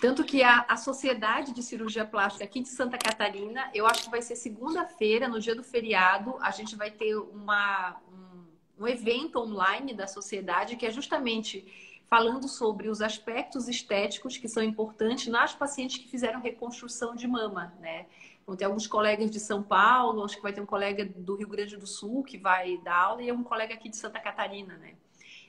Tanto 0.00 0.24
que 0.24 0.42
a, 0.42 0.64
a 0.66 0.78
Sociedade 0.78 1.52
de 1.52 1.62
Cirurgia 1.62 2.06
Plástica 2.06 2.42
aqui 2.42 2.62
de 2.62 2.70
Santa 2.70 2.96
Catarina, 2.96 3.70
eu 3.74 3.86
acho 3.86 4.04
que 4.04 4.10
vai 4.10 4.22
ser 4.22 4.34
segunda-feira, 4.34 5.28
no 5.28 5.38
dia 5.38 5.54
do 5.54 5.62
feriado, 5.62 6.38
a 6.40 6.50
gente 6.52 6.74
vai 6.74 6.90
ter 6.90 7.14
uma, 7.14 8.00
um, 8.10 8.84
um 8.84 8.88
evento 8.88 9.38
online 9.38 9.92
da 9.92 10.06
sociedade 10.06 10.76
que 10.76 10.86
é 10.86 10.90
justamente 10.90 11.70
falando 12.08 12.48
sobre 12.48 12.88
os 12.88 13.02
aspectos 13.02 13.68
estéticos 13.68 14.38
que 14.38 14.48
são 14.48 14.62
importantes 14.62 15.26
nas 15.26 15.54
pacientes 15.54 15.98
que 15.98 16.08
fizeram 16.08 16.40
reconstrução 16.40 17.14
de 17.14 17.26
mama, 17.26 17.74
né? 17.78 18.06
Vão 18.46 18.56
ter 18.56 18.64
alguns 18.64 18.86
colegas 18.86 19.30
de 19.30 19.38
São 19.38 19.62
Paulo, 19.62 20.24
acho 20.24 20.36
que 20.36 20.42
vai 20.42 20.52
ter 20.52 20.60
um 20.60 20.66
colega 20.66 21.04
do 21.04 21.36
Rio 21.36 21.48
Grande 21.48 21.76
do 21.76 21.86
Sul 21.86 22.24
que 22.24 22.36
vai 22.36 22.78
dar 22.78 22.96
aula 22.96 23.22
e 23.22 23.30
um 23.30 23.44
colega 23.44 23.74
aqui 23.74 23.88
de 23.88 23.96
Santa 23.96 24.18
Catarina, 24.18 24.76
né? 24.76 24.94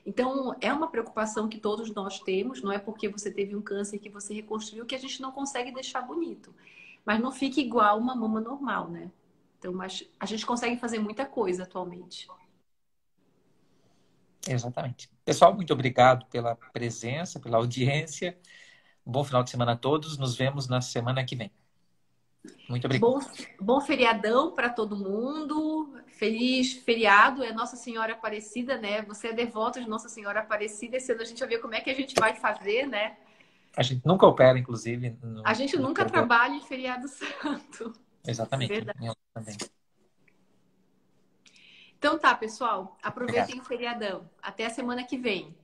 Então, 0.06 0.54
é 0.60 0.72
uma 0.72 0.88
preocupação 0.88 1.48
que 1.48 1.58
todos 1.58 1.90
nós 1.94 2.20
temos, 2.20 2.62
não 2.62 2.70
é 2.70 2.78
porque 2.78 3.08
você 3.08 3.30
teve 3.30 3.56
um 3.56 3.62
câncer 3.62 3.98
que 3.98 4.10
você 4.10 4.34
reconstruiu 4.34 4.84
que 4.84 4.94
a 4.94 4.98
gente 4.98 5.20
não 5.20 5.32
consegue 5.32 5.72
deixar 5.72 6.02
bonito. 6.02 6.54
Mas 7.04 7.20
não 7.20 7.32
fica 7.32 7.60
igual 7.60 7.98
uma 7.98 8.14
mama 8.14 8.40
normal, 8.40 8.88
né? 8.88 9.10
Então, 9.58 9.72
mas 9.72 10.06
a 10.20 10.26
gente 10.26 10.44
consegue 10.44 10.76
fazer 10.76 10.98
muita 10.98 11.24
coisa 11.24 11.62
atualmente. 11.62 12.28
Exatamente. 14.46 15.10
Pessoal, 15.24 15.54
muito 15.54 15.72
obrigado 15.72 16.26
pela 16.26 16.54
presença, 16.54 17.40
pela 17.40 17.56
audiência. 17.56 18.38
bom 19.04 19.24
final 19.24 19.42
de 19.42 19.50
semana 19.50 19.72
a 19.72 19.76
todos. 19.76 20.18
Nos 20.18 20.36
vemos 20.36 20.68
na 20.68 20.82
semana 20.82 21.24
que 21.24 21.34
vem. 21.34 21.50
Muito 22.68 22.86
obrigado. 22.86 23.10
Bom, 23.10 23.20
bom 23.60 23.80
feriadão 23.80 24.52
para 24.52 24.70
todo 24.70 24.96
mundo. 24.96 25.94
Feliz 26.06 26.72
feriado. 26.72 27.42
É 27.42 27.52
Nossa 27.52 27.76
Senhora 27.76 28.12
Aparecida, 28.12 28.76
né? 28.76 29.02
Você 29.02 29.28
é 29.28 29.32
devoto 29.32 29.80
de 29.80 29.88
Nossa 29.88 30.08
Senhora 30.08 30.40
Aparecida. 30.40 30.96
Esse 30.96 31.12
ano 31.12 31.22
a 31.22 31.24
gente 31.24 31.38
vai 31.38 31.48
ver 31.48 31.58
como 31.58 31.74
é 31.74 31.80
que 31.80 31.90
a 31.90 31.94
gente 31.94 32.14
vai 32.18 32.34
fazer, 32.34 32.86
né? 32.86 33.16
A 33.76 33.82
gente 33.82 34.06
nunca 34.06 34.26
opera, 34.26 34.58
inclusive. 34.58 35.16
No... 35.22 35.42
a 35.44 35.52
gente 35.52 35.76
nunca 35.76 36.04
trabalha 36.04 36.54
em 36.54 36.60
feriado 36.60 37.08
santo. 37.08 37.92
Exatamente. 38.26 38.68
Verdade. 38.68 39.12
também. 39.32 39.56
Então 41.98 42.18
tá, 42.18 42.34
pessoal. 42.34 42.96
Aproveitem 43.02 43.42
Obrigado. 43.42 43.64
o 43.64 43.68
feriadão. 43.68 44.30
Até 44.42 44.66
a 44.66 44.70
semana 44.70 45.04
que 45.04 45.16
vem. 45.16 45.54